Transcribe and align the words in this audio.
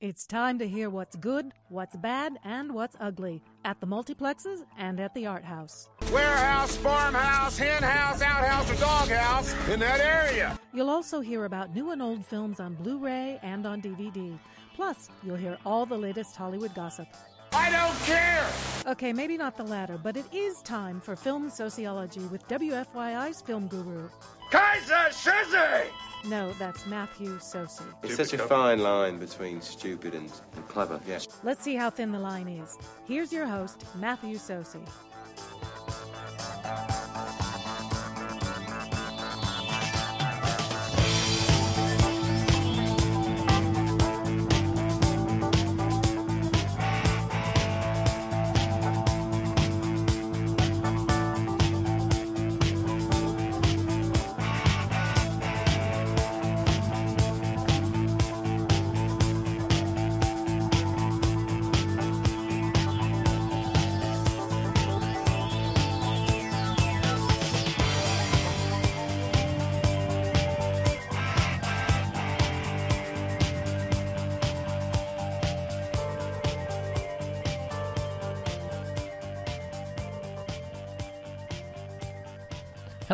It's 0.00 0.28
time 0.28 0.60
to 0.60 0.68
hear 0.68 0.90
what's 0.90 1.16
good, 1.16 1.52
what's 1.70 1.96
bad, 1.96 2.38
and 2.44 2.72
what's 2.72 2.94
ugly 3.00 3.42
at 3.64 3.80
the 3.80 3.86
multiplexes 3.88 4.60
and 4.78 5.00
at 5.00 5.12
the 5.12 5.26
art 5.26 5.44
house. 5.44 5.88
Warehouse, 6.12 6.76
farmhouse, 6.76 7.58
hen 7.58 7.82
house, 7.82 8.22
outhouse, 8.22 8.70
or 8.70 8.76
doghouse 8.76 9.52
in 9.68 9.80
that 9.80 9.98
area. 9.98 10.56
You'll 10.72 10.88
also 10.88 11.18
hear 11.18 11.46
about 11.46 11.74
new 11.74 11.90
and 11.90 12.00
old 12.00 12.24
films 12.24 12.60
on 12.60 12.74
Blu 12.74 12.98
ray 12.98 13.40
and 13.42 13.66
on 13.66 13.82
DVD. 13.82 14.38
Plus, 14.76 15.08
you'll 15.24 15.34
hear 15.34 15.58
all 15.66 15.84
the 15.84 15.98
latest 15.98 16.36
Hollywood 16.36 16.76
gossip. 16.76 17.08
I 17.52 17.68
don't 17.68 17.98
care. 18.06 18.46
Okay, 18.86 19.12
maybe 19.12 19.36
not 19.36 19.56
the 19.56 19.64
latter, 19.64 19.98
but 20.00 20.16
it 20.16 20.32
is 20.32 20.62
time 20.62 21.00
for 21.00 21.16
film 21.16 21.50
Soceyology 21.50 22.30
with 22.30 22.46
WFYI's 22.46 23.40
film 23.40 23.66
guru. 23.66 24.08
Kaiser 24.52 25.08
Shizzy! 25.10 25.86
No, 26.26 26.52
that's 26.54 26.86
Matthew 26.86 27.38
Socey. 27.38 27.84
It's 28.02 28.16
such 28.16 28.32
a 28.32 28.38
fine 28.38 28.80
line 28.80 29.18
between 29.18 29.60
stupid 29.60 30.14
and, 30.14 30.30
and 30.56 30.68
clever. 30.68 31.00
Yeah. 31.06 31.20
Let's 31.42 31.62
see 31.62 31.76
how 31.76 31.90
thin 31.90 32.12
the 32.12 32.18
line 32.18 32.48
is. 32.48 32.76
Here's 33.06 33.32
your 33.32 33.46
host, 33.46 33.84
Matthew 33.96 34.36
Socey. 34.36 34.86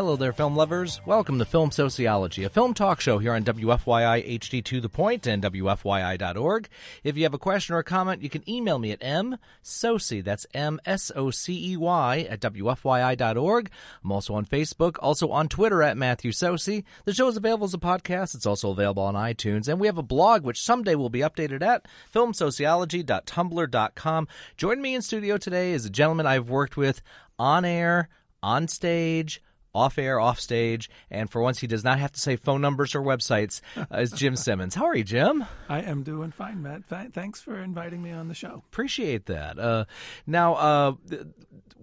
Hello 0.05 0.16
there, 0.16 0.34
film 0.34 0.55
lovers. 0.55 1.00
Welcome 1.06 1.38
to 1.38 1.47
Film 1.47 1.70
Soceyology, 1.70 2.44
a 2.44 2.50
film 2.50 2.74
talk 2.74 3.00
show 3.00 3.16
here 3.16 3.33
on 3.33 3.42
WFYI 3.42 4.38
HD2 4.38 4.83
The 4.83 4.91
Point 4.91 5.27
and 5.27 5.42
WFYI.org. 5.42 6.69
If 7.02 7.16
you 7.16 7.22
have 7.22 7.33
a 7.33 7.38
question 7.38 7.74
or 7.74 7.78
a 7.78 7.84
comment, 7.84 8.22
you 8.22 8.28
can 8.28 8.46
email 8.46 8.78
me 8.78 8.91
at 8.91 9.00
msocey, 9.00 10.22
that's 10.22 10.46
M-S-O-C-E-Y, 10.52 12.27
at 12.28 12.38
WFYI.org. 12.38 13.70
I'm 14.05 14.12
also 14.12 14.34
on 14.34 14.44
Facebook, 14.44 14.96
also 14.98 15.30
on 15.30 15.48
Twitter 15.48 15.83
at 15.83 15.96
Matthew 15.96 16.33
Socey. 16.33 16.84
The 17.06 17.14
show 17.14 17.28
is 17.28 17.39
available 17.39 17.64
as 17.64 17.72
a 17.72 17.78
podcast. 17.78 18.34
It's 18.34 18.44
also 18.44 18.72
available 18.72 19.05
on 19.05 19.14
iTunes. 19.14 19.68
And 19.68 19.80
we 19.80 19.86
have 19.86 19.96
a 19.96 20.02
blog, 20.02 20.44
which 20.44 20.61
someday 20.61 20.96
will 20.96 21.08
be 21.08 21.20
updated 21.20 21.62
at 21.62 21.89
filmsoceyology.tumblr.com. 22.14 24.28
Join 24.58 24.83
me 24.83 24.94
in 24.94 25.00
studio 25.00 25.39
today 25.39 25.72
is 25.72 25.86
a 25.86 25.91
gentleman 25.91 26.27
I've 26.27 26.50
worked 26.50 26.77
with 26.77 27.00
on 27.39 27.64
air, 27.64 28.11
on 28.42 28.68
stage, 28.68 29.41
off 29.75 29.98
air, 29.98 30.20
off 30.20 30.39
stage, 30.39 30.91
and 31.11 31.30
for 31.30 31.42
once 31.42 31.58
he 31.58 31.67
does 31.67 31.84
not 31.84 31.98
have 31.98 32.12
to 32.12 32.20
say 32.20 32.36
phone 32.36 32.61
numbers 32.61 32.94
or 32.94 33.03
websites, 33.03 33.61
uh, 33.77 33.98
is 33.98 34.12
Jim 34.12 34.36
Simmons. 34.36 34.75
How 34.75 34.84
are 34.84 34.97
you, 34.97 35.05
Jim? 35.05 35.44
I 35.69 35.80
am 35.80 36.03
doing 36.03 36.30
fine, 36.30 36.62
Matt. 36.62 36.89
Th- 36.89 37.11
thanks 37.12 37.41
for 37.41 37.58
inviting 37.58 38.02
me 38.02 38.12
on 38.12 38.28
the 38.28 38.34
show. 38.34 38.62
Appreciate 38.70 39.27
that. 39.27 39.58
Uh, 39.58 39.84
now, 40.27 40.55
uh, 40.55 40.92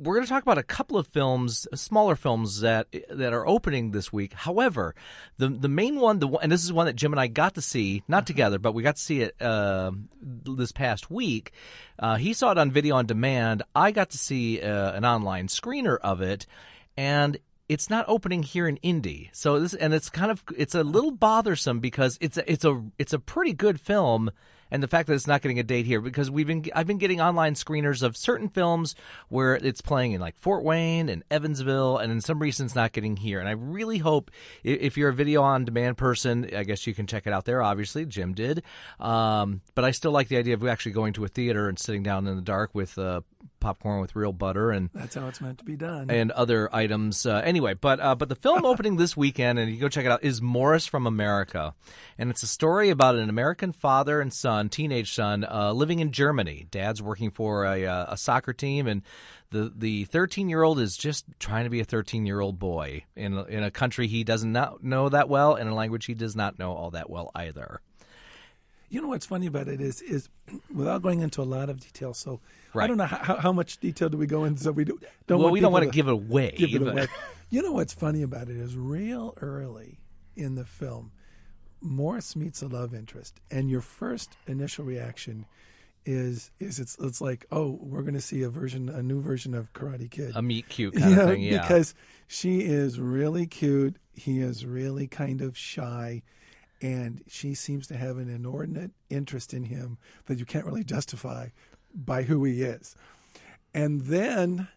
we're 0.02 0.16
going 0.16 0.26
to 0.26 0.30
talk 0.30 0.42
about 0.42 0.58
a 0.58 0.64
couple 0.64 0.98
of 0.98 1.08
films, 1.08 1.68
smaller 1.76 2.16
films 2.16 2.62
that 2.62 2.88
that 3.10 3.34
are 3.34 3.48
opening 3.48 3.92
this 3.92 4.12
week. 4.12 4.34
However, 4.34 4.96
the 5.38 5.50
the 5.50 5.70
main 5.70 6.00
one, 6.00 6.20
the 6.20 6.28
and 6.28 6.52
this 6.52 6.64
is 6.64 6.74
one 6.74 6.88
that 6.88 6.96
Jim 6.96 7.14
and 7.14 7.20
I 7.20 7.28
got 7.28 7.56
to 7.56 7.62
see, 7.62 8.04
not 8.08 8.26
together, 8.26 8.58
but 8.58 8.74
we 8.74 8.82
got 8.84 8.96
to 8.96 9.02
see 9.02 9.22
it 9.22 9.40
uh, 9.42 9.92
this 10.22 10.72
past 10.72 11.12
week. 11.12 11.52
Uh, 12.00 12.16
he 12.16 12.34
saw 12.34 12.52
it 12.52 12.58
on 12.58 12.72
video 12.72 12.96
on 12.96 13.06
demand. 13.06 13.62
I 13.76 13.92
got 13.92 14.10
to 14.12 14.18
see 14.18 14.62
uh, 14.62 14.94
an 14.94 15.06
online 15.06 15.48
screener 15.48 15.98
of 16.02 16.22
it, 16.22 16.48
and 16.98 17.38
it's 17.72 17.90
not 17.90 18.04
opening 18.10 18.44
here 18.44 18.68
in 18.68 18.76
Indy. 18.78 19.30
So 19.32 19.58
this 19.58 19.74
and 19.74 19.94
it's 19.94 20.10
kind 20.10 20.30
of 20.30 20.44
it's 20.58 20.76
a 20.76 20.84
little 20.84 21.12
bothersome 21.12 21.80
because 21.80 22.18
it's 22.20 22.38
a, 22.38 22.52
it's 22.52 22.66
a 22.66 22.84
it's 23.00 23.14
a 23.14 23.20
pretty 23.20 23.54
good 23.54 23.80
film 23.80 24.32
and 24.72 24.82
the 24.82 24.88
fact 24.88 25.08
that 25.08 25.14
it's 25.14 25.28
not 25.28 25.42
getting 25.42 25.60
a 25.60 25.64
date 25.64 25.86
here 25.86 26.02
because 26.02 26.32
we've 26.32 26.48
been 26.48 26.66
I've 26.74 26.88
been 26.88 26.98
getting 26.98 27.22
online 27.22 27.54
screeners 27.56 28.02
of 28.02 28.16
certain 28.16 28.50
films 28.50 28.96
where 29.30 29.56
it's 29.56 29.82
playing 29.82 30.14
in 30.14 30.22
like 30.22 30.38
Fort 30.38 30.64
Wayne 30.64 31.10
and 31.10 31.24
Evansville 31.30 31.98
and 31.98 32.12
in 32.12 32.22
some 32.22 32.40
reasons 32.40 32.74
not 32.74 32.94
getting 32.94 33.18
here. 33.18 33.40
And 33.40 33.50
I 33.50 33.52
really 33.52 33.98
hope 33.98 34.32
if 34.64 34.98
you're 34.98 35.10
a 35.10 35.14
video 35.14 35.44
on 35.44 35.66
demand 35.66 35.98
person 35.98 36.50
I 36.56 36.64
guess 36.64 36.88
you 36.88 36.94
can 36.94 37.06
check 37.08 37.28
it 37.28 37.34
out 37.34 37.46
there 37.46 37.62
obviously. 37.62 38.06
Jim 38.06 38.34
did. 38.34 38.64
Um, 39.00 39.62
but 39.76 39.84
I 39.84 39.92
still 39.92 40.12
like 40.12 40.30
the 40.30 40.38
idea 40.38 40.54
of 40.54 40.66
actually 40.66 40.94
going 40.94 41.14
to 41.14 41.26
a 41.26 41.28
theater 41.28 41.68
and 41.68 41.78
sitting 41.78 42.04
down 42.04 42.28
in 42.28 42.36
the 42.36 42.42
dark 42.42 42.74
with 42.74 42.98
uh, 42.98 43.22
popcorn 43.60 44.02
with 44.02 44.16
real 44.16 44.34
butter 44.34 44.72
and 44.72 44.90
that's 44.94 45.16
how 45.16 45.28
it's 45.28 45.42
meant 45.42 45.58
to 45.60 45.66
be 45.66 45.76
done. 45.76 46.10
and 46.10 46.32
other 46.32 46.74
items 46.74 47.26
uh, 47.26 47.42
anyway. 47.44 47.74
But 47.74 48.00
uh, 48.00 48.16
but 48.16 48.30
the 48.30 48.36
film 48.36 48.66
opening 48.72 48.96
this 48.96 49.18
weekend 49.18 49.60
and 49.60 49.70
you 49.70 49.80
go 49.80 49.90
check 49.90 50.06
it 50.06 50.12
out 50.12 50.24
is 50.24 50.42
Morris 50.42 50.86
from 50.86 51.06
America. 51.06 51.74
And 52.18 52.30
it's 52.30 52.44
a 52.44 52.48
story 52.48 52.90
about 52.90 53.16
an 53.16 53.30
American 53.30 53.72
father 53.72 54.22
and 54.22 54.32
son 54.32 54.61
teenage 54.70 55.14
son 55.14 55.44
uh, 55.44 55.72
living 55.72 56.00
in 56.00 56.12
Germany 56.12 56.68
dad's 56.72 57.02
working 57.02 57.32
for 57.32 57.66
a, 57.66 57.86
uh, 57.86 58.14
a 58.14 58.18
soccer 58.18 58.54
team 58.54 58.88
and 58.88 59.02
the 59.52 59.72
the 59.76 60.06
13 60.06 60.50
year 60.50 60.64
old 60.64 60.80
is 60.80 60.98
just 60.98 61.26
trying 61.40 61.64
to 61.66 61.70
be 61.70 61.80
a 61.80 61.86
13 61.86 62.26
year 62.26 62.40
old 62.40 62.60
boy 62.60 63.04
in 63.16 63.34
a, 63.34 63.44
in 63.44 63.64
a 63.64 63.72
country 63.72 64.08
he 64.08 64.24
doesn't 64.24 64.52
know 64.82 65.10
that 65.10 65.30
well 65.30 65.56
and 65.56 65.70
a 65.70 65.74
language 65.74 66.06
he 66.06 66.14
does 66.14 66.36
not 66.36 66.58
know 66.58 66.74
all 66.74 66.92
that 66.92 67.10
well 67.10 67.32
either 67.36 67.82
you 68.90 69.02
know 69.02 69.08
what's 69.08 69.26
funny 69.26 69.48
about 69.48 69.68
it 69.68 69.80
is 69.80 70.02
is 70.02 70.30
without 70.74 71.02
going 71.02 71.22
into 71.22 71.42
a 71.42 71.44
lot 71.44 71.70
of 71.70 71.80
detail 71.80 72.14
so 72.14 72.40
Right. 72.74 72.86
I 72.86 72.88
don't 72.88 72.98
know 72.98 73.06
how, 73.06 73.36
how 73.36 73.52
much 73.52 73.80
detail 73.80 74.08
do 74.08 74.18
we 74.18 74.28
go 74.28 74.46
into 74.46 74.64
so 74.64 74.72
we 74.72 74.86
do, 74.86 74.98
don't 75.28 75.40
well 75.40 75.48
want 75.48 75.54
we 75.54 75.60
don't 75.60 75.74
want 75.74 75.84
people 75.84 75.92
to 75.92 75.96
give 75.96 76.08
it 76.08 76.14
away 76.14 76.56
give 76.58 76.74
it 76.74 76.88
away. 76.88 77.08
You 77.50 77.62
know 77.62 77.74
what's 77.74 77.94
funny 77.94 78.22
about 78.22 78.48
it 78.48 78.56
is 78.56 78.78
real 78.78 79.34
early 79.42 80.00
in 80.38 80.56
the 80.56 80.64
film, 80.64 81.12
Morris 81.82 82.36
meets 82.36 82.62
a 82.62 82.68
love 82.68 82.94
interest, 82.94 83.40
and 83.50 83.70
your 83.70 83.82
first 83.82 84.38
initial 84.48 84.86
reaction 84.86 85.46
is 86.04 86.50
is 86.60 86.80
it's 86.80 86.98
it's 87.00 87.22
like 87.22 87.46
oh 87.52 87.78
we're 87.80 88.02
going 88.02 88.16
to 88.16 88.22
see 88.22 88.42
a 88.42 88.50
version 88.50 88.90
a 88.90 89.04
new 89.04 89.22
version 89.22 89.54
of 89.54 89.72
Karate 89.74 90.10
Kid 90.10 90.32
a 90.36 90.42
meet 90.42 90.68
cute 90.68 90.96
kind 90.98 91.16
of 91.16 91.30
thing 91.30 91.44
yeah 91.44 91.62
because 91.62 91.94
she 92.32 92.62
is 92.62 92.98
really 92.98 93.46
cute. 93.46 93.98
He 94.14 94.40
is 94.40 94.66
really 94.66 95.06
kind 95.06 95.42
of 95.42 95.58
shy, 95.58 96.24
and 96.82 97.22
she 97.28 97.54
seems 97.54 97.88
to 97.88 97.98
have 97.98 98.18
an 98.18 98.30
inordinate 98.30 98.92
interest 99.10 99.54
in 99.54 99.64
him 99.64 99.98
that 100.28 100.40
you 100.40 100.46
can't 100.46 100.66
really 100.66 100.86
justify 100.86 101.50
by 101.94 102.24
who 102.24 102.46
he 102.46 102.62
is. 102.62 102.96
And 103.74 104.02
then 104.02 104.70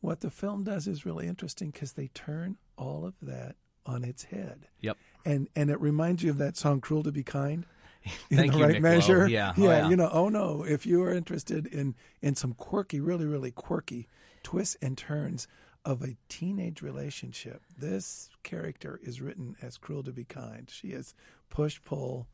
what 0.00 0.20
the 0.20 0.30
film 0.30 0.64
does 0.64 0.86
is 0.86 1.04
really 1.04 1.26
interesting 1.26 1.70
because 1.70 1.92
they 1.92 2.08
turn 2.08 2.56
all 2.76 3.04
of 3.04 3.14
that 3.20 3.56
on 3.86 4.04
its 4.04 4.24
head. 4.24 4.68
yep 4.80 4.96
And 5.24 5.48
and 5.56 5.70
it 5.70 5.80
reminds 5.80 6.22
you 6.22 6.30
of 6.30 6.38
that 6.38 6.56
song 6.56 6.80
"Cruel 6.80 7.02
to 7.04 7.12
Be 7.12 7.22
Kind." 7.22 7.66
In 8.30 8.36
Thank 8.36 8.52
the 8.52 8.58
you, 8.58 8.64
right 8.64 8.72
Nick 8.74 8.82
Lowe. 8.82 8.88
measure, 8.90 9.28
Yeah, 9.28 9.54
oh, 9.56 9.62
yeah, 9.62 9.68
yeah. 9.78 9.88
You 9.88 9.96
know, 9.96 10.10
oh 10.12 10.28
no! 10.28 10.62
If 10.62 10.84
you 10.84 11.02
are 11.02 11.12
interested 11.12 11.66
in 11.66 11.94
in 12.20 12.34
some 12.34 12.52
quirky, 12.52 13.00
really, 13.00 13.24
really 13.24 13.50
quirky 13.50 14.08
twists 14.42 14.76
and 14.82 14.98
turns 14.98 15.48
of 15.86 16.02
a 16.02 16.16
teenage 16.28 16.82
relationship, 16.82 17.62
this 17.78 18.28
character 18.42 19.00
is 19.02 19.22
written 19.22 19.56
as 19.62 19.78
cruel 19.78 20.02
to 20.02 20.12
be 20.12 20.24
kind. 20.24 20.68
She 20.70 20.88
is 20.88 21.14
push 21.48 21.80
pull 21.82 22.26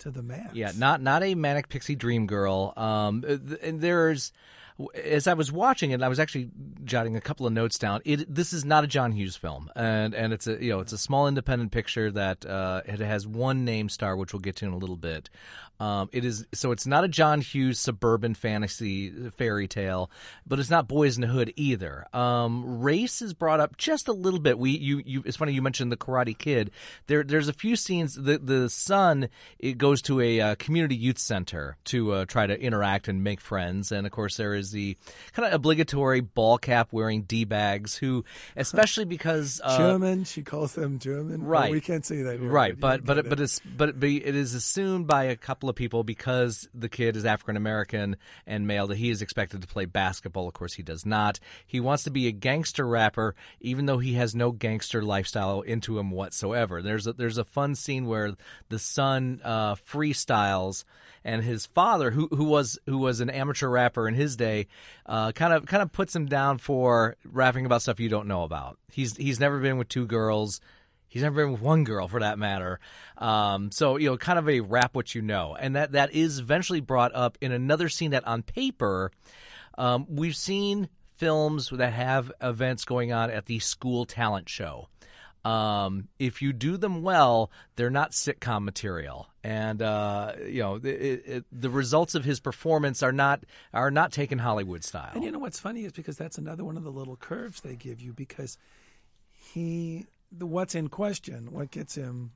to 0.00 0.10
the 0.10 0.22
max. 0.22 0.54
Yeah, 0.54 0.72
not 0.76 1.02
not 1.02 1.22
a 1.22 1.34
manic 1.34 1.68
pixie 1.68 1.96
dream 1.96 2.26
girl. 2.26 2.72
Um, 2.76 3.24
and 3.62 3.80
there's 3.80 4.32
as 5.04 5.26
I 5.26 5.34
was 5.34 5.50
watching 5.50 5.90
it, 5.90 6.02
I 6.02 6.08
was 6.08 6.20
actually 6.20 6.50
jotting 6.84 7.16
a 7.16 7.20
couple 7.20 7.46
of 7.46 7.52
notes 7.52 7.78
down. 7.78 8.00
It 8.04 8.32
this 8.32 8.52
is 8.52 8.64
not 8.64 8.84
a 8.84 8.86
John 8.86 9.12
Hughes 9.12 9.36
film, 9.36 9.70
and 9.74 10.14
and 10.14 10.32
it's 10.32 10.46
a 10.46 10.62
you 10.62 10.70
know 10.70 10.80
it's 10.80 10.92
a 10.92 10.98
small 10.98 11.26
independent 11.26 11.72
picture 11.72 12.10
that 12.12 12.46
uh, 12.46 12.82
it 12.84 13.00
has 13.00 13.26
one 13.26 13.64
name 13.64 13.88
star, 13.88 14.16
which 14.16 14.32
we'll 14.32 14.40
get 14.40 14.56
to 14.56 14.66
in 14.66 14.72
a 14.72 14.78
little 14.78 14.96
bit. 14.96 15.30
Um, 15.80 16.08
it 16.12 16.24
is 16.24 16.46
so 16.52 16.72
it's 16.72 16.86
not 16.86 17.04
a 17.04 17.08
John 17.08 17.40
Hughes 17.40 17.78
suburban 17.78 18.34
fantasy 18.34 19.10
fairy 19.30 19.68
tale, 19.68 20.10
but 20.46 20.58
it's 20.58 20.70
not 20.70 20.88
Boyz 20.88 21.16
n 21.16 21.22
the 21.22 21.26
Hood 21.28 21.52
either. 21.56 22.06
Um, 22.12 22.80
race 22.80 23.22
is 23.22 23.32
brought 23.34 23.60
up 23.60 23.76
just 23.76 24.08
a 24.08 24.12
little 24.12 24.40
bit. 24.40 24.58
We 24.58 24.70
you 24.70 25.02
you 25.04 25.22
it's 25.24 25.36
funny 25.36 25.52
you 25.52 25.62
mentioned 25.62 25.90
the 25.90 25.96
Karate 25.96 26.36
Kid. 26.36 26.70
There 27.06 27.22
there's 27.22 27.48
a 27.48 27.52
few 27.52 27.74
scenes. 27.76 28.14
The 28.14 28.38
the 28.38 28.68
son 28.68 29.28
it 29.58 29.78
goes 29.78 29.87
to 29.96 30.20
a 30.20 30.40
uh, 30.40 30.54
community 30.56 30.96
youth 30.96 31.18
center 31.18 31.76
to 31.84 32.12
uh, 32.12 32.24
try 32.24 32.46
to 32.46 32.58
interact 32.60 33.08
and 33.08 33.24
make 33.24 33.40
friends, 33.40 33.92
and 33.92 34.06
of 34.06 34.12
course 34.12 34.36
there 34.36 34.54
is 34.54 34.70
the 34.70 34.96
kind 35.32 35.46
of 35.46 35.54
obligatory 35.54 36.20
ball 36.20 36.58
cap 36.58 36.88
wearing 36.92 37.22
d 37.22 37.44
bags 37.44 37.96
who, 37.96 38.24
especially 38.56 39.04
because 39.04 39.60
uh, 39.64 39.78
German, 39.78 40.24
she 40.24 40.42
calls 40.42 40.74
them 40.74 40.98
German. 40.98 41.42
Right. 41.42 41.70
we 41.70 41.80
can't 41.80 42.04
say 42.04 42.22
that. 42.22 42.40
Here, 42.40 42.48
Right, 42.48 42.78
but 42.78 43.04
but 43.04 43.18
it, 43.18 43.28
but 43.28 43.40
it's 43.40 43.60
but 43.60 43.90
it, 43.90 44.00
be- 44.00 44.24
it 44.24 44.34
is 44.34 44.54
assumed 44.54 45.06
by 45.06 45.24
a 45.24 45.36
couple 45.36 45.68
of 45.68 45.76
people 45.76 46.04
because 46.04 46.68
the 46.74 46.88
kid 46.88 47.16
is 47.16 47.24
African 47.24 47.56
American 47.56 48.16
and 48.46 48.66
male 48.66 48.86
that 48.88 48.98
he 48.98 49.10
is 49.10 49.22
expected 49.22 49.62
to 49.62 49.68
play 49.68 49.84
basketball. 49.84 50.48
Of 50.48 50.54
course, 50.54 50.74
he 50.74 50.82
does 50.82 51.04
not. 51.06 51.40
He 51.66 51.80
wants 51.80 52.04
to 52.04 52.10
be 52.10 52.26
a 52.26 52.32
gangster 52.32 52.86
rapper, 52.86 53.34
even 53.60 53.86
though 53.86 53.98
he 53.98 54.14
has 54.14 54.34
no 54.34 54.52
gangster 54.52 55.02
lifestyle 55.02 55.62
into 55.62 55.98
him 55.98 56.10
whatsoever. 56.10 56.82
There's 56.82 57.06
a, 57.06 57.12
there's 57.12 57.38
a 57.38 57.44
fun 57.44 57.74
scene 57.74 58.06
where 58.06 58.34
the 58.68 58.78
son 58.78 59.40
uh, 59.44 59.76
freestyles. 59.84 60.84
And 61.24 61.42
his 61.42 61.66
father, 61.66 62.10
who 62.10 62.28
who 62.28 62.44
was 62.44 62.78
who 62.86 62.98
was 62.98 63.20
an 63.20 63.28
amateur 63.28 63.68
rapper 63.68 64.08
in 64.08 64.14
his 64.14 64.36
day, 64.36 64.68
uh, 65.04 65.32
kind 65.32 65.52
of 65.52 65.66
kind 65.66 65.82
of 65.82 65.92
puts 65.92 66.14
him 66.14 66.26
down 66.26 66.58
for 66.58 67.16
rapping 67.24 67.66
about 67.66 67.82
stuff 67.82 68.00
you 68.00 68.08
don't 68.08 68.28
know 68.28 68.44
about. 68.44 68.78
He's 68.92 69.16
he's 69.16 69.40
never 69.40 69.58
been 69.58 69.78
with 69.78 69.88
two 69.88 70.06
girls. 70.06 70.60
He's 71.08 71.22
never 71.22 71.42
been 71.42 71.52
with 71.52 71.60
one 71.60 71.84
girl 71.84 72.06
for 72.06 72.20
that 72.20 72.38
matter. 72.38 72.80
Um, 73.16 73.72
so 73.72 73.96
you 73.96 74.10
know, 74.10 74.16
kind 74.16 74.38
of 74.38 74.48
a 74.48 74.60
rap 74.60 74.94
what 74.94 75.14
you 75.14 75.20
know, 75.22 75.56
and 75.58 75.74
that 75.76 75.92
that 75.92 76.14
is 76.14 76.38
eventually 76.38 76.80
brought 76.80 77.14
up 77.14 77.36
in 77.40 77.52
another 77.52 77.88
scene 77.88 78.12
that 78.12 78.26
on 78.26 78.42
paper 78.42 79.10
um, 79.78 80.06
we've 80.08 80.36
seen 80.36 80.88
films 81.16 81.70
that 81.70 81.92
have 81.92 82.30
events 82.42 82.84
going 82.84 83.12
on 83.12 83.30
at 83.30 83.46
the 83.46 83.58
school 83.60 84.04
talent 84.04 84.48
show. 84.48 84.88
Um, 85.48 86.08
if 86.18 86.42
you 86.42 86.52
do 86.52 86.76
them 86.76 87.02
well, 87.02 87.50
they're 87.76 87.88
not 87.88 88.10
sitcom 88.10 88.64
material, 88.64 89.28
and 89.42 89.80
uh, 89.80 90.32
you 90.46 90.60
know 90.60 90.76
it, 90.76 90.84
it, 90.84 91.44
the 91.50 91.70
results 91.70 92.14
of 92.14 92.24
his 92.24 92.38
performance 92.38 93.02
are 93.02 93.12
not 93.12 93.44
are 93.72 93.90
not 93.90 94.12
taken 94.12 94.38
Hollywood 94.38 94.84
style. 94.84 95.12
And 95.14 95.24
you 95.24 95.30
know 95.30 95.38
what's 95.38 95.58
funny 95.58 95.84
is 95.84 95.92
because 95.92 96.18
that's 96.18 96.36
another 96.36 96.64
one 96.64 96.76
of 96.76 96.84
the 96.84 96.92
little 96.92 97.16
curves 97.16 97.62
they 97.62 97.76
give 97.76 98.00
you 98.00 98.12
because 98.12 98.58
he 99.32 100.06
the 100.30 100.44
what's 100.44 100.74
in 100.74 100.88
question, 100.88 101.50
what 101.50 101.70
gets 101.70 101.94
him. 101.94 102.32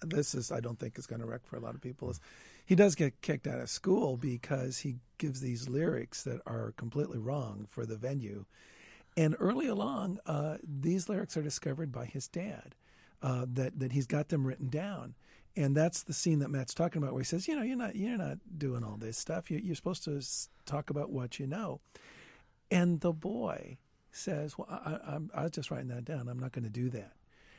This 0.00 0.34
is 0.34 0.50
I 0.50 0.60
don't 0.60 0.78
think 0.78 0.98
is 0.98 1.06
going 1.06 1.20
to 1.20 1.26
wreck 1.26 1.44
for 1.44 1.56
a 1.56 1.60
lot 1.60 1.74
of 1.74 1.82
people 1.82 2.08
is 2.10 2.20
he 2.64 2.76
does 2.76 2.94
get 2.94 3.20
kicked 3.20 3.46
out 3.46 3.60
of 3.60 3.68
school 3.68 4.16
because 4.16 4.78
he 4.78 4.96
gives 5.18 5.40
these 5.40 5.68
lyrics 5.68 6.22
that 6.22 6.40
are 6.46 6.72
completely 6.76 7.18
wrong 7.18 7.66
for 7.68 7.84
the 7.84 7.96
venue, 7.96 8.44
and 9.18 9.34
early 9.38 9.66
along 9.66 10.18
uh, 10.24 10.56
these 10.62 11.08
lyrics 11.08 11.36
are 11.36 11.42
discovered 11.42 11.90
by 11.92 12.06
his 12.06 12.28
dad 12.28 12.74
uh, 13.22 13.44
that 13.52 13.78
that 13.80 13.92
he's 13.92 14.06
got 14.06 14.28
them 14.28 14.46
written 14.46 14.68
down. 14.68 15.14
And 15.56 15.76
that's 15.76 16.04
the 16.04 16.12
scene 16.12 16.38
that 16.38 16.50
Matt's 16.50 16.72
talking 16.72 17.02
about, 17.02 17.14
where 17.14 17.22
he 17.22 17.26
says, 17.26 17.48
"You 17.48 17.56
know, 17.56 17.62
you're 17.62 17.76
not 17.76 17.96
you're 17.96 18.16
not 18.16 18.38
doing 18.56 18.84
all 18.84 18.96
this 18.96 19.18
stuff. 19.18 19.50
You, 19.50 19.58
you're 19.58 19.74
supposed 19.74 20.04
to 20.04 20.22
talk 20.66 20.88
about 20.90 21.10
what 21.10 21.40
you 21.40 21.46
know." 21.48 21.80
And 22.70 23.00
the 23.00 23.12
boy 23.12 23.78
says, 24.12 24.56
"Well, 24.56 24.68
I, 24.70 24.92
I, 24.92 25.14
I'm, 25.16 25.30
I 25.34 25.42
was 25.42 25.50
just 25.52 25.70
writing 25.70 25.88
that 25.88 26.04
down. 26.04 26.28
I'm 26.28 26.38
not 26.38 26.52
going 26.52 26.64
to 26.64 26.70
do 26.70 26.88
that." 26.90 27.12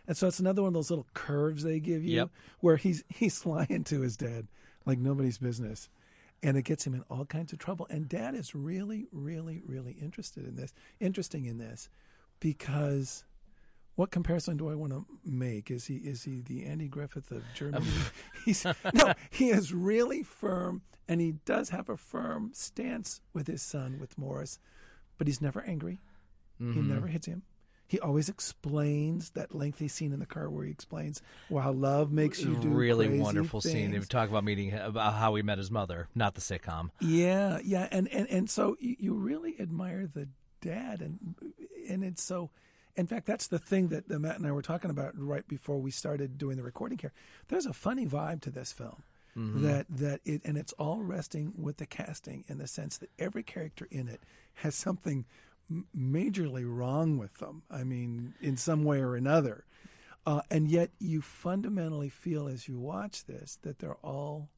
And 0.08 0.16
so 0.16 0.28
it's 0.28 0.40
another 0.40 0.62
one 0.62 0.70
of 0.70 0.74
those 0.76 0.90
little 0.90 1.08
curves 1.14 1.64
they 1.64 1.80
give 1.80 2.04
you, 2.06 2.16
Yep. 2.16 2.30
where 2.62 2.78
he's 2.78 3.04
he's 3.10 3.46
lying 3.56 3.84
to 3.86 4.00
his 4.02 4.16
dad 4.16 4.48
like 4.86 4.98
nobody's 4.98 5.38
business, 5.38 5.90
and 6.42 6.58
it 6.58 6.64
gets 6.64 6.86
him 6.86 6.94
in 6.94 7.04
all 7.10 7.26
kinds 7.26 7.54
of 7.54 7.60
trouble. 7.60 7.88
And 7.90 8.08
dad 8.08 8.36
is 8.36 8.56
really, 8.56 9.08
really, 9.12 9.62
really 9.66 9.94
interested 10.02 10.46
in 10.46 10.56
this, 10.56 10.74
interesting 11.00 11.46
in 11.46 11.58
this, 11.58 11.90
because 12.40 13.26
what 13.96 14.12
comparison 14.12 14.56
do 14.56 14.70
I 14.70 14.76
want 14.76 14.94
to 14.94 15.06
make? 15.26 15.70
Is 15.70 15.88
he 15.88 15.96
is 15.96 16.24
he 16.24 16.40
the 16.40 16.66
Andy 16.66 16.88
Griffith 16.88 17.32
of 17.32 17.44
Germany? 17.54 17.86
Um, 17.86 18.06
he's 18.46 18.66
no, 18.94 19.14
he 19.30 19.50
is 19.50 19.74
really 19.74 20.24
firm, 20.24 20.84
and 21.08 21.20
he 21.20 21.34
does 21.44 21.70
have 21.70 21.90
a 21.90 21.98
firm 21.98 22.52
stance 22.54 23.20
with 23.34 23.48
his 23.48 23.62
son, 23.62 23.98
with 24.00 24.18
Morris, 24.18 24.58
but 25.18 25.28
he's 25.28 25.42
never 25.42 25.62
angry. 25.62 26.00
He 26.58 26.66
mm-hmm. 26.66 26.94
never 26.94 27.08
hits 27.08 27.26
him. 27.26 27.44
He 27.90 28.00
always 28.00 28.30
explains 28.30 29.32
that 29.32 29.56
lengthy 29.56 29.88
scene 29.88 30.14
in 30.14 30.20
the 30.20 30.28
car 30.28 30.48
where 30.48 30.64
he 30.64 30.70
explains 30.70 31.24
how 31.52 31.72
love 31.72 32.12
makes 32.12 32.40
you 32.40 32.56
do 32.58 32.70
really 32.70 33.20
wonderful 33.20 33.62
scene. 33.62 33.90
They 33.90 33.98
things. 33.98 34.08
talk 34.08 34.30
about 34.30 34.44
meeting 34.44 34.72
about 34.74 35.16
how 35.16 35.34
he 35.34 35.42
met 35.42 35.58
his 35.58 35.72
mother, 35.72 36.08
not 36.14 36.36
the 36.36 36.42
sitcom. 36.42 36.92
Yeah, 37.02 37.58
yeah, 37.64 37.88
and 37.92 38.08
and 38.14 38.30
and 38.30 38.48
so 38.48 38.78
you, 38.80 39.16
really 39.16 39.56
admire 39.60 40.06
the 40.06 40.30
dad, 40.62 41.02
and 41.02 41.36
and 41.90 42.04
it's 42.04 42.22
so. 42.22 42.52
In 42.96 43.08
fact, 43.08 43.26
that's 43.26 43.48
the 43.48 43.58
thing 43.58 43.88
that 43.88 44.08
Matt 44.08 44.38
and 44.38 44.46
I 44.46 44.52
were 44.52 44.62
talking 44.62 44.92
about 44.92 45.14
right 45.16 45.48
before 45.48 45.80
we 45.80 45.90
started 45.90 46.38
doing 46.38 46.58
the 46.58 46.64
recording 46.64 47.00
here. 47.00 47.14
There's 47.48 47.66
a 47.66 47.74
funny 47.74 48.06
vibe 48.06 48.42
to 48.42 48.52
this 48.52 48.72
film. 48.72 49.02
Mm-hmm. 49.36 49.64
That 49.64 49.86
that 49.90 50.22
it 50.26 50.42
and 50.46 50.58
it's 50.58 50.74
all 50.74 51.02
resting 51.02 51.54
with 51.58 51.78
the 51.78 51.88
casting 51.88 52.44
in 52.48 52.60
the 52.60 52.68
sense 52.68 52.98
that 53.00 53.10
every 53.18 53.42
character 53.42 53.88
in 53.90 54.08
it 54.08 54.22
has 54.56 54.76
something 54.76 55.26
majorly 55.96 56.66
wrong 56.66 57.18
with 57.18 57.36
them. 57.36 57.64
I 57.70 57.84
mean, 57.84 58.34
in 58.42 58.58
some 58.58 58.84
way 58.84 59.00
or 59.00 59.16
another, 59.16 59.66
uh, 60.26 60.42
and 60.50 60.70
yet 60.70 60.92
you 61.00 61.22
fundamentally 61.22 62.10
feel 62.10 62.48
as 62.48 62.68
you 62.68 62.78
watch 62.80 63.26
this 63.26 63.58
that 63.62 63.80
they're 63.80 63.98
all 64.04 64.50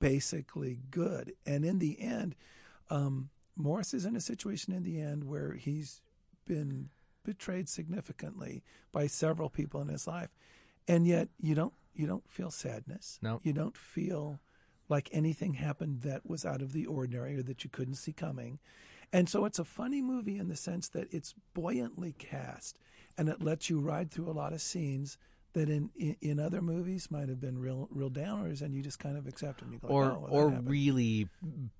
basically 0.00 0.80
good. 0.90 1.32
And 1.46 1.64
in 1.64 1.78
the 1.78 2.00
end, 2.00 2.34
um, 2.90 3.30
Morris 3.56 3.94
is 3.94 4.04
in 4.04 4.16
a 4.16 4.20
situation 4.20 4.74
in 4.74 4.82
the 4.82 5.00
end 5.00 5.24
where 5.24 5.52
he's 5.52 6.02
been 6.46 6.90
betrayed 7.24 7.68
significantly 7.68 8.62
by 8.92 9.06
several 9.06 9.48
people 9.48 9.80
in 9.80 9.88
his 9.88 10.06
life, 10.06 10.30
and 10.86 11.06
yet 11.06 11.28
you 11.40 11.54
don't 11.54 11.72
you 11.94 12.06
don't 12.06 12.28
feel 12.28 12.50
sadness. 12.50 13.18
No. 13.22 13.40
you 13.44 13.52
don't 13.52 13.76
feel 13.76 14.40
like 14.88 15.08
anything 15.12 15.54
happened 15.54 16.02
that 16.02 16.28
was 16.28 16.44
out 16.44 16.60
of 16.60 16.72
the 16.72 16.86
ordinary 16.86 17.38
or 17.38 17.42
that 17.42 17.64
you 17.64 17.70
couldn't 17.70 17.94
see 17.94 18.12
coming. 18.12 18.58
And 19.14 19.28
so 19.28 19.44
it's 19.44 19.60
a 19.60 19.64
funny 19.64 20.02
movie 20.02 20.38
in 20.38 20.48
the 20.48 20.56
sense 20.56 20.88
that 20.88 21.06
it's 21.14 21.34
buoyantly 21.54 22.16
cast 22.18 22.80
and 23.16 23.28
it 23.28 23.40
lets 23.40 23.70
you 23.70 23.78
ride 23.78 24.10
through 24.10 24.28
a 24.28 24.32
lot 24.32 24.52
of 24.52 24.60
scenes 24.60 25.18
that 25.52 25.70
in, 25.70 25.90
in, 25.94 26.16
in 26.20 26.40
other 26.40 26.60
movies 26.60 27.12
might 27.12 27.28
have 27.28 27.40
been 27.40 27.56
real 27.56 27.86
real 27.92 28.10
downers 28.10 28.60
and 28.60 28.74
you 28.74 28.82
just 28.82 28.98
kind 28.98 29.16
of 29.16 29.28
accept 29.28 29.60
them. 29.60 29.78
Go, 29.80 29.86
or 29.86 30.04
oh, 30.06 30.26
or 30.28 30.48
really 30.48 31.28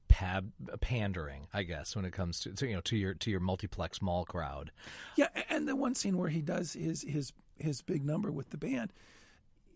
pab- 0.08 0.52
pandering, 0.80 1.48
I 1.52 1.64
guess, 1.64 1.96
when 1.96 2.04
it 2.04 2.12
comes 2.12 2.38
to, 2.42 2.52
to 2.52 2.68
you 2.68 2.74
know 2.74 2.80
to 2.82 2.96
your 2.96 3.14
to 3.14 3.32
your 3.32 3.40
multiplex 3.40 4.00
mall 4.00 4.24
crowd. 4.24 4.70
Yeah, 5.16 5.26
and 5.50 5.66
the 5.66 5.74
one 5.74 5.96
scene 5.96 6.16
where 6.16 6.28
he 6.28 6.40
does 6.40 6.74
his 6.74 7.02
his 7.02 7.32
his 7.58 7.82
big 7.82 8.04
number 8.04 8.30
with 8.30 8.50
the 8.50 8.58
band, 8.58 8.92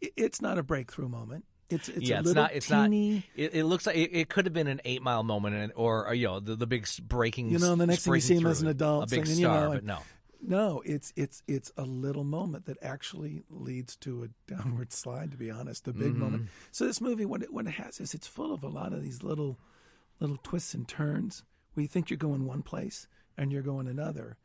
it's 0.01 0.41
not 0.41 0.59
a 0.59 0.63
breakthrough 0.63 1.09
moment. 1.09 1.45
It's 1.71 1.89
it's 1.89 2.09
yeah, 2.09 2.19
a 2.19 2.21
it's 2.21 2.33
not. 2.33 2.53
It's 2.53 2.67
teeny, 2.67 3.15
not. 3.15 3.23
It, 3.37 3.55
it 3.55 3.65
looks 3.65 3.87
like 3.87 3.97
it, 3.97 4.11
it 4.13 4.29
could 4.29 4.47
have 4.47 4.55
been 4.55 4.69
an 4.69 4.81
eight 4.85 5.03
mile 5.03 5.23
moment, 5.23 5.55
and, 5.55 5.73
or, 5.77 6.09
uh, 6.09 6.13
you 6.13 6.27
know 6.27 6.41
the, 6.41 6.57
the 6.57 6.67
big 6.67 6.89
breaking. 7.03 7.51
You 7.51 7.59
know, 7.59 7.75
the 7.77 7.87
next 7.87 8.05
thing 8.05 8.15
you 8.15 8.21
see 8.21 8.37
him 8.37 8.47
as 8.47 8.63
an 8.63 8.69
adult 8.69 9.05
a 9.05 9.07
big 9.17 9.27
singing, 9.27 9.41
you 9.41 9.47
star, 9.47 9.67
know, 9.67 9.75
but 9.75 9.85
no. 9.85 9.99
No, 10.41 10.83
it's 10.87 11.13
it's 11.17 11.43
it's 11.49 11.73
a 11.77 11.83
little 11.83 12.25
moment 12.25 12.67
that 12.67 12.79
actually 12.83 13.43
leads 13.51 13.97
to 13.97 14.25
a 14.25 14.51
downward 14.51 14.93
slide. 14.93 15.33
To 15.33 15.37
be 15.37 15.51
honest, 15.51 15.85
the 15.85 15.93
big 15.93 16.15
moment. 16.15 16.49
So 16.71 16.87
this 16.87 17.01
movie, 17.01 17.25
what 17.25 17.43
it, 17.43 17.53
what 17.53 17.67
it 17.67 17.73
has 17.73 18.01
is 18.01 18.15
it's 18.15 18.29
full 18.29 18.55
of 18.55 18.63
a 18.63 18.69
lot 18.69 18.93
of 18.93 19.03
these 19.03 19.23
little 19.23 19.59
little 20.21 20.39
twists 20.43 20.75
and 20.75 20.87
turns 20.87 21.43
where 21.75 21.83
you 21.83 21.89
think 21.89 22.09
you're 22.09 22.17
going 22.17 22.47
one 22.47 22.63
place 22.63 23.09
and 23.37 23.53
you're 23.53 23.63
going 23.63 23.89
another. 23.89 24.37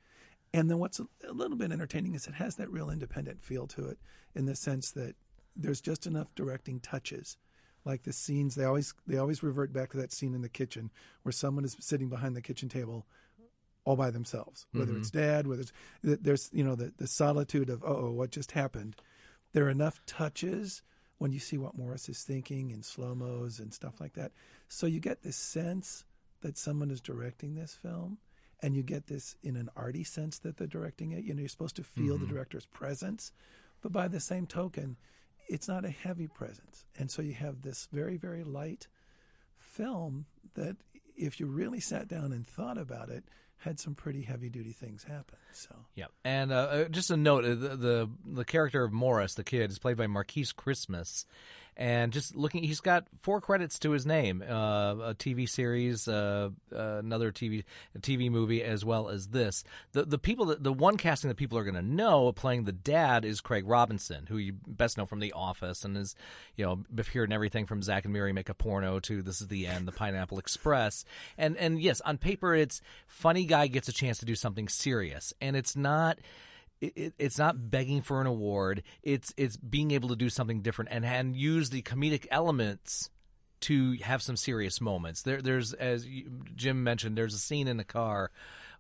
And 0.54 0.70
then 0.70 0.78
what's 0.80 1.00
a, 1.00 1.08
a 1.28 1.32
little 1.32 1.58
bit 1.58 1.72
entertaining 1.72 2.16
is 2.16 2.28
it 2.28 2.36
has 2.36 2.56
that 2.56 2.72
real 2.72 2.90
independent 2.90 3.44
feel 3.44 3.66
to 3.68 3.88
it, 3.88 3.98
in 4.36 4.46
the 4.46 4.56
sense 4.56 4.92
that 4.92 5.16
there's 5.56 5.82
just 5.82 6.06
enough 6.06 6.34
directing 6.36 6.80
touches. 6.80 7.38
Like 7.86 8.04
the 8.04 8.14
scenes, 8.14 8.56
they 8.56 8.64
always 8.64 8.94
they 9.06 9.18
always 9.18 9.44
revert 9.44 9.74
back 9.74 9.92
to 9.92 9.98
that 9.98 10.14
scene 10.14 10.34
in 10.34 10.42
the 10.42 10.50
kitchen 10.50 10.90
where 11.24 11.34
someone 11.34 11.66
is 11.66 11.76
sitting 11.80 12.10
behind 12.10 12.36
the 12.36 12.42
kitchen 12.42 12.70
table 12.70 13.06
all 13.86 13.96
by 13.96 14.10
themselves. 14.10 14.66
Whether 14.72 14.92
mm-hmm. 14.92 15.02
it's 15.02 15.12
dad, 15.12 15.48
whether 15.48 15.62
it's 15.62 15.74
there's 16.02 16.50
you 16.54 16.64
know 16.64 16.76
the 16.76 16.94
the 16.98 17.08
solitude 17.08 17.70
of 17.70 17.84
oh 17.84 18.12
what 18.12 18.32
just 18.32 18.52
happened. 18.52 18.96
There 19.52 19.66
are 19.66 19.70
enough 19.70 20.00
touches 20.06 20.82
when 21.18 21.32
you 21.32 21.40
see 21.40 21.58
what 21.58 21.78
Morris 21.78 22.10
is 22.10 22.24
thinking 22.24 22.72
in 22.72 22.84
slow 22.84 23.14
mos 23.14 23.60
and 23.60 23.74
stuff 23.74 24.00
like 24.00 24.14
that. 24.14 24.32
So 24.68 24.88
you 24.88 25.00
get 25.00 25.22
this 25.22 25.38
sense 25.38 26.06
that 26.42 26.58
someone 26.58 26.90
is 26.90 27.02
directing 27.02 27.56
this 27.56 27.74
film, 27.74 28.18
and 28.62 28.76
you 28.76 28.84
get 28.84 29.08
this 29.08 29.36
in 29.44 29.56
an 29.56 29.70
arty 29.76 30.04
sense 30.04 30.40
that 30.40 30.58
they're 30.58 30.68
directing 30.68 31.12
it. 31.12 31.24
You 31.24 31.34
know, 31.34 31.42
you're 31.42 31.50
supposed 31.50 31.76
to 31.76 31.84
feel 31.84 32.18
the 32.18 32.26
mm-hmm. 32.26 32.34
director's 32.34 32.66
presence, 32.66 33.32
but 33.82 33.92
by 33.92 34.08
the 34.08 34.20
same 34.20 34.48
token, 34.48 34.98
it's 35.48 35.68
not 35.68 35.86
a 35.86 35.90
heavy 35.90 36.28
presence, 36.28 36.86
and 36.98 37.10
so 37.10 37.22
you 37.22 37.34
have 37.34 37.62
this 37.62 37.88
very 37.92 38.18
very 38.18 38.44
light 38.44 38.88
film 39.60 40.26
that 40.56 40.78
if 41.16 41.40
you 41.40 41.46
really 41.48 41.80
sat 41.80 42.08
down 42.08 42.32
and 42.32 42.46
thought 42.46 42.78
about 42.78 43.10
it 43.10 43.24
had 43.58 43.80
some 43.80 43.96
pretty 43.96 44.24
heavy 44.24 44.50
duty 44.50 44.74
things 44.74 45.04
happen 45.04 45.38
so. 45.56 45.76
Yeah, 45.96 46.08
and 46.24 46.52
uh, 46.52 46.56
uh, 46.56 46.84
just 46.86 47.12
a 47.12 47.18
note: 47.18 47.46
uh, 47.46 47.50
the, 47.50 47.76
the 47.76 48.10
the 48.26 48.46
character 48.46 48.84
of 48.84 48.92
Morris, 48.92 49.36
the 49.36 49.44
kid, 49.44 49.72
is 49.72 49.80
played 49.80 49.98
by 49.98 50.08
Markees 50.08 50.52
Christmas, 50.52 51.26
and 51.76 52.14
just 52.14 52.36
looking, 52.36 52.64
he's 52.64 52.82
got 52.82 53.06
four 53.22 53.42
credits 53.42 53.80
to 53.80 53.92
his 53.92 54.06
name: 54.06 54.42
uh, 54.42 54.94
a 54.94 55.16
TV 55.16 55.48
series, 55.50 56.08
uh, 56.08 56.50
uh, 56.74 56.98
another 56.98 57.32
TV 57.32 57.64
TV 58.00 58.30
movie, 58.30 58.64
as 58.64 58.86
well 58.86 59.10
as 59.10 59.28
this. 59.28 59.64
The 59.94 60.04
the 60.04 60.18
people 60.18 60.48
that 60.48 60.64
the 60.64 60.74
one 60.74 60.98
casting 60.98 61.30
that 61.30 61.36
people 61.36 61.58
are 61.58 61.64
going 61.64 61.76
to 61.76 61.82
know 61.82 62.32
playing 62.32 62.66
the 62.66 62.72
dad 62.72 63.26
is 63.26 63.42
Craig 63.42 63.66
Robinson, 63.68 64.28
who 64.28 64.38
you 64.38 64.54
best 64.68 64.98
know 64.98 65.06
from 65.06 65.20
The 65.20 65.34
Office 65.34 65.84
and 65.84 65.98
is 65.98 66.16
you 66.56 66.66
know 66.66 66.84
appeared 66.98 67.30
in 67.30 67.34
everything 67.34 67.66
from 67.66 67.82
Zack 67.82 68.06
and 68.06 68.14
Miri 68.14 68.34
Make 68.34 68.50
a 68.50 68.54
Porno 68.54 69.00
to 69.02 69.22
This 69.22 69.42
Is 69.42 69.48
the 69.48 69.68
End, 69.68 69.88
The 69.88 69.92
Pineapple 69.92 70.40
Express, 70.40 71.06
and 71.38 71.58
and 71.58 71.82
yes, 71.82 72.02
on 72.02 72.18
paper 72.18 72.54
it's 72.54 72.82
funny 73.08 73.46
guy 73.46 73.68
gets 73.68 73.88
a 73.88 73.94
chance 73.94 74.20
to 74.20 74.26
do 74.26 74.36
something 74.36 74.68
serious, 74.68 75.34
and 75.42 75.56
it's 75.56 75.76
not 75.76 76.20
it, 76.96 77.14
it's 77.18 77.38
not 77.38 77.70
begging 77.70 78.02
for 78.02 78.22
an 78.22 78.28
award. 78.28 78.84
It's 79.02 79.34
it's 79.38 79.58
being 79.58 79.92
able 79.92 80.10
to 80.10 80.16
do 80.16 80.30
something 80.30 80.62
different 80.62 80.92
and 80.92 81.06
and 81.06 81.36
use 81.36 81.70
the 81.70 81.82
comedic 81.82 82.28
elements 82.32 83.10
to 83.62 83.94
have 84.02 84.22
some 84.22 84.36
serious 84.36 84.82
moments. 84.82 85.22
There, 85.22 85.42
there's 85.42 85.74
as 85.74 86.06
Jim 86.56 86.84
mentioned, 86.84 87.18
there's 87.18 87.34
a 87.34 87.40
scene 87.40 87.68
in 87.68 87.78
the 87.78 87.84
car 87.84 88.32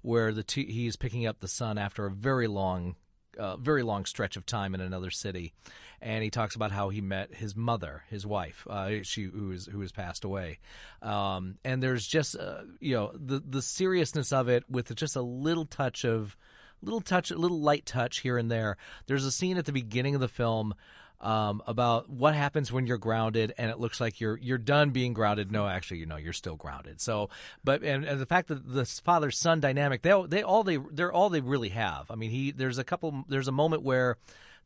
where 0.02 0.34
the 0.34 0.44
he's 0.54 0.96
picking 0.96 1.26
up 1.26 1.40
the 1.40 1.48
son 1.48 1.78
after 1.78 2.06
a 2.06 2.12
very 2.12 2.48
long, 2.48 2.96
uh, 3.40 3.56
very 3.56 3.84
long 3.84 4.04
stretch 4.06 4.36
of 4.36 4.46
time 4.46 4.76
in 4.76 4.82
another 4.82 5.10
city, 5.10 5.54
and 6.02 6.22
he 6.22 6.30
talks 6.30 6.56
about 6.56 6.72
how 6.72 6.90
he 6.90 7.00
met 7.00 7.34
his 7.34 7.56
mother, 7.56 8.04
his 8.10 8.26
wife, 8.26 8.68
uh, 8.70 8.92
she 9.04 9.24
who 9.24 9.52
is 9.52 9.66
who 9.68 9.80
has 9.80 9.94
passed 9.94 10.26
away, 10.26 10.60
um, 11.02 11.56
and 11.64 11.82
there's 11.82 12.06
just 12.06 12.38
uh, 12.38 12.64
you 12.82 12.94
know 12.94 13.14
the 13.16 13.42
the 13.48 13.62
seriousness 13.62 14.34
of 14.34 14.50
it 14.50 14.66
with 14.70 14.94
just 14.96 15.16
a 15.16 15.22
little 15.22 15.66
touch 15.66 16.04
of 16.04 16.36
little 16.84 17.02
touch, 17.02 17.32
a 17.32 17.38
little 17.38 17.60
light 17.60 17.86
touch 17.86 18.20
here 18.20 18.38
and 18.38 18.52
there. 18.52 18.78
There's 19.08 19.26
a 19.26 19.32
scene 19.32 19.58
at 19.58 19.66
the 19.66 19.72
beginning 19.72 20.16
of 20.16 20.22
the 20.22 20.28
film 20.28 20.76
um, 21.24 21.64
about 21.66 22.10
what 22.10 22.36
happens 22.36 22.72
when 22.72 22.86
you're 22.86 22.98
grounded 22.98 23.54
and 23.58 23.72
it 23.72 23.80
looks 23.80 24.02
like 24.02 24.20
you're 24.20 24.38
you're 24.38 24.58
done 24.58 24.92
being 24.92 25.14
grounded. 25.14 25.52
No, 25.52 25.68
actually, 25.68 26.00
you 26.00 26.06
know, 26.06 26.18
you're 26.18 26.34
still 26.34 26.58
grounded. 26.58 27.00
So, 27.00 27.30
but 27.64 27.82
and, 27.82 28.04
and 28.04 28.20
the 28.20 28.26
fact 28.26 28.50
that 28.50 28.68
the 28.68 28.86
father 28.86 29.32
son 29.32 29.62
dynamic, 29.62 30.02
they 30.02 30.22
they 30.28 30.44
all 30.44 30.64
they 30.64 30.78
they're 30.92 31.14
all 31.14 31.30
they 31.30 31.40
really 31.40 31.70
have. 31.70 32.12
I 32.12 32.16
mean, 32.16 32.30
he 32.30 32.52
there's 32.52 32.78
a 32.78 32.84
couple 32.84 33.24
there's 33.30 33.48
a 33.48 33.54
moment 33.54 33.84
where 33.84 34.18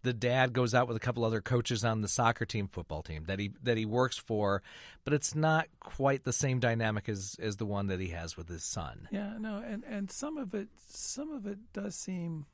the 0.04 0.14
dad 0.14 0.54
goes 0.54 0.74
out 0.74 0.88
with 0.88 0.98
a 0.98 1.00
couple 1.00 1.26
other 1.26 1.42
coaches 1.42 1.84
on 1.84 2.02
the 2.02 2.08
soccer 2.08 2.46
team, 2.46 2.68
football 2.68 3.02
team 3.02 3.26
that 3.26 3.40
he 3.40 3.52
that 3.64 3.78
he 3.78 3.86
works 3.86 4.18
for, 4.18 4.62
but 5.04 5.14
it's 5.14 5.36
not 5.36 5.68
quite 5.80 6.24
the 6.24 6.34
same 6.34 6.60
dynamic 6.60 7.10
as 7.10 7.36
as 7.42 7.58
the 7.58 7.66
one 7.66 7.88
that 7.88 8.00
he 8.00 8.10
has 8.10 8.38
with 8.38 8.48
his 8.48 8.64
son. 8.64 9.08
Yeah, 9.12 9.34
no, 9.40 9.58
and 9.58 9.84
and 9.84 10.12
some 10.12 10.38
of 10.38 10.54
it 10.54 10.70
some 10.88 11.32
of 11.32 11.46
it 11.46 11.58
does 11.74 11.96
seem 11.96 12.46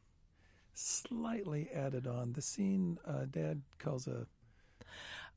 slightly 0.73 1.69
added 1.73 2.07
on. 2.07 2.33
The 2.33 2.41
scene 2.41 2.97
uh, 3.05 3.25
Dad 3.29 3.61
calls 3.77 4.07
a 4.07 4.25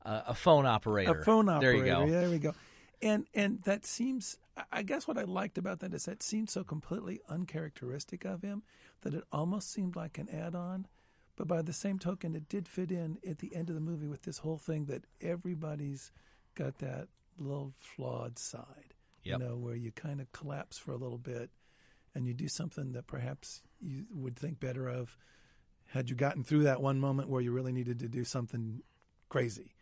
uh, 0.05 0.23
a 0.27 0.33
phone 0.33 0.65
operator. 0.65 1.21
A 1.21 1.25
phone 1.25 1.49
operator. 1.49 1.77
There 1.77 1.85
you 1.85 1.93
go. 1.93 2.05
Yeah, 2.05 2.21
there 2.21 2.29
we 2.29 2.39
go. 2.39 2.53
And 3.01 3.27
and 3.33 3.61
that 3.63 3.85
seems. 3.85 4.37
I 4.71 4.81
guess 4.81 5.07
what 5.07 5.19
I 5.19 5.23
liked 5.23 5.59
about 5.59 5.81
that 5.81 5.93
is 5.93 6.05
that 6.05 6.23
seemed 6.23 6.49
so 6.49 6.63
completely 6.63 7.19
uncharacteristic 7.29 8.25
of 8.25 8.41
him 8.41 8.63
that 9.01 9.13
it 9.13 9.23
almost 9.31 9.71
seemed 9.71 9.95
like 9.95 10.17
an 10.17 10.29
add-on. 10.29 10.87
But 11.37 11.47
by 11.47 11.61
the 11.61 11.71
same 11.71 11.99
token, 11.99 12.35
it 12.35 12.49
did 12.49 12.67
fit 12.67 12.91
in 12.91 13.19
at 13.25 13.37
the 13.37 13.55
end 13.55 13.69
of 13.69 13.75
the 13.75 13.81
movie 13.81 14.07
with 14.07 14.23
this 14.23 14.39
whole 14.39 14.57
thing 14.57 14.85
that 14.85 15.05
everybody's 15.21 16.11
got 16.55 16.79
that 16.79 17.07
little 17.37 17.73
flawed 17.77 18.37
side. 18.37 18.95
Yep. 19.23 19.39
You 19.39 19.45
know, 19.45 19.55
where 19.55 19.75
you 19.75 19.91
kind 19.91 20.19
of 20.19 20.31
collapse 20.31 20.77
for 20.77 20.91
a 20.91 20.97
little 20.97 21.17
bit 21.19 21.51
and 22.15 22.27
you 22.27 22.33
do 22.33 22.47
something 22.47 22.93
that 22.93 23.07
perhaps 23.07 23.61
you 23.79 24.05
would 24.11 24.35
think 24.35 24.59
better 24.59 24.87
of 24.87 25.15
had 25.87 26.09
you 26.09 26.15
gotten 26.15 26.43
through 26.43 26.63
that 26.63 26.81
one 26.81 26.99
moment 26.99 27.29
where 27.29 27.41
you 27.41 27.51
really 27.51 27.71
needed 27.71 27.99
to 27.99 28.07
do 28.07 28.23
something 28.23 28.81
crazy. 29.29 29.75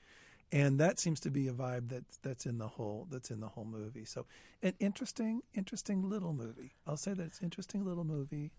And 0.52 0.80
that 0.80 1.00
seems 1.00 1.20
to 1.22 1.32
be 1.32 1.48
a 1.48 1.54
vibe 1.54 1.90
that's 1.90 2.18
that's 2.18 2.46
in 2.46 2.60
the 2.60 2.68
whole 2.68 3.08
that's 3.10 3.32
in 3.32 3.40
the 3.40 3.48
whole 3.48 3.66
movie. 3.66 4.06
So 4.06 4.26
an 4.62 4.74
interesting, 4.80 5.42
interesting 5.54 6.08
little 6.08 6.34
movie. 6.34 6.76
I'll 6.86 6.98
say 6.98 7.14
that 7.14 7.24
it's 7.24 7.42
interesting 7.42 7.84
little 7.84 8.04
movie. 8.04 8.52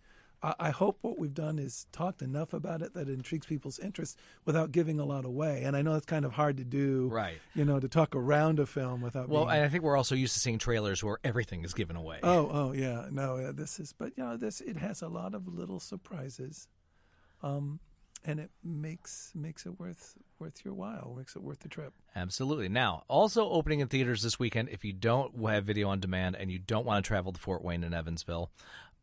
I, 0.43 0.71
hope 0.71 0.99
what 1.01 1.19
we've 1.19 1.35
done 1.35 1.59
is 1.59 1.87
talked 1.93 2.23
enough 2.23 2.53
about 2.53 2.83
it 2.83 2.95
that 2.95 3.09
it 3.09 3.13
intrigues 3.13 3.47
people's 3.47 3.79
interest 3.79 4.19
without 4.45 4.71
giving 4.71 5.01
a 5.01 5.05
lot 5.05 5.25
away. 5.25 5.63
And 5.65 5.77
I 5.77 5.83
know 5.83 5.95
it's 5.95 6.07
kind 6.07 6.25
of 6.25 6.33
hard 6.33 6.59
to 6.59 6.65
do, 6.65 7.09
Right. 7.11 7.39
You 7.55 7.65
know, 7.65 7.81
to 7.81 7.89
talk 7.89 8.15
around 8.15 8.61
a 8.61 8.67
film 8.67 9.01
without. 9.01 9.29
Well, 9.29 9.47
being, 9.47 9.57
and 9.57 9.65
I 9.65 9.69
think 9.69 9.83
we're 9.83 9.97
also 9.97 10.15
used 10.15 10.35
to 10.35 10.41
seeing 10.41 10.59
trailers 10.59 11.03
where 11.03 11.19
everything 11.25 11.65
is 11.65 11.75
given 11.75 11.97
away. 11.97 12.21
Oh, 12.23 12.49
oh 12.53 12.73
yeah, 12.73 13.07
no, 13.11 13.37
uh, 13.39 13.53
this 13.53 13.81
is, 13.81 13.93
but 13.93 14.13
you 14.17 14.25
know, 14.25 14.37
this 14.37 14.61
it 14.61 14.77
has 14.77 15.03
a 15.03 15.09
lot 15.09 15.35
of 15.35 15.49
little 15.49 15.81
surprises, 15.81 16.69
um, 17.43 17.81
and 18.25 18.41
it 18.41 18.51
makes 18.63 19.33
makes 19.35 19.67
it 19.67 19.79
worth 19.79 20.17
worth 20.39 20.65
your 20.65 20.75
while, 20.75 21.15
makes 21.17 21.37
it 21.37 21.43
worth 21.43 21.61
the 21.61 21.69
trip. 21.69 21.95
Absolutely. 22.15 22.69
Now, 22.69 23.05
also 23.09 23.49
opening 23.49 23.81
in 23.81 23.89
theaters 23.89 24.23
this 24.23 24.39
weekend. 24.39 24.69
If 24.71 24.85
you 24.85 24.93
don't 24.93 25.35
have 25.49 25.65
video 25.65 25.89
on 25.89 26.01
demand 26.01 26.37
and 26.37 26.51
you 26.51 26.59
don't 26.59 26.87
want 26.87 27.05
to 27.05 27.07
travel 27.07 27.33
to 27.33 27.41
Fort 27.41 27.63
Wayne 27.63 27.85
and 27.85 27.95
Evansville, 27.95 28.51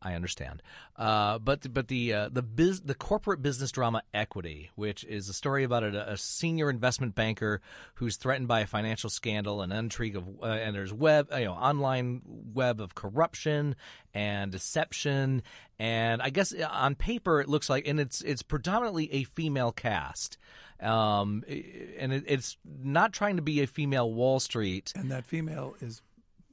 I 0.04 0.14
understand. 0.14 0.62
Uh, 0.96 1.38
but 1.38 1.72
but 1.72 1.88
the 1.88 2.12
uh, 2.12 2.28
the 2.30 2.42
biz, 2.42 2.82
the 2.82 2.94
corporate 2.94 3.40
business 3.40 3.72
drama 3.72 4.02
Equity, 4.12 4.70
which 4.74 5.02
is 5.04 5.28
a 5.28 5.32
story 5.32 5.64
about 5.64 5.82
a, 5.82 6.12
a 6.12 6.16
senior 6.16 6.68
investment 6.68 7.14
banker 7.14 7.62
who's 7.94 8.16
threatened 8.16 8.46
by 8.46 8.60
a 8.60 8.66
financial 8.66 9.08
scandal 9.08 9.62
and 9.62 9.72
intrigue 9.72 10.16
of 10.16 10.28
uh, 10.42 10.46
and 10.46 10.76
there's 10.76 10.92
web 10.92 11.28
you 11.36 11.46
know 11.46 11.54
online 11.54 12.20
web 12.52 12.80
of 12.80 12.94
corruption 12.94 13.74
and 14.12 14.52
deception 14.52 15.42
and 15.78 16.20
I 16.20 16.30
guess 16.30 16.52
uh, 16.54 16.68
on 16.70 16.94
paper 16.94 17.40
it 17.40 17.48
looks 17.48 17.70
like 17.70 17.88
and 17.88 17.98
it's 17.98 18.20
it's 18.20 18.42
predominantly 18.42 19.12
a 19.12 19.24
female 19.24 19.72
cast. 19.72 20.38
Um, 20.80 21.44
and 21.48 22.12
it, 22.12 22.24
it's 22.26 22.58
not 22.82 23.12
trying 23.12 23.36
to 23.36 23.42
be 23.42 23.62
a 23.62 23.66
female 23.66 24.12
Wall 24.12 24.38
Street. 24.38 24.92
And 24.94 25.10
that 25.10 25.24
female 25.24 25.76
is 25.80 26.02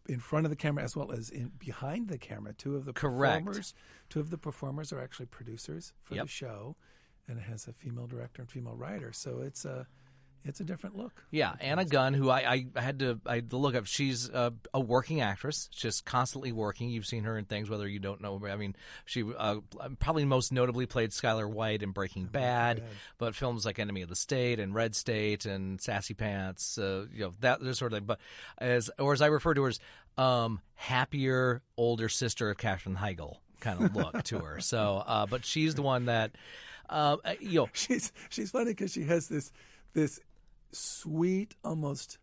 in 0.08 0.20
front 0.20 0.46
of 0.46 0.50
the 0.50 0.56
camera 0.56 0.84
as 0.84 0.96
well 0.96 1.12
as 1.12 1.30
in 1.30 1.52
behind 1.60 2.08
the 2.08 2.18
camera. 2.18 2.54
Two 2.54 2.76
of 2.76 2.86
the 2.86 2.94
Correct. 2.94 3.46
performers, 3.46 3.74
two 4.10 4.20
of 4.20 4.30
the 4.30 4.38
performers 4.38 4.92
are 4.92 5.00
actually 5.00 5.28
producers 5.28 5.94
for 6.04 6.16
Yep. 6.16 6.26
the 6.26 6.30
show, 6.30 6.76
and 7.28 7.38
it 7.38 7.44
has 7.44 7.68
a 7.68 7.74
female 7.74 8.08
director 8.08 8.42
and 8.42 8.50
female 8.52 8.76
writer. 8.76 9.14
So 9.14 9.40
it's 9.42 9.64
a 9.66 9.88
it's 10.44 10.60
a 10.60 10.64
different 10.64 10.98
look. 10.98 11.24
Yeah, 11.30 11.54
Anna 11.60 11.86
Gunn, 11.86 12.14
who 12.14 12.30
I, 12.30 12.66
I 12.76 12.82
had 12.82 13.00
to 13.00 13.20
I 13.26 13.36
had 13.36 13.52
to 13.52 13.58
look 13.58 13.76
up. 13.76 13.86
She's 13.86 14.28
a, 14.30 14.54
a 14.74 14.80
working 14.80 15.22
actress, 15.22 15.68
just 15.68 16.04
constantly 16.06 16.52
working. 16.52 16.90
You've 16.90 17.06
seen 17.06 17.26
her 17.26 17.38
in 17.38 17.46
things, 17.46 17.70
whether 17.70 17.88
you 17.88 18.00
don't 18.00 18.22
know. 18.22 18.42
I 18.50 18.56
mean, 18.56 18.76
she 19.06 19.24
uh, 19.38 19.58
probably 20.00 20.26
most 20.26 20.52
notably 20.52 20.88
played 20.88 21.12
Skyler 21.12 21.50
White 21.50 21.84
in 21.84 21.92
Breaking 21.92 22.26
Bad, 22.26 22.84
but 23.18 23.36
films 23.36 23.66
like 23.66 23.78
Enemy 23.78 24.02
of 24.02 24.10
the 24.10 24.16
State 24.16 24.60
and 24.60 24.74
Red 24.74 24.96
State 24.96 25.46
and 25.46 25.80
Sassy 25.80 26.14
Pants, 26.16 26.78
uh, 26.78 27.06
you 27.14 27.26
know 27.26 27.34
that 27.42 27.60
sort 27.76 27.94
of 27.94 28.00
thing. 28.00 28.06
But 28.06 28.20
as 28.58 28.90
or 28.98 29.14
as 29.14 29.22
I 29.22 29.28
refer 29.28 29.54
to 29.54 29.64
her 29.64 29.70
as 29.70 29.80
um, 30.18 30.60
happier 30.76 31.62
older 31.78 32.10
sister 32.10 32.50
of 32.50 32.58
Katherine 32.58 32.96
Heigl 32.96 33.38
kind 33.60 33.84
of 33.84 33.96
look 33.96 34.24
to 34.24 34.40
her. 34.40 34.60
So, 34.72 35.04
uh, 35.06 35.26
but 35.26 35.46
she's 35.46 35.76
the 35.76 35.82
one 35.82 36.06
that. 36.06 36.32
Uh, 36.90 37.18
you 37.40 37.62
know, 37.62 37.70
She's 37.74 38.12
she's 38.30 38.52
funny 38.52 38.72
because 38.72 38.92
she 38.92 39.04
has 39.04 39.30
this 39.30 39.52
this 39.94 40.20
sweet 40.72 41.56
almost 41.64 42.18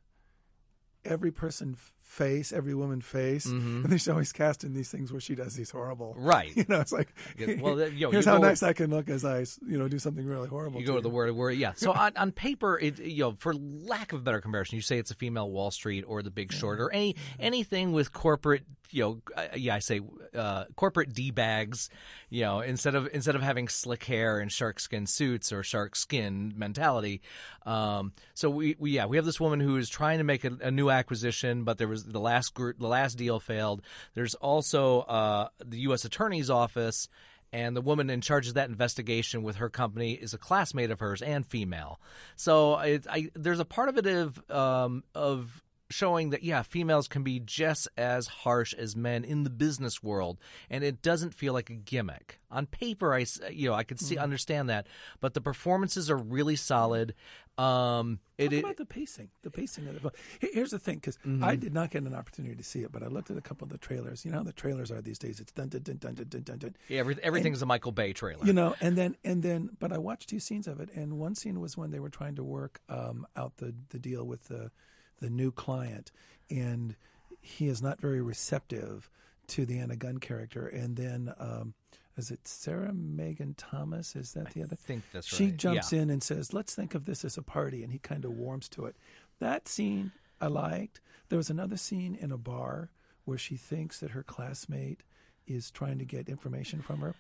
every 1.04 1.30
person 1.30 1.76
face, 2.02 2.52
every 2.52 2.74
woman 2.74 3.00
face, 3.00 3.44
and 3.44 3.84
then 3.84 3.98
she's 3.98 4.08
always 4.08 4.32
cast 4.32 4.64
in 4.64 4.74
these 4.74 4.90
things 4.90 5.12
where 5.12 5.20
she 5.20 5.34
does 5.34 5.54
these 5.54 5.70
horrible. 5.70 6.14
Mm-hmm. 6.14 6.24
Right. 6.24 6.52
You 6.58 6.64
know, 6.68 6.80
it's 6.80 6.92
like, 6.92 7.14
well, 7.60 7.78
you 7.78 8.10
here's 8.10 8.26
you 8.26 8.32
how 8.32 8.38
nice 8.38 8.64
I 8.64 8.72
can 8.72 8.90
look 8.90 9.08
as 9.08 9.24
I, 9.24 9.40
you 9.66 9.78
know, 9.78 9.86
do 9.86 9.98
something 9.98 10.26
really 10.26 10.48
horrible. 10.48 10.80
You 10.80 10.86
to 10.86 10.92
go 10.92 10.96
to 10.96 11.02
the 11.02 11.08
word 11.08 11.28
of 11.28 11.36
word, 11.36 11.52
yeah. 11.52 11.72
So 11.76 11.92
on, 12.04 12.12
on 12.16 12.32
paper, 12.32 12.76
it 12.78 12.98
you 12.98 13.22
know, 13.22 13.36
for 13.38 13.54
lack 13.54 14.12
of 14.12 14.20
a 14.20 14.22
better 14.22 14.40
comparison, 14.40 14.74
you 14.74 14.82
say 14.82 14.98
it's 14.98 15.12
a 15.12 15.14
female 15.14 15.50
Wall 15.50 15.70
Street 15.70 16.04
or 16.08 16.22
The 16.22 16.30
Big 16.30 16.52
Short 16.52 16.80
or 16.80 16.90
any 16.90 17.14
anything 17.38 17.92
with 17.92 18.12
corporate, 18.12 18.64
you 18.90 19.02
know, 19.02 19.47
yeah, 19.57 19.75
I 19.75 19.78
say 19.80 20.00
uh, 20.35 20.64
corporate 20.76 21.12
d 21.12 21.30
bags, 21.30 21.90
you 22.30 22.42
know, 22.42 22.61
instead 22.61 22.95
of 22.95 23.09
instead 23.12 23.35
of 23.35 23.42
having 23.42 23.68
slick 23.68 24.04
hair 24.04 24.38
and 24.38 24.50
shark 24.50 24.80
skin 24.80 25.07
suits 25.07 25.52
or 25.52 25.62
shark 25.62 25.97
skin 25.97 26.54
mentality. 26.57 27.21
Um, 27.66 28.12
so 28.35 28.50
we, 28.50 28.76
we 28.78 28.92
yeah 28.92 29.07
we 29.07 29.16
have 29.16 29.26
this 29.26 29.40
woman 29.40 29.61
who 29.61 29.76
is 29.76 29.88
trying 29.88 30.18
to 30.18 30.25
make 30.25 30.45
a, 30.45 30.52
a 30.62 30.71
new 30.71 30.90
acquisition, 30.90 31.64
but 31.64 31.78
there 31.78 31.88
was 31.88 32.04
the 32.04 32.21
last 32.21 32.54
gr- 32.54 32.73
the 32.78 32.88
last 32.88 33.16
deal 33.16 33.40
failed. 33.40 33.83
There's 34.14 34.35
also 34.35 35.00
uh, 35.00 35.49
the 35.64 35.80
U.S. 35.80 36.04
Attorney's 36.04 36.50
Office 36.50 37.09
and 37.52 37.76
the 37.76 37.80
woman 37.80 38.11
in 38.11 38.21
charge 38.21 38.49
of 38.49 38.54
that 38.54 38.68
investigation 38.68 39.42
with 39.42 39.57
her 39.57 39.68
company 39.68 40.12
is 40.12 40.35
a 40.35 40.38
classmate 40.38 40.90
of 40.90 41.00
hers 41.00 41.23
and 41.23 41.47
female. 41.47 42.00
So 42.37 42.78
it, 42.78 43.07
I, 43.09 43.30
there's 43.35 43.61
a 43.61 43.64
part 43.64 43.88
of 43.88 43.97
it 43.99 44.07
of 44.07 44.50
um, 44.50 45.02
of 45.14 45.62
showing 45.90 46.30
that 46.30 46.42
yeah, 46.42 46.62
females 46.62 47.09
can 47.09 47.23
be 47.23 47.40
just 47.40 47.88
as 47.97 48.26
harsh 48.26 48.75
as 48.75 48.95
men 48.95 49.25
in 49.25 49.42
the 49.45 49.50
business 49.50 50.02
world, 50.02 50.38
and 50.68 50.85
it 50.85 51.00
doesn't 51.02 51.33
feel 51.35 51.52
like 51.52 51.71
a 51.71 51.75
gimmick. 51.75 52.40
On 52.50 52.66
paper, 52.66 53.14
i 53.14 53.25
you 53.50 53.68
know 53.68 53.75
I 53.75 53.85
could 53.85 53.99
see 54.00 54.14
Mm-hmm. 54.14 54.25
understand 54.25 54.68
that, 54.71 54.87
but 55.21 55.35
the 55.35 55.40
performances 55.40 56.11
are 56.11 56.16
really 56.16 56.57
solid. 56.57 57.14
Um, 57.57 58.21
it, 58.38 58.45
Talk 58.45 58.52
it 58.52 58.59
about 58.61 58.76
the 58.76 58.85
pacing, 58.87 59.30
the 59.42 59.50
pacing 59.50 59.88
of 59.88 59.95
the 59.95 60.00
film. 60.00 60.12
Here's 60.40 60.71
the 60.71 60.78
thing, 60.78 60.97
because 60.97 61.16
Mm-hmm. 61.26 61.42
I 61.42 61.57
did 61.57 61.75
not 61.75 61.90
get 61.90 62.02
an 62.04 62.14
opportunity 62.14 62.54
to 62.54 62.62
see 62.62 62.80
it, 62.80 62.92
but 62.92 63.02
I 63.02 63.09
looked 63.09 63.30
at 63.30 63.37
a 63.37 63.40
couple 63.40 63.64
of 63.64 63.73
the 63.73 63.78
trailers. 63.78 64.25
You 64.25 64.30
know 64.30 64.38
how 64.38 64.45
the 64.45 64.52
trailers 64.52 64.90
are 64.92 65.00
these 65.02 65.18
days? 65.18 65.40
It's 65.40 65.50
dun 65.52 65.68
dun 65.68 65.83
dun 65.83 65.97
dun 65.99 66.14
dun 66.14 66.28
dun 66.28 66.42
dun. 66.42 66.59
dun. 66.59 66.76
yeah, 66.88 67.00
every, 67.00 67.16
everything's 67.23 67.61
a 67.62 67.66
Michael 67.66 67.90
Bay 67.92 68.12
trailer. 68.12 68.45
You 68.47 68.52
know, 68.52 68.76
and 68.80 68.97
then 68.97 69.16
and 69.25 69.42
then, 69.42 69.71
but 69.80 69.92
I 69.92 69.99
watched 69.99 70.28
two 70.28 70.38
scenes 70.38 70.68
of 70.68 70.80
it, 70.80 70.90
and 70.95 71.18
one 71.18 71.35
scene 71.35 71.61
was 71.61 71.76
when 71.76 71.90
they 71.90 71.99
were 71.99 72.11
trying 72.11 72.37
to 72.37 72.45
work 72.45 72.80
um, 72.88 73.26
out 73.37 73.57
the 73.57 73.75
the 73.90 73.99
deal 73.99 74.25
with 74.25 74.45
the 74.49 74.71
the 75.20 75.30
new 75.30 75.50
client, 75.50 76.10
and 76.50 76.96
he 77.40 77.68
is 77.68 77.80
not 77.82 78.00
very 78.00 78.20
receptive 78.22 79.08
to 79.48 79.64
the 79.66 79.78
Anna 79.78 79.96
Gunn 79.96 80.18
character, 80.18 80.66
and 80.66 80.96
then. 80.96 81.32
Um, 81.38 81.75
is 82.16 82.32
it 82.32 82.48
Sarah 82.48 82.92
Megan 82.92 83.54
Thomas? 83.54 84.16
Is 84.16 84.32
that 84.32 84.52
the 84.52 84.64
other? 84.64 84.72
I 84.72 84.84
think 84.84 85.04
that's 85.12 85.25
She 85.28 85.44
right. 85.44 85.56
jumps 85.56 85.92
Yeah. 85.92 86.00
in 86.00 86.10
and 86.10 86.20
says, 86.20 86.52
"Let's 86.52 86.75
think 86.75 86.96
of 86.96 87.04
this 87.04 87.25
as 87.25 87.38
a 87.38 87.42
party," 87.42 87.84
and 87.84 87.92
he 87.92 88.00
kind 88.00 88.25
of 88.25 88.32
warms 88.32 88.68
to 88.70 88.87
it. 88.87 88.96
That 89.38 89.68
scene 89.68 90.10
I 90.40 90.48
liked. 90.48 91.00
There 91.28 91.37
was 91.37 91.48
another 91.48 91.76
scene 91.76 92.16
in 92.16 92.32
a 92.32 92.37
bar 92.37 92.90
where 93.25 93.38
she 93.38 93.56
thinks 93.56 94.00
that 94.00 94.10
her 94.10 94.25
classmate 94.25 95.04
is 95.46 95.70
trying 95.70 96.00
to 96.00 96.04
get 96.04 96.28
information 96.28 96.82
from 96.82 96.98
her. 97.02 97.10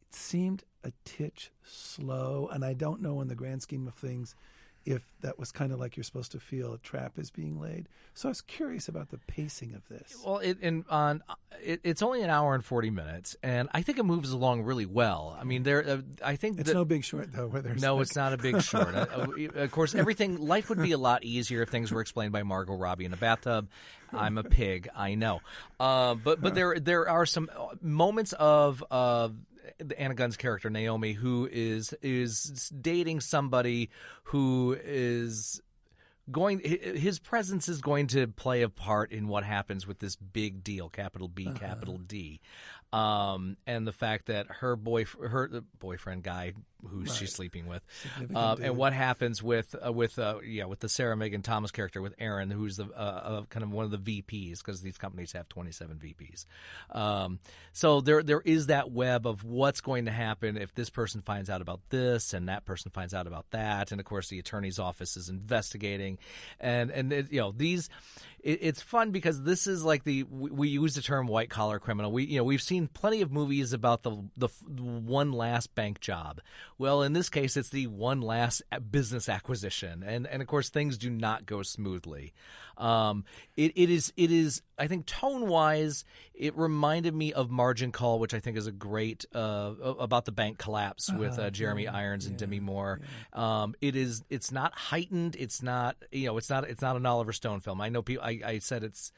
It 0.00 0.14
seemed 0.14 0.62
a 0.84 0.92
titch 1.04 1.50
slow, 1.64 2.46
and 2.46 2.64
I 2.64 2.72
don't 2.72 3.02
know 3.02 3.20
in 3.20 3.26
the 3.26 3.34
grand 3.34 3.62
scheme 3.62 3.88
of 3.88 3.94
things 3.94 4.36
if 4.86 5.02
that 5.20 5.38
was 5.38 5.50
kind 5.52 5.72
of 5.72 5.80
like 5.80 5.96
you're 5.96 6.04
supposed 6.04 6.32
to 6.32 6.40
feel 6.40 6.72
a 6.72 6.78
trap 6.78 7.18
is 7.18 7.30
being 7.30 7.60
laid. 7.60 7.88
So 8.14 8.28
I 8.28 8.30
was 8.30 8.40
curious 8.40 8.88
about 8.88 9.10
the 9.10 9.18
pacing 9.18 9.74
of 9.74 9.86
this. 9.88 10.16
Well, 10.24 10.38
it 10.38 10.58
and 10.62 10.84
on 10.88 11.22
it, 11.62 11.80
it's 11.84 12.00
only 12.00 12.22
an 12.22 12.30
hour 12.30 12.54
and 12.54 12.64
forty 12.64 12.88
minutes, 12.88 13.36
and 13.42 13.68
I 13.74 13.82
think 13.82 13.98
it 13.98 14.04
moves 14.04 14.30
along 14.30 14.62
really 14.62 14.86
well. 14.86 15.36
I 15.38 15.44
mean, 15.44 15.64
there. 15.64 15.86
Uh, 15.86 15.98
I 16.24 16.36
think 16.36 16.58
It's 16.60 16.68
that, 16.68 16.74
no 16.74 16.84
big 16.86 17.04
short 17.04 17.32
though. 17.32 17.48
Where 17.48 17.60
there's 17.60 17.82
No, 17.82 17.96
like- 17.96 18.02
it's 18.06 18.16
not 18.16 18.32
a 18.32 18.38
big 18.38 18.62
short. 18.62 18.86
Uh, 18.96 19.26
uh, 19.56 19.60
of 19.62 19.70
course, 19.72 19.94
everything 19.94 20.38
life 20.38 20.68
would 20.70 20.80
be 20.80 20.92
a 20.92 20.98
lot 20.98 21.24
easier 21.24 21.60
if 21.62 21.68
things 21.68 21.92
were 21.92 22.00
explained 22.00 22.32
by 22.32 22.42
Margot 22.42 22.74
Robbie 22.76 23.04
in 23.04 23.12
a 23.12 23.16
bathtub. 23.16 23.68
I'm 24.12 24.38
a 24.38 24.44
pig, 24.44 24.88
I 24.94 25.14
know. 25.16 25.40
Uh, 25.80 26.14
but 26.14 26.40
but 26.40 26.54
there 26.54 26.78
there 26.78 27.08
are 27.08 27.26
some 27.26 27.50
moments 27.82 28.32
of 28.34 28.82
uh, 28.90 29.28
Anna 29.98 30.14
Gunn's 30.14 30.36
character 30.36 30.70
Naomi 30.70 31.12
who 31.12 31.48
is 31.50 31.94
is 32.02 32.70
dating 32.80 33.20
somebody 33.20 33.90
who 34.24 34.76
is 34.84 35.60
going 36.30 36.60
his 36.60 37.18
presence 37.18 37.68
is 37.68 37.80
going 37.80 38.08
to 38.08 38.26
play 38.26 38.62
a 38.62 38.68
part 38.68 39.12
in 39.12 39.28
what 39.28 39.44
happens 39.44 39.86
with 39.86 39.98
this 39.98 40.16
big 40.16 40.64
deal 40.64 40.88
capital 40.88 41.28
B 41.28 41.50
capital 41.54 41.98
D. 41.98 42.40
Um, 42.92 43.56
and 43.66 43.86
the 43.86 43.92
fact 43.92 44.26
that 44.26 44.46
her 44.46 44.76
boy 44.76 45.04
her 45.04 45.62
boyfriend 45.78 46.22
guy 46.22 46.54
who 46.86 47.06
she's 47.06 47.32
sleeping 47.32 47.66
with. 47.66 47.82
Uh, 48.34 48.56
and 48.62 48.76
what 48.76 48.92
happens 48.92 49.42
with 49.42 49.74
uh, 49.84 49.92
with 49.92 50.18
uh, 50.18 50.38
yeah 50.44 50.64
with 50.64 50.80
the 50.80 50.88
Sarah 50.88 51.16
Megan 51.16 51.42
Thomas 51.42 51.70
character 51.70 52.02
with 52.02 52.14
Erin 52.18 52.50
who's 52.50 52.76
the 52.76 52.84
uh, 52.84 52.98
uh, 52.98 53.42
kind 53.50 53.62
of 53.62 53.70
one 53.70 53.84
of 53.84 53.90
the 53.90 54.22
VPs 54.22 54.58
because 54.58 54.82
these 54.82 54.98
companies 54.98 55.32
have 55.32 55.48
27 55.48 55.96
VPs 55.96 56.46
um, 56.96 57.38
so 57.72 58.00
there 58.00 58.22
there 58.22 58.40
is 58.40 58.66
that 58.66 58.90
web 58.90 59.26
of 59.26 59.44
what's 59.44 59.80
going 59.80 60.06
to 60.06 60.10
happen 60.10 60.56
if 60.56 60.74
this 60.74 60.90
person 60.90 61.22
finds 61.22 61.50
out 61.50 61.60
about 61.60 61.80
this 61.90 62.32
and 62.32 62.48
that 62.48 62.64
person 62.64 62.90
finds 62.90 63.14
out 63.14 63.26
about 63.26 63.50
that. 63.50 63.90
And 63.90 64.00
of 64.00 64.06
course 64.06 64.28
the 64.28 64.38
attorney's 64.38 64.78
office 64.78 65.16
is 65.16 65.28
investigating. 65.28 66.18
And 66.58 66.90
and 66.90 67.12
it, 67.12 67.32
you 67.32 67.40
know 67.40 67.52
these 67.52 67.88
it, 68.42 68.60
it's 68.62 68.80
fun 68.80 69.10
because 69.10 69.42
this 69.42 69.66
is 69.66 69.84
like 69.84 70.04
the 70.04 70.22
we, 70.22 70.50
we 70.50 70.68
use 70.68 70.94
the 70.94 71.02
term 71.02 71.26
white 71.26 71.50
collar 71.50 71.78
criminal. 71.78 72.12
We 72.12 72.24
you 72.24 72.38
know 72.38 72.44
we've 72.44 72.62
seen 72.62 72.88
plenty 72.88 73.20
of 73.20 73.32
movies 73.32 73.72
about 73.72 74.02
the 74.02 74.16
the 74.36 74.48
one 74.68 75.32
last 75.32 75.74
bank 75.74 76.00
job 76.00 76.40
well 76.78 77.02
in 77.02 77.12
this 77.12 77.28
case 77.28 77.56
it's 77.56 77.70
the 77.70 77.86
one 77.86 78.20
last 78.20 78.62
business 78.90 79.28
acquisition. 79.28 80.02
And 80.02 80.26
and 80.26 80.42
of 80.42 80.48
course 80.48 80.68
things 80.68 80.98
do 80.98 81.10
not 81.10 81.46
go 81.46 81.62
smoothly. 81.62 82.32
Um 82.76 83.24
it, 83.56 83.72
it 83.76 83.90
is 83.90 84.12
it 84.16 84.30
is 84.30 84.62
I 84.78 84.86
think 84.86 85.06
tone 85.06 85.48
wise 85.48 86.04
it 86.34 86.56
reminded 86.56 87.14
me 87.14 87.32
of 87.32 87.50
Margin 87.50 87.92
Call 87.92 88.18
which 88.18 88.34
I 88.34 88.40
think 88.40 88.56
is 88.56 88.66
a 88.66 88.72
great 88.72 89.24
uh 89.34 89.72
about 89.98 90.24
the 90.24 90.32
bank 90.32 90.58
collapse 90.58 91.10
with 91.12 91.38
uh, 91.38 91.50
Jeremy 91.50 91.88
Irons 91.88 92.26
and 92.26 92.36
Demi 92.36 92.60
Moore. 92.60 93.00
Um 93.32 93.74
it 93.80 93.96
is 93.96 94.24
it's 94.28 94.52
not 94.52 94.74
heightened. 94.74 95.36
It's 95.38 95.62
not 95.62 95.96
you 96.12 96.26
know 96.26 96.36
it's 96.36 96.50
not 96.50 96.68
it's 96.68 96.82
not 96.82 96.96
an 96.96 97.06
Oliver 97.06 97.32
Stone 97.32 97.60
film. 97.60 97.80
I 97.80 97.88
know 97.88 98.02
people 98.02 98.24
I, 98.24 98.40
I 98.44 98.58
said 98.58 98.84
it's 98.84 99.12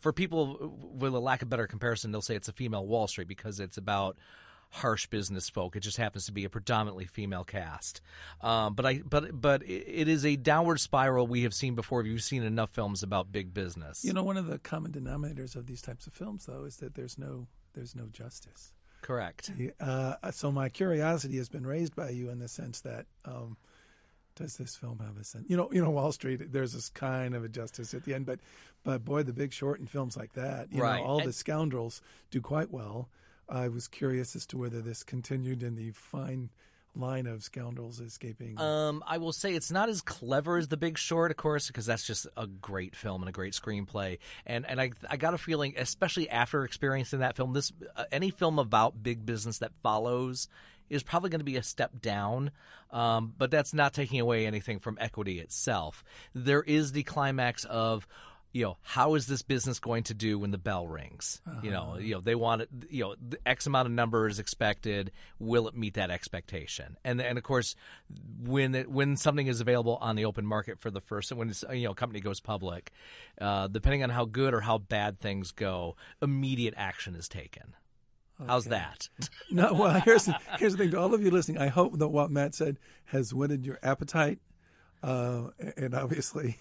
for 0.00 0.12
people 0.12 0.76
with 0.94 1.14
a 1.14 1.18
lack 1.18 1.42
of 1.42 1.48
better 1.48 1.66
comparison 1.66 2.10
they'll 2.10 2.22
say 2.22 2.34
it's 2.34 2.48
a 2.48 2.52
female 2.52 2.86
Wall 2.86 3.06
Street 3.06 3.28
because 3.28 3.60
it's 3.60 3.76
about 3.76 4.16
harsh 4.70 5.06
business 5.06 5.48
folk. 5.48 5.76
It 5.76 5.80
just 5.80 5.96
happens 5.96 6.26
to 6.26 6.32
be 6.32 6.44
a 6.44 6.50
predominantly 6.50 7.06
female 7.06 7.44
cast. 7.44 8.00
Um, 8.42 8.74
but 8.74 8.84
I 8.86 8.98
but 9.08 9.40
but 9.40 9.62
it- 9.62 10.08
is 10.08 10.24
a 10.26 10.36
downward 10.36 10.78
spiral 10.80 11.26
we 11.26 11.42
have 11.42 11.54
seen 11.54 11.74
before. 11.74 12.00
Have 12.02 12.06
You've 12.10 12.22
seen 12.22 12.42
enough 12.42 12.70
films 12.70 13.02
about 13.02 13.32
big 13.32 13.54
business. 13.54 14.04
You 14.04 14.12
know, 14.12 14.22
one 14.22 14.36
of 14.36 14.46
the 14.46 14.58
common 14.58 14.92
denominators 14.92 15.56
of 15.56 15.66
these 15.66 15.80
types 15.82 16.06
of 16.06 16.12
films, 16.12 16.46
though, 16.46 16.64
is 16.64 16.76
that 16.78 16.94
there's 16.94 17.16
no 17.18 17.46
there's 17.74 17.94
no 17.96 18.06
justice. 18.12 18.72
correct. 19.02 19.50
Uh, 19.80 20.14
so 20.32 20.50
my 20.50 20.68
curiosity 20.68 21.36
has 21.38 21.48
been 21.48 21.64
raised 21.66 21.94
by 21.94 22.10
you 22.10 22.28
in 22.30 22.38
the 22.40 22.48
sense 22.48 22.80
that 22.80 23.06
um, 23.24 23.56
does 24.34 24.56
this 24.56 24.76
film 24.76 24.98
have 24.98 25.16
a 25.16 25.24
sense? 25.24 25.46
You 25.48 25.56
know, 25.56 25.68
you 25.72 25.82
know, 25.82 25.90
Wall 25.90 26.12
Street. 26.12 26.52
There's 26.52 26.72
this 26.72 26.88
kind 26.88 27.34
of 27.34 27.44
a 27.44 27.48
justice 27.48 27.94
at 27.94 28.04
the 28.04 28.14
end, 28.14 28.26
but 28.26 28.40
but 28.84 29.04
boy, 29.04 29.22
The 29.22 29.32
Big 29.32 29.52
Short 29.52 29.80
and 29.80 29.88
films 29.88 30.16
like 30.16 30.32
that, 30.34 30.72
you 30.72 30.82
Right. 30.82 31.00
know, 31.00 31.06
all 31.06 31.18
And- 31.20 31.28
the 31.28 31.32
scoundrels 31.32 32.00
do 32.30 32.40
quite 32.40 32.70
well. 32.70 33.08
I 33.48 33.68
was 33.68 33.88
curious 33.88 34.36
as 34.36 34.46
to 34.46 34.58
whether 34.58 34.80
this 34.80 35.02
continued 35.02 35.62
in 35.62 35.76
the 35.76 35.90
fine 35.92 36.50
line 36.94 37.26
of 37.26 37.42
scoundrels 37.42 38.00
escaping. 38.00 38.58
Um, 38.60 39.02
I 39.06 39.18
will 39.18 39.32
say 39.32 39.54
it's 39.54 39.70
not 39.70 39.88
as 39.88 40.00
clever 40.00 40.58
as 40.58 40.68
The 40.68 40.76
Big 40.76 40.98
Short, 40.98 41.30
of 41.30 41.36
course, 41.36 41.68
because 41.68 41.86
that's 41.86 42.06
just 42.06 42.26
a 42.36 42.46
great 42.46 42.96
film 42.96 43.22
and 43.22 43.28
a 43.28 43.32
great 43.32 43.52
screenplay. 43.52 44.18
And 44.44 44.66
and 44.66 44.80
I 44.80 44.90
I 45.08 45.16
got 45.16 45.34
a 45.34 45.38
feeling, 45.38 45.74
especially 45.76 46.28
after 46.28 46.64
experiencing 46.64 47.20
that 47.20 47.36
film, 47.36 47.52
this 47.52 47.72
uh, 47.96 48.04
any 48.10 48.30
film 48.30 48.58
about 48.58 49.02
big 49.02 49.24
business 49.24 49.58
that 49.58 49.72
follows 49.82 50.48
is 50.90 51.02
probably 51.02 51.30
going 51.30 51.40
to 51.40 51.44
be 51.44 51.56
a 51.56 51.62
step 51.62 52.00
down. 52.00 52.50
Um, 52.90 53.34
but 53.36 53.50
that's 53.50 53.74
not 53.74 53.92
taking 53.92 54.20
away 54.20 54.46
anything 54.46 54.78
from 54.78 54.96
equity 54.98 55.40
itself. 55.40 56.02
There 56.34 56.62
is 56.62 56.92
the 56.92 57.02
climax 57.02 57.64
of 57.64 58.08
you 58.52 58.64
know 58.64 58.78
how 58.82 59.14
is 59.14 59.26
this 59.26 59.42
business 59.42 59.78
going 59.78 60.02
to 60.04 60.14
do 60.14 60.38
when 60.38 60.50
the 60.50 60.58
bell 60.58 60.86
rings? 60.86 61.40
You 61.62 61.70
know 61.70 61.98
you 61.98 62.14
know 62.14 62.20
they 62.20 62.34
want 62.34 62.62
it 62.62 62.68
you 62.90 63.04
know 63.04 63.14
the 63.20 63.38
x 63.46 63.66
amount 63.66 63.86
of 63.86 63.92
number 63.92 64.26
is 64.26 64.38
expected. 64.38 65.12
Will 65.38 65.68
it 65.68 65.76
meet 65.76 65.94
that 65.94 66.10
expectation? 66.10 66.96
And 67.04 67.20
and 67.20 67.38
of 67.38 67.44
course 67.44 67.76
when 68.40 68.74
it, 68.74 68.90
when 68.90 69.16
something 69.16 69.46
is 69.46 69.60
available 69.60 69.98
on 70.00 70.16
the 70.16 70.24
open 70.24 70.46
market 70.46 70.80
for 70.80 70.90
the 70.90 71.00
first 71.00 71.32
when 71.32 71.50
it's, 71.50 71.64
you 71.72 71.86
know 71.86 71.94
company 71.94 72.20
goes 72.20 72.40
public 72.40 72.92
uh, 73.40 73.68
depending 73.68 74.02
on 74.02 74.10
how 74.10 74.24
good 74.24 74.54
or 74.54 74.60
how 74.60 74.78
bad 74.78 75.18
things 75.18 75.52
go 75.52 75.96
immediate 76.22 76.74
action 76.76 77.14
is 77.14 77.28
taken. 77.28 77.74
How's 78.46 78.66
that? 78.66 79.08
No, 79.50 79.72
well, 79.72 80.00
here's 80.00 80.26
the, 80.26 80.36
here's 80.58 80.72
the 80.72 80.78
thing 80.78 80.90
to 80.90 81.00
all 81.00 81.14
of 81.14 81.22
you 81.22 81.30
listening. 81.30 81.58
I 81.58 81.68
hope 81.68 81.98
that 81.98 82.08
what 82.08 82.30
Matt 82.30 82.54
said 82.54 82.78
has 83.06 83.32
whetted 83.32 83.64
your 83.64 83.78
appetite, 83.82 84.40
uh, 85.02 85.48
and 85.76 85.94
obviously 85.94 86.58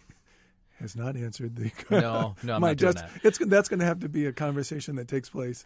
has 0.80 0.96
not 0.96 1.16
answered 1.16 1.56
the. 1.56 1.72
No, 1.90 2.36
no, 2.44 2.56
I'm 2.56 2.62
my 2.62 2.70
not 2.70 2.78
doing 2.78 2.94
just, 2.94 3.06
that. 3.06 3.22
It's 3.24 3.38
that's 3.40 3.70
going 3.70 3.80
to 3.80 3.86
have 3.86 4.00
to 4.00 4.10
be 4.10 4.26
a 4.26 4.34
conversation 4.34 4.96
that 4.98 5.08
takes 5.08 5.30
place 5.30 5.66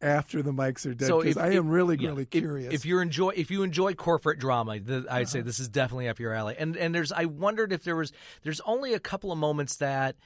after 0.00 0.42
the 0.42 0.52
mics 0.52 0.84
are 0.84 0.94
dead. 0.94 1.08
So 1.08 1.20
because 1.20 1.36
if- 1.36 1.42
I 1.42 1.52
am 1.52 1.68
really 1.68 1.96
yeah, 1.98 2.10
really 2.10 2.26
curious. 2.26 2.74
If, 2.74 2.84
you 2.84 2.98
enjoy 2.98 3.30
if 3.30 3.50
you 3.50 3.62
enjoy 3.62 3.94
corporate 3.94 4.38
drama, 4.38 4.80
the, 4.80 5.06
I'd 5.10 5.28
say 5.28 5.40
this 5.40 5.60
is 5.60 5.68
definitely 5.68 6.08
up 6.08 6.18
your 6.18 6.34
alley. 6.34 6.56
And 6.58 6.76
and 6.76 6.94
there's 6.94 7.12
I 7.12 7.26
wondered 7.26 7.72
if 7.72 7.84
there 7.84 7.96
was 7.96 8.12
there's 8.42 8.60
only 8.62 8.94
a 8.94 9.00
couple 9.00 9.32
of 9.32 9.38
moments 9.38 9.76
that 9.76 10.16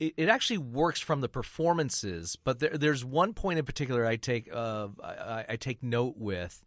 it, 0.00 0.14
it 0.16 0.28
actually 0.28 0.58
works 0.58 1.00
from 1.00 1.20
the 1.20 1.28
performances, 1.28 2.36
but 2.36 2.58
there, 2.58 2.76
there's 2.76 3.04
one 3.04 3.32
point 3.32 3.58
in 3.58 3.64
particular 3.64 4.04
I 4.04 4.16
take 4.16 4.52
uh, 4.52 4.88
I, 5.02 5.44
I 5.50 5.56
take 5.56 5.82
note 5.82 6.16
with 6.18 6.62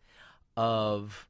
of 0.55 1.27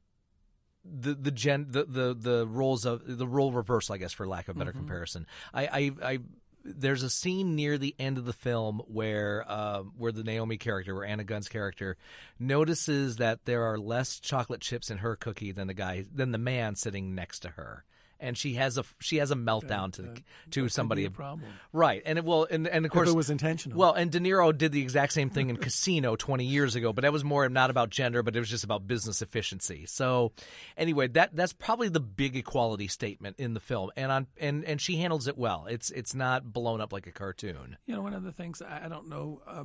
the 0.84 1.14
the 1.14 1.30
gen 1.30 1.66
the, 1.70 1.84
the 1.84 2.14
the 2.14 2.46
roles 2.46 2.84
of 2.84 3.02
the 3.06 3.26
role 3.26 3.52
reversal, 3.52 3.94
I 3.94 3.98
guess, 3.98 4.12
for 4.12 4.26
lack 4.26 4.48
of 4.48 4.56
better 4.58 4.72
comparison. 4.72 5.26
I, 5.52 5.66
I 5.66 5.92
I 6.02 6.18
there's 6.64 7.02
a 7.02 7.10
scene 7.10 7.54
near 7.54 7.78
the 7.78 7.94
end 7.98 8.18
of 8.18 8.24
the 8.24 8.32
film 8.32 8.82
where 8.86 9.44
uh, 9.48 9.82
where 9.96 10.12
the 10.12 10.24
Naomi 10.24 10.56
character, 10.56 10.94
where 10.94 11.04
Anna 11.04 11.24
Gunn's 11.24 11.48
character, 11.48 11.96
notices 12.38 13.16
that 13.16 13.44
there 13.44 13.64
are 13.64 13.78
less 13.78 14.20
chocolate 14.20 14.60
chips 14.60 14.90
in 14.90 14.98
her 14.98 15.16
cookie 15.16 15.52
than 15.52 15.66
the 15.66 15.74
guy 15.74 16.04
than 16.12 16.32
the 16.32 16.38
man 16.38 16.74
sitting 16.74 17.14
next 17.14 17.40
to 17.40 17.50
her. 17.50 17.84
And 18.20 18.36
she 18.36 18.54
has 18.54 18.78
a 18.78 18.84
she 19.00 19.16
has 19.16 19.30
a 19.30 19.34
meltdown 19.34 19.92
to 19.92 20.02
the, 20.02 20.22
to 20.50 20.68
somebody 20.68 21.04
a 21.04 21.10
problem. 21.10 21.48
right 21.72 22.02
and 22.04 22.18
it 22.18 22.24
will 22.24 22.46
and 22.50 22.66
and 22.66 22.84
of 22.84 22.90
course 22.90 23.08
if 23.08 23.14
it 23.14 23.16
was 23.16 23.30
intentional. 23.30 23.78
well, 23.78 23.92
and 23.92 24.10
De 24.10 24.20
Niro 24.20 24.56
did 24.56 24.72
the 24.72 24.82
exact 24.82 25.12
same 25.12 25.30
thing 25.30 25.50
in 25.50 25.56
Casino 25.56 26.16
20 26.16 26.44
years 26.44 26.74
ago, 26.74 26.92
but 26.92 27.02
that 27.02 27.12
was 27.12 27.24
more 27.24 27.48
not 27.48 27.70
about 27.70 27.90
gender, 27.90 28.22
but 28.22 28.34
it 28.34 28.38
was 28.38 28.50
just 28.50 28.64
about 28.64 28.86
business 28.86 29.22
efficiency. 29.22 29.86
So, 29.86 30.32
anyway, 30.76 31.08
that 31.08 31.34
that's 31.34 31.52
probably 31.52 31.88
the 31.88 32.00
big 32.00 32.36
equality 32.36 32.88
statement 32.88 33.36
in 33.38 33.54
the 33.54 33.60
film, 33.60 33.90
and 33.96 34.10
on 34.10 34.26
and 34.38 34.64
and 34.64 34.80
she 34.80 34.96
handles 34.96 35.28
it 35.28 35.38
well. 35.38 35.66
It's 35.68 35.90
it's 35.90 36.14
not 36.14 36.52
blown 36.52 36.80
up 36.80 36.92
like 36.92 37.06
a 37.06 37.12
cartoon. 37.12 37.76
You 37.86 37.96
know, 37.96 38.02
one 38.02 38.14
of 38.14 38.22
the 38.22 38.32
things 38.32 38.62
I, 38.62 38.86
I 38.86 38.88
don't 38.88 39.08
know. 39.08 39.42
Uh, 39.46 39.64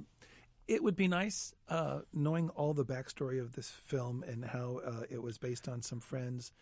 it 0.66 0.82
would 0.82 0.96
be 0.96 1.10
nice 1.10 1.54
uh, 1.68 2.00
knowing 2.14 2.50
all 2.50 2.74
the 2.74 2.86
backstory 2.86 3.42
of 3.42 3.54
this 3.54 3.70
film 3.70 4.24
and 4.26 4.46
how 4.46 4.80
uh, 4.86 5.04
it 5.10 5.22
was 5.22 5.38
based 5.38 5.68
on 5.68 5.82
some 5.82 6.00
friends 6.00 6.54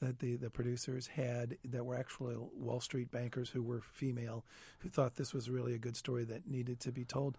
that 0.00 0.18
the, 0.18 0.36
the 0.36 0.50
producers 0.50 1.06
had 1.08 1.56
that 1.64 1.84
were 1.84 1.94
actually 1.96 2.36
Wall 2.54 2.80
Street 2.80 3.10
bankers 3.10 3.50
who 3.50 3.62
were 3.62 3.80
female, 3.80 4.44
who 4.80 4.88
thought 4.88 5.16
this 5.16 5.32
was 5.34 5.50
really 5.50 5.74
a 5.74 5.78
good 5.78 5.96
story 5.96 6.24
that 6.24 6.48
needed 6.48 6.80
to 6.80 6.92
be 6.92 7.04
told. 7.04 7.36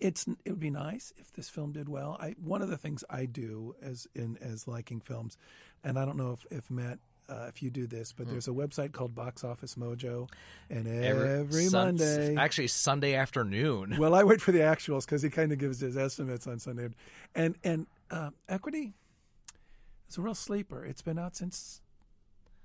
It's 0.00 0.26
it 0.44 0.50
would 0.50 0.60
be 0.60 0.70
nice 0.70 1.12
if 1.18 1.32
this 1.32 1.48
film 1.48 1.72
did 1.72 1.88
well. 1.88 2.16
I 2.20 2.34
one 2.42 2.62
of 2.62 2.68
the 2.68 2.76
things 2.76 3.02
I 3.10 3.24
do 3.26 3.74
as 3.82 4.06
in 4.14 4.38
as 4.40 4.68
liking 4.68 5.00
films, 5.00 5.36
and 5.82 5.98
I 5.98 6.04
don't 6.04 6.16
know 6.16 6.32
if 6.32 6.46
if 6.50 6.70
Matt. 6.70 6.98
Uh, 7.30 7.44
if 7.46 7.62
you 7.62 7.68
do 7.68 7.86
this, 7.86 8.10
but 8.10 8.26
there's 8.26 8.48
a 8.48 8.52
website 8.52 8.92
called 8.92 9.14
Box 9.14 9.44
Office 9.44 9.74
Mojo, 9.74 10.30
and 10.70 10.88
every, 10.88 11.64
Sun- 11.64 11.98
Monday, 11.98 12.34
actually 12.36 12.68
Sunday 12.68 13.12
afternoon. 13.16 13.96
well, 13.98 14.14
I 14.14 14.24
wait 14.24 14.40
for 14.40 14.50
the 14.50 14.60
actuals 14.60 15.04
because 15.04 15.20
he 15.20 15.28
kind 15.28 15.52
of 15.52 15.58
gives 15.58 15.78
his 15.78 15.94
estimates 15.98 16.46
on 16.46 16.58
Sunday. 16.58 16.88
And 17.34 17.56
and 17.62 17.86
uh, 18.10 18.30
Equity 18.48 18.94
is 20.08 20.16
a 20.16 20.22
real 20.22 20.34
sleeper. 20.34 20.86
It's 20.86 21.02
been 21.02 21.18
out 21.18 21.36
since 21.36 21.82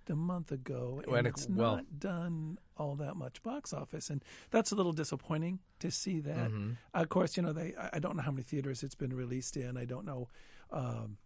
a 0.10 0.16
month 0.16 0.52
ago, 0.52 1.02
and 1.08 1.28
it- 1.28 1.30
it's 1.30 1.48
well- 1.50 1.76
not 1.78 2.00
done 2.00 2.58
all 2.76 2.96
that 2.96 3.16
much 3.16 3.42
box 3.44 3.72
office, 3.74 4.10
and 4.10 4.24
that's 4.52 4.72
a 4.72 4.76
little 4.76 4.94
disappointing 4.94 5.60
to 5.80 5.92
see 5.92 6.20
that. 6.22 6.50
Mm-hmm. 6.50 6.72
Of 6.94 7.10
course, 7.10 7.38
you 7.38 7.44
know 7.44 7.54
they. 7.54 7.76
I 7.80 7.92
I 7.94 8.00
don't 8.00 8.16
know 8.16 8.24
how 8.24 8.32
many 8.32 8.44
theaters 8.44 8.84
it's 8.84 8.96
been 8.96 9.16
released 9.16 9.58
in. 9.58 9.78
I 9.78 9.86
don't 9.86 10.06
know. 10.06 10.30
Um, 10.72 11.18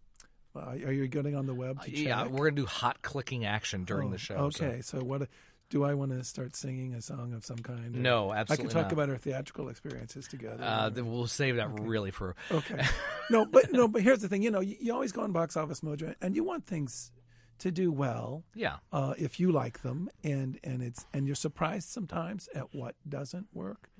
are 0.54 0.74
you 0.92 1.06
getting 1.06 1.36
on 1.36 1.46
the 1.46 1.54
web 1.54 1.82
to 1.82 1.90
check? 1.90 1.98
yeah, 2.06 2.26
we're 2.26 2.50
gonna 2.50 2.56
do 2.62 2.66
hot 2.66 3.00
clicking 3.02 3.44
action 3.44 3.84
during 3.84 4.08
Oh, 4.08 4.12
the 4.12 4.18
show. 4.18 4.34
Okay, 4.36 4.80
so, 4.82 5.02
what 5.04 5.28
do 5.70 5.84
I 5.84 5.94
want 5.94 6.10
to 6.12 6.24
start 6.24 6.56
singing 6.56 6.94
a 6.94 7.00
song 7.02 7.32
of 7.32 7.44
some 7.44 7.58
kind? 7.58 7.94
No, 7.94 8.30
I 8.30 8.38
absolutely 8.38 8.66
can 8.66 8.74
talk 8.74 8.84
not. 8.86 8.92
about 8.92 9.10
our 9.10 9.18
theatrical 9.18 9.68
experiences 9.68 10.26
together. 10.26 10.62
Uh, 10.64 10.88
then 10.88 11.10
we'll 11.10 11.26
save 11.28 11.56
that 11.56 11.80
really 11.80 12.10
for. 12.10 12.34
Okay. 12.50 12.84
No, 13.30 13.44
but 13.44 13.70
no, 13.72 13.86
but 13.88 14.00
here's 14.00 14.20
the 14.22 14.28
thing. 14.28 14.42
You 14.42 14.50
know, 14.50 14.60
you, 14.60 14.76
you 14.80 14.94
always 14.94 15.12
go 15.12 15.20
on 15.20 15.32
Box 15.32 15.54
Office 15.54 15.82
Mojo, 15.82 16.14
and 16.22 16.34
you 16.34 16.42
want 16.44 16.64
things 16.64 17.12
to 17.58 17.70
do 17.70 17.90
well. 17.92 18.44
Yeah. 18.54 18.76
Uh, 18.92 19.14
if 19.18 19.38
you 19.40 19.50
like 19.52 19.82
them, 19.82 20.08
and 20.24 20.58
and 20.64 20.82
it's 20.82 21.06
and 21.12 21.26
you're 21.26 21.36
surprised 21.36 21.88
sometimes 21.88 22.48
at 22.54 22.74
what 22.74 22.94
doesn't 23.08 23.48
work. 23.52 23.90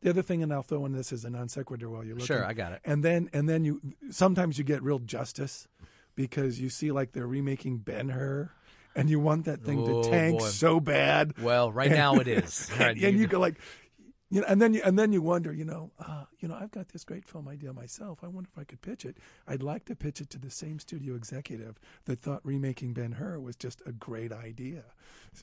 The 0.00 0.10
other 0.10 0.22
thing, 0.22 0.42
and 0.42 0.52
I'll 0.52 0.62
throw 0.62 0.86
in 0.86 0.92
this 0.92 1.12
as 1.12 1.24
a 1.24 1.30
non 1.30 1.48
sequitur 1.48 1.90
while 1.90 2.04
you're 2.04 2.14
looking. 2.14 2.26
Sure, 2.26 2.44
I 2.44 2.52
got 2.52 2.72
it. 2.72 2.80
And 2.84 3.04
then 3.04 3.28
and 3.32 3.48
then 3.48 3.64
you 3.64 3.80
sometimes 4.10 4.58
you 4.58 4.64
get 4.64 4.82
real 4.82 5.00
justice 5.00 5.66
because 6.14 6.60
you 6.60 6.68
see 6.68 6.90
like 6.92 7.12
they're 7.12 7.26
remaking 7.26 7.78
Ben 7.78 8.10
Hur. 8.10 8.50
And 8.96 9.08
you 9.08 9.20
want 9.20 9.44
that 9.44 9.62
thing 9.62 9.78
Oh, 9.78 10.02
to 10.02 10.10
tank 10.10 10.40
boy. 10.40 10.46
so 10.46 10.80
bad. 10.80 11.40
Well, 11.40 11.70
right 11.70 11.90
now 11.90 12.16
it 12.16 12.26
is. 12.26 12.68
Right, 12.80 12.96
and, 13.00 13.16
you 13.16 13.28
go 13.28 13.38
like, 13.38 13.60
you 14.30 14.40
know, 14.40 14.46
and 14.46 14.60
then 14.60 14.74
you 14.74 14.82
and 14.84 14.98
then 14.98 15.12
you 15.12 15.22
wonder, 15.22 15.52
you 15.52 15.64
know, 15.64 15.90
uh, 15.98 16.24
you 16.38 16.48
know, 16.48 16.54
I've 16.54 16.70
got 16.70 16.88
this 16.88 17.04
great 17.04 17.24
film 17.24 17.48
idea 17.48 17.72
myself. 17.72 18.18
I 18.22 18.28
wonder 18.28 18.48
if 18.52 18.60
I 18.60 18.64
could 18.64 18.82
pitch 18.82 19.04
it. 19.04 19.16
I'd 19.46 19.62
like 19.62 19.86
to 19.86 19.96
pitch 19.96 20.20
it 20.20 20.28
to 20.30 20.38
the 20.38 20.50
same 20.50 20.78
studio 20.78 21.14
executive 21.14 21.78
that 22.04 22.20
thought 22.20 22.40
remaking 22.44 22.92
Ben 22.92 23.12
Hur 23.12 23.38
was 23.40 23.56
just 23.56 23.82
a 23.86 23.92
great 23.92 24.32
idea, 24.32 24.84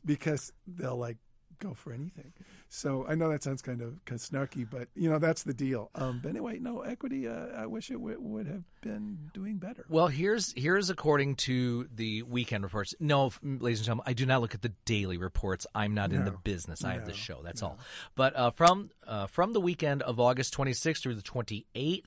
because 0.05 0.53
they'll 0.67 0.97
like 0.97 1.17
go 1.59 1.73
for 1.73 1.93
anything. 1.93 2.33
So 2.69 3.05
I 3.07 3.15
know 3.15 3.29
that 3.29 3.43
sounds 3.43 3.61
kind 3.61 3.81
of, 3.81 4.03
kind 4.05 4.19
of 4.19 4.27
snarky, 4.27 4.67
but 4.69 4.87
you 4.95 5.09
know 5.09 5.19
that's 5.19 5.43
the 5.43 5.53
deal. 5.53 5.89
Um, 5.95 6.19
but 6.21 6.29
anyway, 6.29 6.59
no 6.59 6.81
equity. 6.81 7.27
Uh, 7.27 7.47
I 7.55 7.65
wish 7.65 7.89
it 7.89 7.95
w- 7.95 8.19
would 8.19 8.47
have 8.47 8.63
been 8.81 9.29
doing 9.33 9.57
better. 9.57 9.85
Well, 9.89 10.07
here's 10.07 10.53
here's 10.55 10.89
according 10.89 11.35
to 11.35 11.87
the 11.93 12.23
weekend 12.23 12.63
reports. 12.63 12.93
No, 12.99 13.31
ladies 13.43 13.79
and 13.79 13.85
gentlemen, 13.85 14.03
I 14.07 14.13
do 14.13 14.25
not 14.25 14.41
look 14.41 14.53
at 14.55 14.61
the 14.61 14.73
daily 14.85 15.17
reports. 15.17 15.67
I'm 15.73 15.93
not 15.93 16.11
in 16.11 16.25
the 16.25 16.31
business. 16.31 16.83
I 16.83 16.93
have 16.93 17.05
the 17.05 17.13
show. 17.13 17.41
That's 17.43 17.61
all. 17.63 17.77
But 18.15 18.35
uh, 18.35 18.51
from 18.51 18.89
uh, 19.07 19.27
from 19.27 19.53
the 19.53 19.61
weekend 19.61 20.01
of 20.01 20.19
August 20.19 20.55
26th 20.55 21.01
through 21.01 21.15
the 21.15 21.21
28th, 21.21 22.03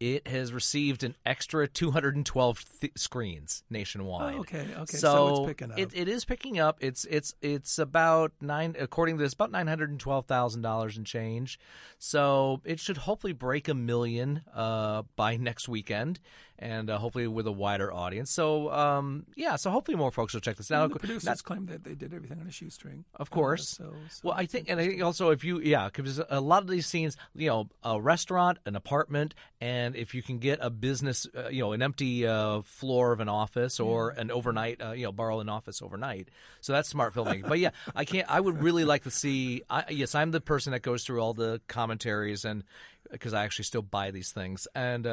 it 0.00 0.26
has 0.26 0.52
received 0.52 1.04
an 1.04 1.14
extra 1.26 1.68
212 1.68 2.64
th- 2.80 2.92
screens 2.96 3.62
nationwide. 3.68 4.34
Oh, 4.34 4.40
okay, 4.40 4.66
okay. 4.74 4.96
So, 4.96 4.98
So 4.98 5.28
it's 5.28 5.46
picking 5.46 5.72
up. 5.72 5.78
It, 5.78 5.90
it 5.92 6.08
is 6.08 6.24
picking 6.24 6.58
up. 6.58 6.78
It's 6.80 7.04
it's 7.04 7.34
it's 7.42 7.78
about 7.78 8.32
nine. 8.40 8.74
According 8.78 9.18
to 9.18 9.22
this, 9.22 9.34
about 9.34 9.50
nine 9.50 9.66
hundred 9.66 9.90
and 9.90 10.00
twelve 10.00 10.24
thousand 10.24 10.62
dollars 10.62 10.96
and 10.96 11.06
change. 11.06 11.60
So 11.98 12.62
it 12.64 12.80
should 12.80 12.96
hopefully 12.96 13.34
break 13.34 13.68
a 13.68 13.74
million 13.74 14.42
uh, 14.54 15.02
by 15.16 15.36
next 15.36 15.68
weekend, 15.68 16.18
and 16.60 16.90
uh, 16.90 16.98
hopefully 16.98 17.26
with 17.26 17.46
a 17.46 17.52
wider 17.52 17.92
audience. 17.92 18.30
So 18.30 18.70
um, 18.70 19.26
yeah, 19.34 19.56
so 19.56 19.70
hopefully 19.70 19.96
more 19.96 20.10
folks 20.12 20.34
will 20.34 20.40
check 20.42 20.56
this 20.56 20.70
out. 20.70 20.92
the 20.92 20.98
producers 20.98 21.24
Not- 21.24 21.42
claim 21.42 21.66
that 21.66 21.82
they 21.82 21.94
did 21.94 22.12
everything 22.12 22.38
on 22.40 22.46
a 22.46 22.52
shoestring. 22.52 23.04
of 23.16 23.30
course. 23.30 23.80
Uh, 23.80 23.84
so, 23.84 23.94
so 24.10 24.20
well, 24.24 24.34
I 24.36 24.46
think, 24.46 24.68
and 24.68 24.78
I 24.78 24.86
think 24.86 25.02
also 25.02 25.30
if 25.30 25.42
you, 25.42 25.60
yeah, 25.60 25.86
because 25.86 26.20
a 26.28 26.40
lot 26.40 26.62
of 26.62 26.68
these 26.68 26.86
scenes, 26.86 27.16
you 27.34 27.48
know, 27.48 27.68
a 27.82 28.00
restaurant, 28.00 28.58
an 28.66 28.76
apartment, 28.76 29.34
and 29.60 29.96
if 29.96 30.14
you 30.14 30.22
can 30.22 30.38
get 30.38 30.58
a 30.60 30.68
business, 30.70 31.26
uh, 31.36 31.48
you 31.48 31.60
know, 31.62 31.72
an 31.72 31.82
empty 31.82 32.26
uh, 32.26 32.60
floor 32.62 33.12
of 33.12 33.20
an 33.20 33.28
office 33.28 33.80
or 33.80 34.10
an 34.10 34.30
overnight, 34.30 34.82
uh, 34.82 34.92
you 34.92 35.04
know, 35.04 35.12
borrow 35.12 35.40
an 35.40 35.48
office 35.48 35.80
overnight. 35.80 36.28
So 36.60 36.74
that's 36.74 36.88
smart 36.88 37.14
filmmaking. 37.14 37.48
but 37.48 37.58
yeah, 37.58 37.70
I 37.96 38.04
can't. 38.04 38.30
I 38.30 38.38
would 38.38 38.62
really 38.62 38.84
like 38.84 39.04
to 39.04 39.10
see. 39.10 39.62
I, 39.70 39.84
yes, 39.88 40.14
I'm 40.14 40.30
the 40.30 40.40
person 40.40 40.72
that 40.72 40.82
goes 40.82 41.04
through 41.04 41.20
all 41.20 41.32
the 41.32 41.60
commentaries 41.68 42.44
and 42.44 42.64
because 43.10 43.32
I 43.32 43.44
actually 43.44 43.64
still 43.64 43.82
buy 43.82 44.10
these 44.10 44.30
things 44.30 44.68
and. 44.74 45.06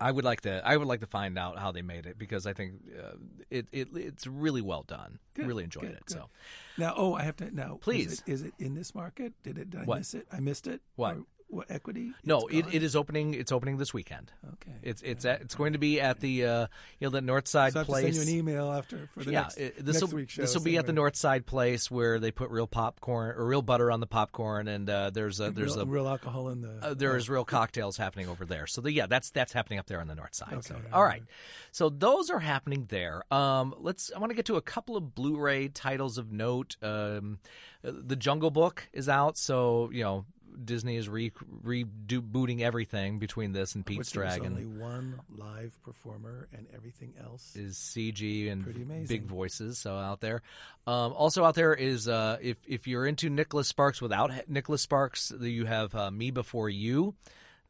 I 0.00 0.10
would 0.12 0.24
like 0.24 0.42
to. 0.42 0.62
I 0.64 0.76
would 0.76 0.86
like 0.86 1.00
to 1.00 1.06
find 1.06 1.38
out 1.38 1.58
how 1.58 1.72
they 1.72 1.82
made 1.82 2.06
it 2.06 2.18
because 2.18 2.46
I 2.46 2.52
think 2.52 2.74
uh, 2.98 3.12
it, 3.50 3.66
it 3.72 3.88
it's 3.94 4.26
really 4.26 4.60
well 4.62 4.82
done. 4.82 5.18
really 5.36 5.64
enjoyed 5.64 5.82
good, 5.84 5.92
it. 5.92 6.06
good. 6.06 6.14
So 6.16 6.28
Now, 6.76 6.94
oh, 6.96 7.14
I 7.14 7.22
have 7.24 7.36
to 7.36 7.54
now. 7.54 7.78
Please. 7.80 8.12
is 8.12 8.20
it, 8.26 8.32
is 8.32 8.42
it 8.42 8.54
in 8.58 8.74
this 8.74 8.94
market? 8.94 9.32
Did 9.42 9.58
it? 9.58 9.70
Did 9.70 9.80
I 9.80 9.84
What? 9.84 9.98
miss 9.98 10.14
it? 10.14 10.26
I 10.32 10.40
missed 10.40 10.66
it. 10.66 10.80
What? 10.96 11.16
Or 11.16 11.22
what 11.48 11.70
equity? 11.70 12.12
no, 12.24 12.46
it, 12.48 12.66
it 12.72 12.82
is 12.82 12.94
opening. 12.94 13.34
It's 13.34 13.52
opening 13.52 13.78
this 13.78 13.94
weekend. 13.94 14.30
Okay. 14.54 14.76
It's 14.82 15.00
it's 15.02 15.24
at, 15.24 15.40
it's 15.40 15.54
going 15.54 15.72
to 15.72 15.78
be 15.78 16.00
at 16.00 16.20
the 16.20 16.44
uh, 16.44 16.66
you 17.00 17.06
know 17.06 17.10
the 17.10 17.20
North 17.20 17.48
Side 17.48 17.72
So 17.72 17.84
Place. 17.84 18.04
send 18.04 18.14
you 18.16 18.22
an 18.22 18.28
email 18.28 18.70
after 18.72 19.08
for 19.14 19.24
the 19.24 19.32
yeah, 19.32 19.40
next, 19.42 19.56
it- 19.56 19.76
this 19.84 20.00
next 20.00 20.12
will 20.12 20.18
week's 20.18 20.32
show. 20.34 20.42
this 20.42 20.54
will 20.54 20.62
be 20.62 20.76
at 20.76 20.86
the 20.86 20.92
North 20.92 21.16
Side 21.16 21.46
Place 21.46 21.90
where 21.90 22.18
they 22.18 22.30
put 22.30 22.50
real 22.50 22.66
popcorn 22.66 23.34
or 23.36 23.46
real 23.46 23.62
butter 23.62 23.90
on 23.90 24.00
the 24.00 24.06
popcorn, 24.06 24.68
and 24.68 24.88
uh, 24.90 25.10
there's 25.10 25.40
a 25.40 25.50
there's 25.50 25.74
real, 25.76 25.82
a 25.82 25.86
real 25.86 26.08
alcohol 26.08 26.48
in 26.50 26.60
the. 26.60 26.78
uh, 26.82 26.94
there 26.94 27.16
is 27.16 27.28
real 27.30 27.44
cocktails 27.44 27.96
happening 27.96 28.28
over 28.28 28.44
there. 28.44 28.66
So 28.66 28.80
the, 28.80 28.92
yeah, 28.92 29.06
that's 29.06 29.30
that's 29.30 29.52
happening 29.52 29.78
up 29.78 29.86
there 29.86 30.00
on 30.00 30.06
the 30.08 30.14
north 30.14 30.34
side. 30.34 30.62
so 30.64 30.74
Okay. 30.74 30.84
all 30.92 31.04
right, 31.04 31.22
so 31.72 31.88
those 31.88 32.30
are 32.30 32.40
happening 32.40 32.86
there. 32.88 33.22
Um, 33.32 33.74
let's. 33.78 34.10
I 34.14 34.18
want 34.18 34.30
to 34.30 34.36
get 34.36 34.44
to 34.46 34.56
a 34.56 34.62
couple 34.62 34.96
of 34.96 35.14
Blu-ray 35.14 35.68
titles 35.68 36.18
of 36.18 36.30
note. 36.30 36.76
Um, 36.82 37.38
uh, 37.84 37.92
the 37.94 38.16
Jungle 38.16 38.50
Book 38.50 38.88
is 38.92 39.08
out, 39.08 39.38
so 39.38 39.88
you 39.92 40.02
know. 40.04 40.24
Disney 40.62 40.96
is 40.96 41.08
re 41.08 41.30
rebooting 41.64 42.60
everything 42.60 43.18
between 43.18 43.52
this 43.52 43.74
and 43.74 43.84
Pete's 43.84 43.98
which 43.98 44.12
there's 44.12 44.36
Dragon 44.36 44.52
only 44.52 44.66
one 44.66 45.20
live 45.36 45.78
performer 45.82 46.48
and 46.52 46.66
everything 46.74 47.14
else. 47.22 47.54
is 47.56 47.76
CG 47.76 48.50
and 48.50 49.08
big 49.08 49.24
voices. 49.24 49.78
So 49.78 49.96
out 49.96 50.20
there, 50.20 50.42
um, 50.86 51.12
also 51.12 51.44
out 51.44 51.54
there 51.54 51.74
is 51.74 52.08
uh, 52.08 52.38
if 52.40 52.56
if 52.66 52.86
you're 52.86 53.06
into 53.06 53.30
Nicholas 53.30 53.68
Sparks 53.68 54.00
without 54.02 54.48
Nicholas 54.48 54.82
Sparks, 54.82 55.32
you 55.40 55.64
have 55.66 55.94
uh, 55.94 56.10
Me 56.10 56.30
Before 56.30 56.68
You, 56.68 57.14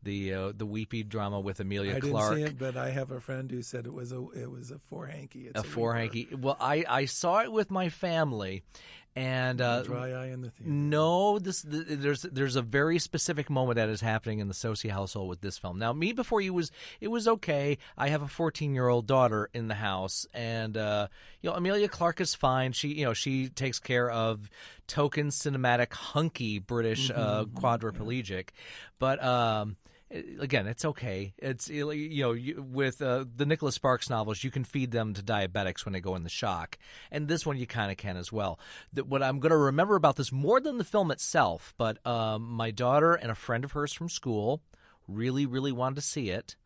the 0.03 0.35
uh, 0.35 0.53
the 0.57 0.67
weepy 0.67 1.03
drama 1.03 1.41
with 1.41 1.61
Emilia 1.61 1.93
I 1.93 1.95
didn't 2.01 2.11
Clarke. 2.11 2.37
see 2.37 2.43
it, 2.43 2.59
but 2.59 2.77
I 2.77 2.91
have 2.91 3.11
a 3.11 3.21
friend 3.21 3.51
who 3.51 3.63
said 3.63 3.87
it 3.87 3.93
was 3.93 4.13
a 4.13 4.25
it 4.35 4.51
was 4.51 4.71
a 4.71 4.79
four 4.79 5.07
hanky. 5.07 5.49
It's 5.49 5.59
a 5.59 5.63
four 5.63 5.95
hanky. 5.95 6.29
Well, 6.33 6.57
I, 6.61 6.85
I 6.89 7.05
saw 7.07 7.41
it 7.43 7.53
with 7.53 7.71
my 7.71 7.89
family, 7.89 8.63
and 9.19 9.61
uh, 9.61 9.83
Dry 9.83 10.13
eye 10.13 10.27
in 10.27 10.43
the 10.43 10.51
theater. 10.51 10.71
no, 10.71 11.39
this 11.39 11.63
th- 11.63 11.87
there's 11.89 12.23
there's 12.23 12.55
a 12.57 12.63
very 12.63 12.99
specific 12.99 13.51
moment 13.51 13.77
that 13.77 13.89
is 13.89 14.01
happening 14.01 14.39
in 14.39 14.47
the 14.47 14.55
Socey 14.55 14.89
household 14.89 15.29
with 15.29 15.41
this 15.41 15.59
film. 15.59 15.79
Now, 15.79 15.93
me 15.93 16.13
before 16.13 16.41
you 16.41 16.55
was 16.55 16.71
it 17.01 17.09
was 17.09 17.27
okay. 17.27 17.79
I 17.97 18.11
have 18.11 18.23
a 18.23 18.29
14 18.29 18.75
year 18.75 18.89
old 18.89 19.07
daughter 19.07 19.51
in 19.53 19.67
the 19.67 19.75
house, 19.75 20.27
and 20.33 20.77
uh, 20.77 21.09
you 21.43 21.51
know 21.51 21.57
Emilia 21.57 21.89
Clarke 21.89 22.21
is 22.21 22.35
fine. 22.35 22.73
She 22.73 22.89
you 22.89 23.05
know 23.05 23.13
she 23.13 23.49
takes 23.49 23.81
care 23.81 24.09
of 24.09 24.49
token 24.87 25.29
cinematic 25.29 25.93
hunky 25.93 26.61
British 26.61 27.11
uh, 27.11 27.45
quadriplegic, 27.45 28.51
but. 28.99 29.23
Um, 29.23 29.77
Again, 30.11 30.67
it's 30.67 30.87
okay. 30.87 31.35
It's 31.37 31.69
you 31.69 32.23
know 32.23 32.33
you, 32.33 32.63
with 32.63 33.03
uh, 33.03 33.27
the 33.35 33.45
Nicholas 33.45 33.75
Sparks 33.75 34.09
novels, 34.09 34.43
you 34.43 34.51
can 34.51 34.65
feed 34.65 34.91
them 34.91 35.13
to 35.13 35.23
diabetics 35.23 35.85
when 35.85 35.93
they 35.93 36.01
go 36.01 36.17
in 36.17 36.23
the 36.23 36.31
shock, 36.31 36.79
and 37.11 37.29
this 37.29 37.45
one 37.45 37.59
you 37.59 37.67
kind 37.67 37.91
of 37.91 37.99
can 37.99 38.17
as 38.17 38.33
well. 38.33 38.59
That 38.95 39.07
what 39.07 39.23
I'm 39.23 39.39
going 39.39 39.51
to 39.51 39.57
remember 39.57 39.97
about 39.97 40.17
this 40.17 40.33
more 40.33 40.61
than 40.61 40.79
the 40.79 40.85
film 40.85 41.11
itself, 41.11 41.75
but 41.77 42.05
um, 42.07 42.43
my 42.51 42.71
daughter 42.71 43.13
and 43.13 43.31
a 43.31 43.35
friend 43.35 43.65
of 43.65 43.73
hers 43.73 43.93
from 43.93 44.09
school 44.09 44.63
really, 45.07 45.45
really 45.45 45.73
wanted 45.73 45.97
to 45.97 46.03
see 46.03 46.31
it. 46.31 46.57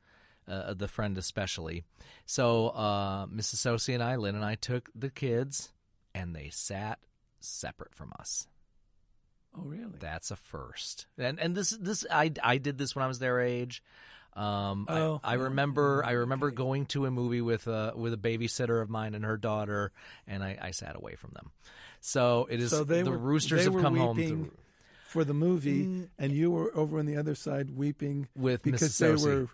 Uh, 0.48 0.74
the 0.74 0.88
friend 0.88 1.16
especially. 1.18 1.85
So 2.26 2.70
uh, 2.70 3.26
Mrs. 3.26 3.59
Socey 3.59 3.94
and 3.94 4.02
I, 4.02 4.16
Lynn 4.16 4.35
and 4.35 4.44
I, 4.44 4.57
took 4.57 4.90
the 4.92 5.09
kids, 5.09 5.72
and 6.16 6.35
they 6.35 6.50
sat 6.50 6.98
separate 7.40 7.94
from 7.94 8.12
us. 8.18 8.48
Oh, 9.57 9.62
really? 9.62 9.99
That's 10.01 10.31
a 10.31 10.37
first. 10.37 11.07
And 11.19 11.38
and 11.38 11.55
this 11.55 11.71
this 11.71 12.07
I 12.11 12.33
I 12.43 12.59
did 12.59 12.79
this 12.79 12.95
when 12.95 13.05
I 13.05 13.09
was 13.09 13.19
their 13.19 13.41
age. 13.41 13.83
Um, 14.35 14.87
Oh, 14.88 15.21
I, 15.23 15.33
I 15.33 15.35
remember 15.35 16.03
I 16.05 16.12
remember 16.12 16.47
okay. 16.47 16.57
going 16.57 16.87
to 16.87 17.05
a 17.05 17.11
movie 17.11 17.43
with 17.43 17.67
a 17.67 17.93
with 17.95 18.15
a 18.15 18.17
babysitter 18.17 18.81
of 18.81 18.88
mine 18.88 19.15
and 19.15 19.25
her 19.25 19.37
daughter, 19.37 19.93
and 20.27 20.43
I, 20.43 20.57
I 20.61 20.71
sat 20.71 20.97
away 20.97 21.17
from 21.17 21.33
them. 21.35 21.51
So 22.01 22.49
it 22.51 22.61
is 22.61 22.71
So 22.71 22.85
they 22.85 23.03
the 23.03 23.11
were 23.11 23.19
roosters 23.19 23.65
have 23.65 23.75
come 23.75 23.97
home 23.97 24.51
for 25.05 25.25
the 25.25 25.35
movie, 25.35 26.09
and 26.19 26.33
you 26.33 26.51
were 26.51 26.75
over 26.75 26.99
on 26.99 27.05
the 27.05 27.19
other 27.19 27.35
side 27.35 27.77
weeping 27.77 28.29
With 28.35 28.62
because 28.62 28.97
they 28.97 29.11
were 29.12 29.49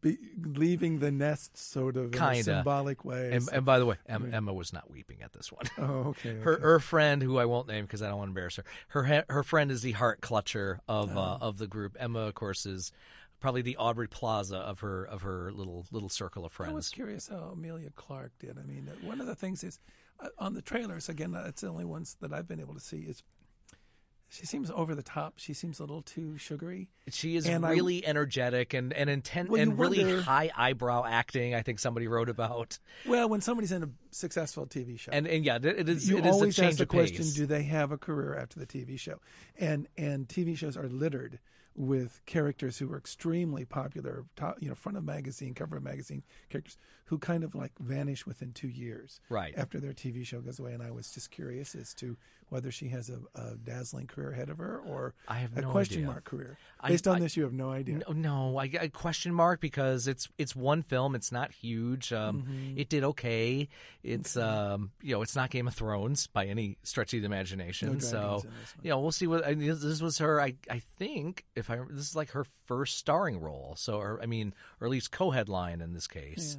be, 0.00 0.16
leaving 0.42 0.98
the 1.00 1.10
nest, 1.10 1.56
sort 1.56 1.96
of 1.96 2.14
in 2.14 2.22
a 2.22 2.42
symbolic 2.42 3.04
way. 3.04 3.32
and, 3.32 3.48
and 3.52 3.64
by 3.64 3.78
the 3.78 3.86
way, 3.86 3.96
Emma, 4.06 4.28
Emma 4.32 4.52
was 4.52 4.72
not 4.72 4.90
weeping 4.90 5.22
at 5.22 5.32
this 5.32 5.52
one. 5.52 5.66
oh, 5.78 6.08
okay. 6.10 6.34
Her 6.40 6.54
okay. 6.54 6.62
her 6.62 6.80
friend, 6.80 7.22
who 7.22 7.38
I 7.38 7.44
won't 7.44 7.68
name 7.68 7.84
because 7.84 8.02
I 8.02 8.08
don't 8.08 8.18
want 8.18 8.28
to 8.28 8.30
embarrass 8.30 8.56
her. 8.56 8.64
Her 8.88 9.24
her 9.28 9.42
friend 9.42 9.70
is 9.70 9.82
the 9.82 9.92
heart 9.92 10.20
clutcher 10.20 10.78
of 10.88 11.16
Oh. 11.16 11.20
uh, 11.20 11.38
of 11.40 11.58
the 11.58 11.66
group. 11.66 11.96
Emma, 11.98 12.20
of 12.20 12.34
course, 12.34 12.64
is 12.66 12.92
probably 13.38 13.62
the 13.62 13.76
Aubrey 13.76 14.08
Plaza 14.08 14.56
of 14.56 14.80
her 14.80 15.04
of 15.04 15.22
her 15.22 15.52
little 15.52 15.84
little 15.90 16.08
circle 16.08 16.44
of 16.46 16.52
friends. 16.52 16.72
I 16.72 16.74
was 16.74 16.88
curious 16.88 17.28
how 17.28 17.50
Emilia 17.52 17.90
Clarke 17.94 18.32
did. 18.38 18.58
I 18.58 18.62
mean, 18.62 18.90
one 19.02 19.20
of 19.20 19.26
the 19.26 19.34
things 19.34 19.62
is 19.62 19.78
uh, 20.20 20.28
on 20.38 20.54
the 20.54 20.62
trailers. 20.62 21.08
Again, 21.10 21.32
that's 21.32 21.60
the 21.60 21.68
only 21.68 21.84
ones 21.84 22.16
that 22.20 22.32
I've 22.32 22.48
been 22.48 22.60
able 22.60 22.74
to 22.74 22.80
see. 22.80 23.00
Is 23.00 23.22
she 24.28 24.44
seems 24.46 24.70
over 24.72 24.94
the 24.94 25.02
top. 25.02 25.34
She 25.38 25.52
seems 25.54 25.78
a 25.78 25.82
little 25.84 26.02
too 26.02 26.36
sugary. 26.36 26.88
She 27.08 27.36
is 27.36 27.46
And 27.46 27.64
I- 27.64 27.70
really 27.70 28.04
energetic 28.06 28.74
and 28.74 28.92
and 28.92 29.08
intent 29.08 29.50
Well, 29.50 29.60
and 29.62 29.78
really 29.78 29.98
wonder- 30.04 30.22
high 30.22 30.50
eyebrow 30.56 31.04
acting. 31.06 31.54
I 31.54 31.62
think 31.62 31.78
somebody 31.78 32.08
wrote 32.08 32.28
about. 32.28 32.78
Well, 33.06 33.28
when 33.28 33.40
somebody's 33.40 33.72
in 33.72 33.82
a 33.84 33.90
successful 34.10 34.66
TV 34.66 34.98
show, 34.98 35.12
And 35.12 35.26
and 35.26 35.44
yeah, 35.44 35.56
it 35.56 35.64
it 35.64 35.88
is 35.88 36.08
you 36.08 36.18
it 36.18 36.26
is 36.26 36.30
a 36.30 36.32
always 36.34 36.56
change 36.56 36.68
ask 36.70 36.78
the 36.78 36.86
question: 36.86 37.18
pace. 37.18 37.34
Do 37.34 37.46
they 37.46 37.62
have 37.64 37.92
a 37.92 37.98
career 37.98 38.34
after 38.36 38.58
the 38.58 38.66
TV 38.66 38.98
show? 38.98 39.20
And 39.58 39.86
and 39.96 40.28
TV 40.28 40.56
shows 40.56 40.76
are 40.76 40.88
littered 40.88 41.38
with 41.78 42.22
characters 42.24 42.78
who 42.78 42.90
are 42.90 42.96
extremely 42.96 43.66
popular, 43.66 44.24
top, 44.34 44.56
you 44.62 44.68
know, 44.68 44.74
front 44.74 44.96
of 44.96 45.04
magazine, 45.04 45.52
cover 45.52 45.76
of 45.76 45.82
magazine 45.82 46.22
characters 46.48 46.78
who 47.04 47.18
kind 47.18 47.44
of 47.44 47.54
like 47.54 47.72
vanish 47.78 48.24
within 48.24 48.50
two 48.54 48.68
years, 48.68 49.20
Right. 49.28 49.52
after 49.58 49.78
their 49.78 49.92
TV 49.92 50.24
show 50.24 50.40
goes 50.40 50.58
away. 50.58 50.72
And 50.72 50.82
I 50.82 50.90
was 50.90 51.10
just 51.10 51.30
curious 51.30 51.74
as 51.74 51.92
to 51.96 52.16
whether 52.48 52.70
she 52.70 52.88
has 52.90 53.10
a, 53.10 53.18
a 53.34 53.56
dazzling 53.56 54.06
career 54.06 54.30
ahead 54.30 54.48
of 54.50 54.58
her 54.58 54.80
or 54.86 55.14
I 55.26 55.36
have 55.38 55.56
a 55.56 55.62
no 55.62 55.70
question 55.70 55.98
idea. 55.98 56.06
mark 56.06 56.24
career. 56.24 56.56
I- 56.80 56.88
Based 56.90 57.08
on 57.08 57.16
I- 57.16 57.20
this, 57.20 57.36
you 57.36 57.42
have 57.42 57.52
no 57.52 57.70
idea. 57.70 57.98
No, 58.08 58.12
no, 58.14 58.58
I, 58.58 58.70
I 58.80 58.88
question 58.88 59.34
mark 59.34 59.60
because 59.60 60.06
it's 60.06 60.28
it's 60.38 60.54
one 60.54 60.82
film. 60.82 61.14
It's 61.14 61.32
not 61.32 61.50
huge. 61.52 62.12
Um, 62.12 62.42
Mm-hmm. 62.42 62.78
It 62.78 62.88
did 62.88 63.02
okay. 63.04 63.68
It's 64.02 64.36
um, 64.36 64.90
you 65.02 65.14
know, 65.14 65.22
it's 65.22 65.34
not 65.34 65.50
Game 65.50 65.66
of 65.66 65.74
Thrones 65.74 66.26
by 66.28 66.46
any 66.46 66.76
stretch 66.84 67.12
of 67.14 67.20
the 67.20 67.26
imagination. 67.26 67.94
No 67.94 67.98
so 67.98 68.18
dragons 68.20 68.44
in 68.44 68.50
this 68.60 68.76
one. 68.76 68.84
you 68.84 68.90
know, 68.90 69.00
we'll 69.00 69.12
see 69.12 69.26
what. 69.26 69.44
I 69.44 69.54
this, 69.54 70.00
was 70.00 70.18
her. 70.18 70.40
I 70.40 70.54
I 70.70 70.78
think 70.98 71.44
if 71.56 71.70
I 71.70 71.78
this 71.90 72.08
is 72.08 72.14
like 72.16 72.30
her 72.32 72.44
first 72.66 72.98
starring 72.98 73.40
role. 73.40 73.74
So 73.76 73.96
or 73.98 74.20
I 74.22 74.26
mean, 74.26 74.54
or 74.80 74.86
at 74.86 74.90
least 74.90 75.10
co-headline 75.10 75.80
in 75.80 75.92
this 75.94 76.06
case. 76.06 76.58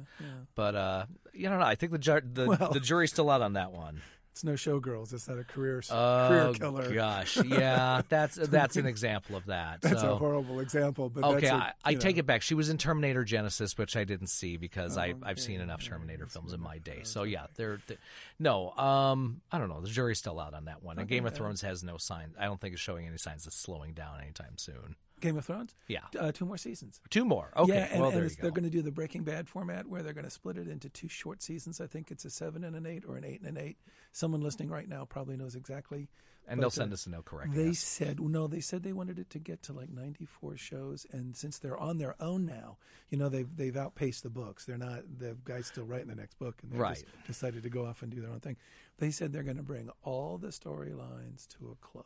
But 0.54 0.74
uh, 0.74 1.06
you 1.32 1.48
don't 1.48 1.58
know. 1.60 1.64
I 1.66 1.74
think 1.76 1.92
the 1.92 1.98
ju- 1.98 2.20
the 2.30 2.46
Well- 2.46 2.72
the 2.72 2.80
jury's 2.80 3.10
still 3.12 3.30
out 3.30 3.40
on 3.42 3.54
that 3.54 3.72
one. 3.72 4.02
It's 4.38 4.44
no 4.44 4.52
showgirls. 4.52 5.12
It's 5.12 5.26
not 5.26 5.40
a 5.40 5.42
career 5.42 5.82
Oh 5.90 6.28
career 6.28 6.52
killer. 6.54 6.94
gosh, 6.94 7.42
yeah, 7.44 8.02
that's 8.08 8.36
that's 8.36 8.76
an 8.76 8.86
example 8.86 9.34
of 9.34 9.46
that. 9.46 9.80
That's 9.80 10.00
so. 10.00 10.12
a 10.12 10.14
horrible 10.14 10.60
example. 10.60 11.08
But 11.08 11.24
Okay, 11.24 11.48
that's 11.48 11.60
a, 11.60 11.74
I, 11.84 11.90
I 11.90 11.94
take 11.94 12.14
know. 12.14 12.20
it 12.20 12.26
back. 12.26 12.42
She 12.42 12.54
was 12.54 12.68
in 12.68 12.78
Terminator 12.78 13.24
Genisys, 13.24 13.76
which 13.76 13.96
I 13.96 14.04
didn't 14.04 14.28
see 14.28 14.56
because 14.56 14.96
I, 14.96 15.14
I've 15.24 15.40
seen 15.40 15.60
enough 15.60 15.84
Terminator 15.84 16.26
films 16.26 16.52
in 16.52 16.60
my 16.60 16.78
day. 16.78 17.00
So 17.02 17.24
yeah, 17.24 17.46
they're, 17.56 17.80
they 17.88 17.96
no. 18.38 18.70
Um, 18.76 19.40
I 19.50 19.58
don't 19.58 19.70
know. 19.70 19.80
The 19.80 19.88
jury's 19.88 20.18
still 20.18 20.38
out 20.38 20.54
on 20.54 20.66
that 20.66 20.84
one. 20.84 21.00
And 21.00 21.08
Game 21.08 21.26
of 21.26 21.34
Thrones 21.34 21.62
has 21.62 21.82
no 21.82 21.96
sign. 21.96 22.30
I 22.38 22.44
don't 22.44 22.60
think 22.60 22.74
it's 22.74 22.80
showing 22.82 23.08
any 23.08 23.18
signs 23.18 23.44
of 23.48 23.52
slowing 23.52 23.92
down 23.92 24.20
anytime 24.20 24.56
soon. 24.56 24.94
Game 25.20 25.36
of 25.36 25.44
Thrones. 25.44 25.74
Yeah. 25.88 26.00
uh, 26.18 26.32
two 26.32 26.44
more 26.44 26.56
seasons. 26.58 27.00
Two 27.10 27.24
more. 27.24 27.52
Okay. 27.56 27.72
yeah, 27.74 27.88
and, 27.90 28.00
well, 28.00 28.10
and 28.10 28.22
you 28.22 28.36
they're 28.40 28.50
going 28.50 28.64
to 28.64 28.70
do 28.70 28.82
the 28.82 28.92
Breaking 28.92 29.22
Bad 29.24 29.48
format 29.48 29.86
where 29.86 30.02
they're 30.02 30.12
going 30.12 30.24
to 30.24 30.30
split 30.30 30.58
it 30.58 30.68
into 30.68 30.88
two 30.88 31.08
short 31.08 31.42
seasons. 31.42 31.80
I 31.80 31.86
think 31.86 32.10
it's 32.10 32.24
a 32.24 32.30
seven 32.30 32.64
and 32.64 32.74
an 32.76 32.86
eight 32.86 33.04
or 33.06 33.16
an 33.16 33.24
eight 33.24 33.40
and 33.40 33.56
an 33.56 33.62
eight. 33.62 33.78
Someone 34.12 34.40
listening 34.40 34.68
right 34.70 34.88
now 34.88 35.04
probably 35.04 35.36
knows 35.36 35.54
exactly. 35.54 36.08
and 36.48 36.56
but, 36.58 36.62
they'll 36.62 36.66
uh, 36.68 36.70
send 36.70 36.92
us 36.92 37.06
a 37.06 37.10
note 37.10 37.24
correcting 37.26 37.54
They 37.62 37.70
us. 37.70 37.78
said 37.78 38.20
no. 38.20 38.46
They 38.46 38.60
said 38.60 38.82
they 38.82 38.92
wanted 38.94 39.18
it 39.18 39.28
to 39.30 39.38
get 39.38 39.62
to 39.64 39.72
like 39.72 39.90
ninety 39.90 40.24
four 40.24 40.56
shows, 40.56 41.06
and 41.12 41.36
since 41.36 41.58
they're 41.58 41.76
on 41.76 41.98
their 41.98 42.14
own 42.20 42.46
now, 42.46 42.78
you 43.10 43.18
know 43.18 43.28
they've 43.28 43.54
they've 43.56 43.76
outpaced 43.76 44.22
the 44.22 44.30
books. 44.30 44.64
They're 44.64 44.78
not 44.78 45.02
the 45.18 45.36
guys 45.44 45.66
still 45.66 45.84
writing 45.84 46.08
the 46.08 46.14
next 46.14 46.38
book, 46.38 46.56
and 46.62 46.72
they 46.72 46.78
Right. 46.78 46.94
just 46.94 47.04
decided 47.26 47.62
to 47.64 47.68
go 47.70 47.84
off 47.86 48.02
and 48.02 48.10
do 48.10 48.20
their 48.22 48.30
own 48.30 48.40
thing. 48.40 48.56
They 48.98 49.10
said 49.10 49.32
they're 49.32 49.42
going 49.44 49.58
to 49.58 49.62
bring 49.62 49.90
all 50.02 50.38
the 50.38 50.48
storylines 50.48 51.46
to 51.58 51.70
a 51.70 51.86
close, 51.86 52.04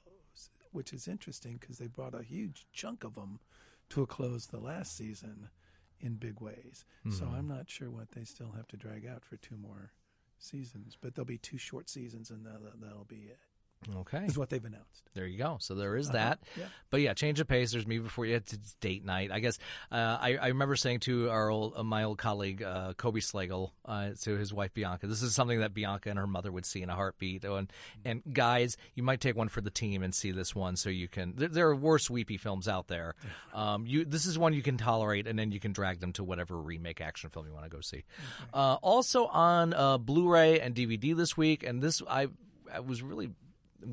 which 0.72 0.92
is 0.92 1.06
interesting 1.08 1.58
because 1.60 1.78
they 1.78 1.86
brought 1.86 2.14
a 2.18 2.22
huge 2.22 2.66
chunk 2.72 3.04
of 3.04 3.14
them 3.14 3.38
to 3.90 4.02
a 4.02 4.06
close 4.06 4.46
the 4.46 4.58
last 4.60 4.96
season 4.96 5.48
in 6.00 6.14
big 6.16 6.40
ways. 6.40 6.84
So 7.10 7.24
Mm-hmm. 7.24 7.34
I'm 7.34 7.48
not 7.48 7.70
sure 7.70 7.90
what 7.90 8.12
they 8.12 8.24
still 8.24 8.52
have 8.56 8.66
to 8.68 8.76
drag 8.76 9.06
out 9.06 9.24
for 9.24 9.36
two 9.36 9.56
more 9.56 9.92
seasons, 10.38 10.96
but 11.00 11.14
there'll 11.14 11.26
be 11.26 11.38
two 11.38 11.58
short 11.58 11.88
seasons, 11.88 12.30
and 12.30 12.44
that'll, 12.44 12.72
that'll 12.80 13.04
be 13.04 13.28
it. 13.30 13.38
Okay. 14.00 14.24
Is 14.26 14.38
what 14.38 14.50
they've 14.50 14.64
announced. 14.64 15.02
There 15.14 15.26
you 15.26 15.38
go. 15.38 15.58
So 15.60 15.74
there 15.74 15.96
is 15.96 16.10
that. 16.10 16.38
Uh-huh. 16.42 16.60
yeah. 16.62 16.66
But 16.90 17.00
yeah, 17.00 17.14
change 17.14 17.40
of 17.40 17.48
pace. 17.48 17.72
There's 17.72 17.86
me 17.86 17.98
before 17.98 18.24
you. 18.26 18.36
It's 18.36 18.52
it's 18.52 18.74
date 18.80 19.04
night. 19.04 19.30
I 19.30 19.40
guess 19.40 19.58
uh, 19.90 20.18
I, 20.20 20.36
I 20.40 20.46
remember 20.48 20.76
saying 20.76 21.00
to 21.00 21.28
our 21.30 21.50
old, 21.50 21.74
uh, 21.76 21.82
my 21.82 22.04
old 22.04 22.18
colleague 22.18 22.62
uh, 22.62 22.94
Kobe 22.94 23.20
Slagle, 23.20 23.70
uh, 23.84 24.10
to 24.22 24.36
his 24.36 24.54
wife 24.54 24.72
Bianca, 24.72 25.06
this 25.06 25.22
is 25.22 25.34
something 25.34 25.60
that 25.60 25.74
Bianca 25.74 26.10
and 26.10 26.18
her 26.18 26.26
mother 26.26 26.50
would 26.52 26.64
see 26.64 26.82
in 26.82 26.88
a 26.90 26.94
heartbeat. 26.94 27.44
Oh, 27.44 27.56
And 27.56 27.72
and 28.04 28.22
guys, 28.32 28.76
you 28.94 29.02
might 29.02 29.20
take 29.20 29.36
one 29.36 29.48
for 29.48 29.60
the 29.60 29.70
team 29.70 30.02
and 30.02 30.14
see 30.14 30.30
this 30.32 30.54
one, 30.54 30.76
so 30.76 30.88
you 30.88 31.08
can. 31.08 31.34
There, 31.36 31.48
there 31.48 31.68
are 31.68 31.76
worse 31.76 32.08
weepy 32.08 32.36
films 32.36 32.68
out 32.68 32.88
there. 32.88 33.14
Um, 33.52 33.86
you 33.86 34.04
this 34.04 34.26
is 34.26 34.38
one 34.38 34.54
you 34.54 34.62
can 34.62 34.76
tolerate, 34.76 35.26
and 35.26 35.38
then 35.38 35.52
you 35.52 35.60
can 35.60 35.72
drag 35.72 36.00
them 36.00 36.12
to 36.14 36.24
whatever 36.24 36.56
remake 36.56 37.00
action 37.00 37.30
film 37.30 37.46
you 37.46 37.52
want 37.52 37.64
to 37.64 37.70
go 37.70 37.80
see. 37.80 38.04
Uh, 38.54 38.74
also 38.82 39.26
on 39.26 39.74
uh, 39.74 39.98
Blu-ray 39.98 40.60
and 40.60 40.74
DVD 40.74 41.14
this 41.16 41.36
week, 41.36 41.62
and 41.64 41.82
this 41.82 42.00
I 42.08 42.28
I 42.72 42.80
was 42.80 43.02
really 43.02 43.30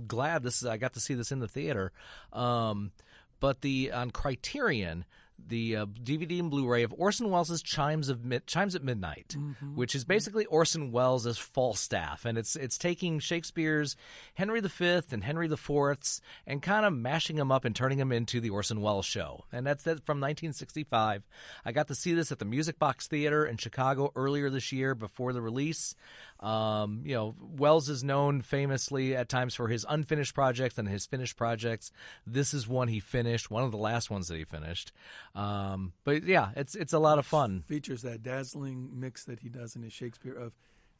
glad 0.07 0.43
this 0.43 0.61
is 0.61 0.67
I 0.67 0.77
got 0.77 0.93
to 0.93 0.99
see 0.99 1.13
this 1.13 1.31
in 1.31 1.39
the 1.39 1.47
theater. 1.47 1.91
Um, 2.33 2.91
but 3.39 3.61
the 3.61 3.91
on 3.91 4.11
Criterion, 4.11 5.05
the 5.47 5.77
uh, 5.77 5.85
DVD 5.85 6.39
and 6.41 6.51
Blu-ray 6.51 6.83
of 6.83 6.93
Orson 6.97 7.29
Welles' 7.29 7.61
Chimes 7.61 8.09
of 8.09 8.25
Mid- 8.25 8.45
Chimes 8.45 8.75
at 8.75 8.83
Midnight, 8.83 9.37
which 9.75 9.95
is 9.95 10.03
basically 10.03 10.45
Orson 10.47 10.91
Welles 10.91 11.25
as 11.25 11.37
Falstaff, 11.37 12.25
and 12.25 12.37
it's 12.37 12.57
it's 12.57 12.77
taking 12.77 13.19
Shakespeare's 13.19 13.95
Henry 14.33 14.59
V 14.59 15.01
and 15.11 15.23
Henry 15.23 15.47
IV's 15.49 16.21
and 16.45 16.61
kind 16.61 16.85
of 16.85 16.91
mashing 16.93 17.37
them 17.37 17.51
up 17.53 17.63
and 17.63 17.73
turning 17.73 17.97
them 17.97 18.11
into 18.11 18.41
the 18.41 18.49
Orson 18.49 18.81
Welles 18.81 19.05
show, 19.05 19.45
and 19.53 19.65
that's 19.65 19.83
that 19.83 20.05
from 20.05 20.17
1965. 20.17 21.23
I 21.63 21.71
got 21.71 21.87
to 21.87 21.95
see 21.95 22.13
this 22.13 22.33
at 22.33 22.39
the 22.39 22.45
Music 22.45 22.77
Box 22.77 23.07
Theater 23.07 23.45
in 23.45 23.55
Chicago 23.55 24.11
earlier 24.17 24.49
this 24.49 24.73
year 24.73 24.93
before 24.93 25.31
the 25.31 25.41
release. 25.41 25.95
Um, 26.39 27.01
you 27.05 27.15
know, 27.15 27.35
Welles 27.39 27.89
is 27.89 28.03
known 28.03 28.41
famously 28.41 29.15
at 29.15 29.27
times 29.27 29.55
for 29.55 29.67
his 29.67 29.85
unfinished 29.89 30.33
projects 30.33 30.77
and 30.77 30.87
his 30.87 31.05
finished 31.05 31.35
projects. 31.35 31.91
This 32.25 32.53
is 32.53 32.67
one 32.67 32.87
he 32.87 33.01
finished, 33.01 33.51
one 33.51 33.63
of 33.63 33.71
the 33.71 33.77
last 33.77 34.09
ones 34.09 34.29
that 34.29 34.37
he 34.37 34.45
finished. 34.45 34.93
Um, 35.35 35.91
but 36.05 36.23
yeah, 36.23 36.51
it's 36.55 36.75
it's 36.75 36.93
a 36.93 36.99
lot 36.99 37.19
of 37.19 37.25
fun. 37.25 37.63
features 37.67 38.03
that 38.03 38.23
dazzling 38.23 38.89
mix 38.93 39.25
that 39.25 39.41
he 39.41 39.49
does 39.49 39.75
in 39.75 39.83
his 39.83 39.91
Shakespeare 39.91 40.33
of 40.33 40.53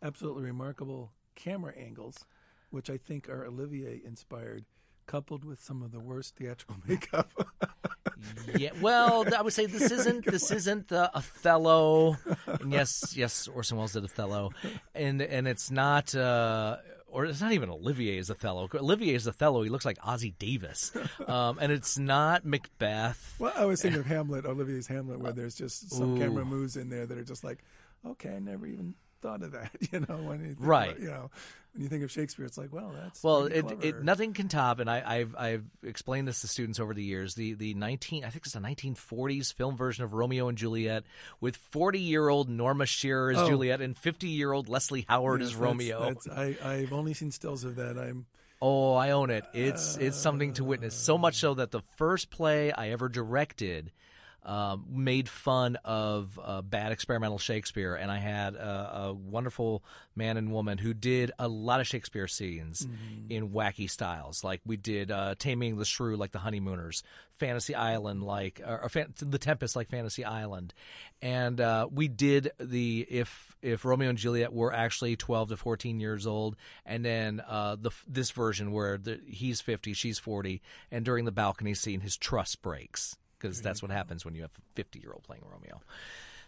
absolutely 0.04 0.44
remarkable 0.44 1.12
camera 1.36 1.74
angles, 1.78 2.26
which 2.70 2.90
I 2.90 2.98
think 2.98 3.30
are 3.30 3.46
Olivier 3.46 4.02
inspired, 4.06 4.66
coupled 5.10 5.44
with 5.44 5.60
some 5.62 5.82
of 5.82 5.92
the 5.92 6.00
worst 6.00 6.36
theatrical 6.36 6.78
makeup. 6.88 7.32
Yeah, 8.56 8.72
well, 8.82 9.26
I 9.36 9.42
would 9.42 9.54
say 9.54 9.66
this 9.66 9.92
isn't 10.00 10.26
this 10.26 10.52
isn't 10.52 10.92
uh, 10.92 11.10
Othello. 11.14 12.18
And 12.46 12.72
yes, 12.72 13.16
yes, 13.18 13.48
Orson 13.48 13.78
Welles 13.78 13.94
did 13.94 14.04
Othello, 14.04 14.52
and 14.94 15.22
and 15.22 15.48
it's 15.48 15.72
not. 15.72 16.14
Uh, 16.16 16.78
or 17.12 17.26
it's 17.26 17.42
not 17.42 17.54
even 17.54 17.70
Olivier 17.72 18.20
as 18.20 18.30
Othello. 18.30 18.70
Olivier 18.76 19.16
is 19.16 19.28
Othello. 19.28 19.64
He 19.64 19.70
looks 19.72 19.84
like 19.86 19.98
Ossie 20.00 20.38
Davis, 20.38 20.92
um, 21.28 21.58
and 21.60 21.72
it's 21.72 21.98
not 21.98 22.46
Macbeth. 22.46 23.36
well, 23.40 23.52
I 23.56 23.66
was 23.66 23.82
thinking 23.82 24.00
of 24.02 24.06
Hamlet, 24.06 24.46
Olivier's 24.46 24.86
Hamlet, 24.86 25.20
where 25.20 25.32
there's 25.32 25.56
just 25.56 25.90
some 25.90 26.20
camera 26.20 26.46
moves 26.46 26.78
in 26.78 26.90
there 26.92 27.08
that 27.08 27.18
are 27.18 27.24
just 27.24 27.44
like, 27.44 27.64
okay, 28.06 28.36
I 28.36 28.40
never 28.40 28.68
even 28.68 28.94
thought 29.24 29.42
of 29.42 29.54
that. 29.54 29.72
You 29.92 30.02
know, 30.02 30.18
when 30.18 30.44
you 30.46 30.56
Right. 30.60 30.90
about- 30.92 31.02
you 31.02 31.08
know, 31.08 31.32
when 31.80 31.86
you 31.86 31.90
think 31.90 32.04
of 32.04 32.12
Shakespeare, 32.12 32.46
it's 32.46 32.58
like, 32.58 32.74
well, 32.74 32.92
that's 32.94 33.24
Well, 33.24 33.46
it, 33.46 33.66
it 33.82 34.04
nothing 34.04 34.34
can 34.34 34.50
top, 34.50 34.80
and 34.80 34.90
I, 34.90 35.02
I've 35.06 35.34
I've 35.38 35.64
explained 35.82 36.28
this 36.28 36.42
to 36.42 36.50
students 36.50 36.78
over 36.78 36.94
the 36.94 37.02
years. 37.02 37.36
The 37.36 37.54
the 37.54 37.74
nineteen 37.74 38.26
I 38.26 38.32
think 38.32 38.44
it's 38.46 38.54
the 38.54 38.60
nineteen 38.60 38.96
forties 38.96 39.54
film 39.54 39.78
version 39.78 40.04
of 40.04 40.12
Romeo 40.12 40.50
and 40.50 40.58
Juliet 40.58 41.06
with 41.40 41.56
forty 41.56 42.02
year 42.02 42.28
old 42.28 42.50
Norma 42.50 42.86
Shearer 42.86 43.32
as 43.32 43.38
Oh. 43.38 43.48
Juliet 43.48 43.80
and 43.80 43.98
fifty 43.98 44.28
year 44.28 44.52
old 44.52 44.68
Leslie 44.68 45.06
Howard 45.08 45.40
Yes, 45.40 45.52
as 45.52 45.56
Romeo. 45.56 46.02
That's, 46.02 46.28
I, 46.28 46.58
I've 46.62 46.92
only 46.92 47.14
seen 47.14 47.32
stills 47.32 47.64
of 47.64 47.78
that. 47.78 47.98
I'm 47.98 48.26
Oh, 48.62 48.96
I 48.96 49.12
own 49.12 49.30
it. 49.30 49.46
It's 49.54 49.96
it's 49.96 50.18
something 50.18 50.52
to 50.56 50.66
witness. 50.66 50.94
So 50.94 51.18
much 51.18 51.36
so 51.36 51.52
uh. 51.52 51.56
that 51.56 51.72
the 51.72 51.82
first 51.96 52.30
play 52.30 52.74
I 52.74 52.90
ever 52.90 53.08
directed 53.08 53.94
um, 54.44 54.86
made 54.90 55.28
fun 55.28 55.78
of 55.84 56.40
uh, 56.42 56.62
bad 56.62 56.92
experimental 56.92 57.38
Shakespeare, 57.38 57.96
and 57.96 58.10
I 58.10 58.18
had 58.18 58.56
a, 58.56 58.92
a, 58.96 59.14
wonderful 59.14 59.84
man 60.16 60.38
and 60.38 60.52
woman 60.52 60.78
who 60.78 60.94
did 60.94 61.32
a 61.38 61.48
lot 61.48 61.82
of 61.82 61.88
Shakespeare 61.88 62.28
scenes 62.28 62.86
mm-hmm. 62.86 63.32
in 63.32 63.50
wacky 63.50 63.90
styles. 63.90 64.44
Like 64.44 64.62
we 64.66 64.78
did 64.78 65.12
uh, 65.12 65.36
Taming 65.38 65.78
the 65.78 65.86
Shrew, 65.86 66.16
like 66.16 66.32
the 66.32 66.40
Honeymooners, 66.40 67.04
Fantasy 67.34 67.76
Island, 67.76 68.24
like 68.24 68.62
or, 68.66 68.84
or 68.84 68.90
Fan- 68.90 69.14
the 69.18 69.38
Tempest, 69.38 69.76
like 69.76 69.90
Fantasy 69.90 70.24
Island, 70.24 70.74
and 71.22 71.60
uh, 71.60 71.88
we 71.92 72.08
did 72.08 72.52
the 72.60 73.06
if 73.10 73.58
if 73.62 73.84
Romeo 73.84 74.10
and 74.10 74.18
Juliet 74.18 74.54
were 74.54 74.74
actually 74.74 75.18
twelve 75.18 75.50
to 75.50 75.58
fourteen 75.58 76.00
years 76.00 76.26
old, 76.26 76.56
and 76.86 77.04
then 77.04 77.42
uh, 77.46 77.76
the 77.76 77.92
this 78.08 78.32
version 78.32 78.72
where 78.72 78.98
the, 78.98 79.20
he's 79.28 79.60
fifty, 79.60 79.94
she's 79.94 80.18
forty, 80.18 80.62
and 80.92 81.04
during 81.04 81.26
the 81.26 81.32
balcony 81.32 81.74
scene, 81.74 82.00
his 82.00 82.16
trust 82.16 82.62
breaks 82.62 83.18
because 83.40 83.62
that's 83.62 83.82
what 83.82 83.92
happens 83.92 84.26
when 84.26 84.36
you 84.36 84.42
have 84.42 84.52
a 84.58 84.62
50 84.76 85.00
year 85.00 85.12
old 85.12 85.24
playing 85.24 85.44
Romeo. 85.50 85.82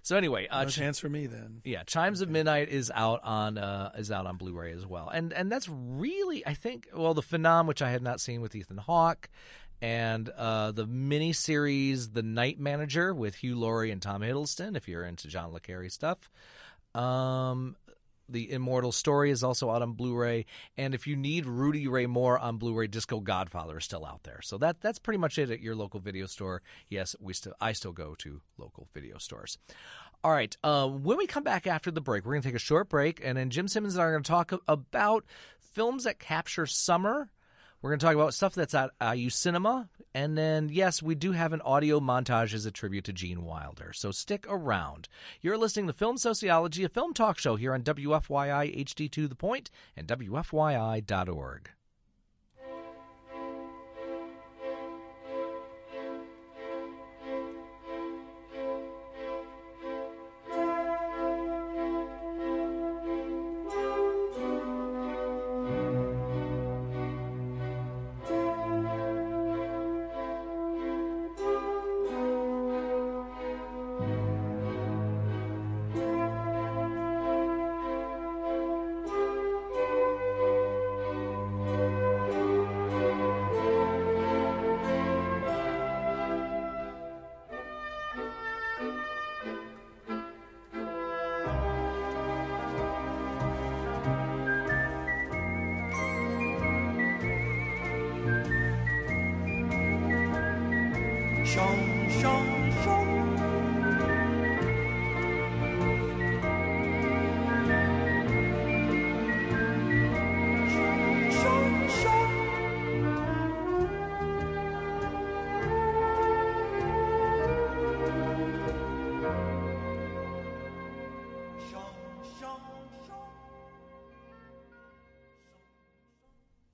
So 0.04 0.17
anyway, 0.17 0.47
uh, 0.47 0.63
no 0.63 0.69
chance 0.69 0.97
for 0.99 1.10
me 1.10 1.27
then. 1.27 1.62
Yeah, 1.63 1.84
Chimes 1.84 2.21
okay. 2.21 2.27
of 2.27 2.32
Midnight 2.32 2.69
is 2.69 2.91
out 2.93 3.23
on 3.23 3.58
uh, 3.58 3.91
is 3.97 4.12
out 4.12 4.25
on 4.25 4.38
Blu-ray 4.38 4.71
as 4.71 4.86
well, 4.86 5.10
and 5.10 5.32
and 5.32 5.51
that's 5.51 5.69
really 5.69 6.45
I 6.45 6.56
think 6.56 6.88
well 6.95 7.13
the 7.13 7.21
Phenom 7.21 7.67
which 7.67 7.82
I 7.84 7.91
had 7.91 8.01
not 8.01 8.19
seen 8.19 8.41
with 8.41 8.56
Ethan 8.56 8.77
Hawke, 8.77 9.30
and 9.80 10.27
uh, 10.30 10.71
the 10.71 10.88
mini 10.88 11.34
series 11.34 12.10
The 12.10 12.23
Night 12.23 12.60
Manager 12.60 13.13
with 13.13 13.36
Hugh 13.36 13.56
Laurie 13.56 13.91
and 13.91 14.01
Tom 14.01 14.21
Hiddleston 14.21 14.75
if 14.75 14.88
you're 14.88 15.04
into 15.04 15.27
John 15.27 15.51
le 15.54 15.60
Carre 15.60 15.89
stuff. 15.89 16.32
Um, 16.95 17.75
the 18.32 18.52
Immortal 18.52 18.91
Story 18.91 19.32
is 19.32 19.44
also 19.44 19.70
out 19.70 19.82
on 19.82 19.94
Blu-ray, 19.94 20.46
and 20.78 20.94
if 20.94 21.08
you 21.08 21.15
need 21.15 21.46
Rudy 21.46 21.88
Ray 21.88 22.06
Moore 22.06 22.39
on 22.39 22.58
Blu-ray, 22.58 22.88
Disco 22.88 23.20
Godfather 23.20 23.78
is 23.78 23.86
still 23.86 24.06
out 24.06 24.24
there. 24.24 24.41
So 24.41 24.58
that 24.60 24.82
that's 24.82 25.00
pretty 25.00 25.17
much 25.17 25.38
it 25.38 25.52
at 25.52 25.62
your 25.62 25.76
local 25.76 26.00
video 26.00 26.26
store. 26.26 26.62
Yes, 26.89 27.15
we 27.20 27.34
still 27.34 27.54
I 27.60 27.74
still 27.74 27.91
go 27.94 28.15
to 28.20 28.41
local 28.58 28.88
video 28.94 29.17
stores. 29.17 29.58
All 30.24 30.32
right. 30.32 30.56
Uh, 30.63 30.88
when 30.88 31.17
we 31.17 31.26
come 31.26 31.44
back 31.44 31.65
after 31.65 31.89
the 31.89 32.02
break, 32.02 32.26
we're 32.26 32.34
going 32.34 32.44
to 32.44 32.48
take 32.48 32.56
a 32.56 32.60
short 32.60 32.89
break, 32.89 33.22
and 33.24 33.38
then 33.38 33.50
Jim 33.50 33.67
Simmons 33.67 33.96
and 33.96 34.04
I 34.04 34.06
are 34.06 34.12
going 34.12 34.24
to 34.24 34.32
talk 34.32 34.54
about 34.67 35.26
films 35.60 36.04
that 36.04 36.20
capture 36.20 36.65
summer 36.65 37.32
we're 37.82 37.89
going 37.91 38.00
to 38.00 38.06
talk 38.06 38.15
about 38.15 38.34
stuff 38.34 38.54
that's 38.54 38.76
at 38.76 38.91
uh, 39.00 39.13
IU 39.15 39.30
Cinema. 39.30 39.89
And 40.13 40.38
then, 40.38 40.70
yes, 40.72 41.02
we 41.02 41.15
do 41.15 41.32
have 41.32 41.54
an 41.54 41.62
audio 41.62 42.00
montage 42.00 42.54
as 42.54 42.65
a 42.65 42.72
tribute 42.72 43.06
to 43.06 43.13
Gene 43.13 43.44
Wilder. 43.44 43.91
So 43.94 44.12
stick 44.12 44.46
around. 44.50 45.08
You're 45.41 45.58
listening 45.58 45.88
to 45.88 45.94
Film 45.94 46.17
Soceyology, 46.17 46.86
a 46.86 46.89
film 46.89 47.13
talk 47.13 47.38
show 47.38 47.56
here 47.56 47.74
on 47.74 47.82
WFYI 47.82 48.86
HD2 48.86 49.30
the 49.30 49.36
point 49.36 49.72
and 49.96 50.08
WFYI.org. 50.08 51.70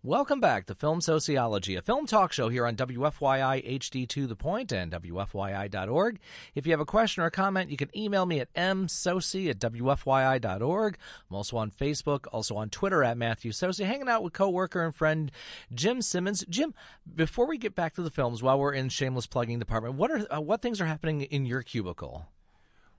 Welcome 0.08 0.40
back 0.40 0.68
to 0.68 0.74
Film 0.74 1.02
Soceyology, 1.02 1.78
a 1.78 1.82
film 1.82 2.06
talk 2.06 2.32
show 2.32 2.48
here 2.48 2.66
on 2.66 2.78
WFYI 2.78 3.78
HD2 3.78 4.30
the 4.30 4.38
point 4.38 4.72
and 4.72 4.90
WFYI.org. 4.90 6.20
If 6.56 6.66
you 6.66 6.72
have 6.72 6.80
a 6.80 6.86
question 6.86 7.24
or 7.24 7.26
a 7.26 7.32
comment, 7.32 7.70
you 7.72 7.76
can 7.76 7.90
email 7.94 8.26
me 8.26 8.40
at 8.40 8.54
msocey 8.54 9.50
at 9.50 9.60
WFYI.org. 9.60 10.98
I'm 11.30 11.36
also 11.36 11.58
on 11.58 11.72
Facebook, 11.72 12.24
also 12.32 12.56
on 12.56 12.70
Twitter 12.70 13.04
at 13.04 13.18
Matthew 13.18 13.52
Socey, 13.52 13.84
hanging 13.84 14.08
out 14.08 14.24
with 14.24 14.32
coworker 14.32 14.82
and 14.82 14.96
friend 14.96 15.30
Jim 15.74 16.02
Simmons. 16.02 16.46
Jim, 16.48 16.74
before 17.14 17.46
we 17.46 17.58
get 17.58 17.76
back 17.76 17.94
to 17.96 18.02
the 18.02 18.10
films, 18.10 18.42
while 18.42 18.58
we're 18.58 18.72
in 18.72 18.88
shameless 18.88 19.28
plugging 19.28 19.60
department, 19.60 19.96
what 19.96 20.10
are 20.10 20.26
uh, 20.34 20.40
what 20.40 20.62
things 20.62 20.80
are 20.80 20.86
happening 20.86 21.24
in 21.24 21.46
your 21.46 21.64
cubicle? 21.64 22.28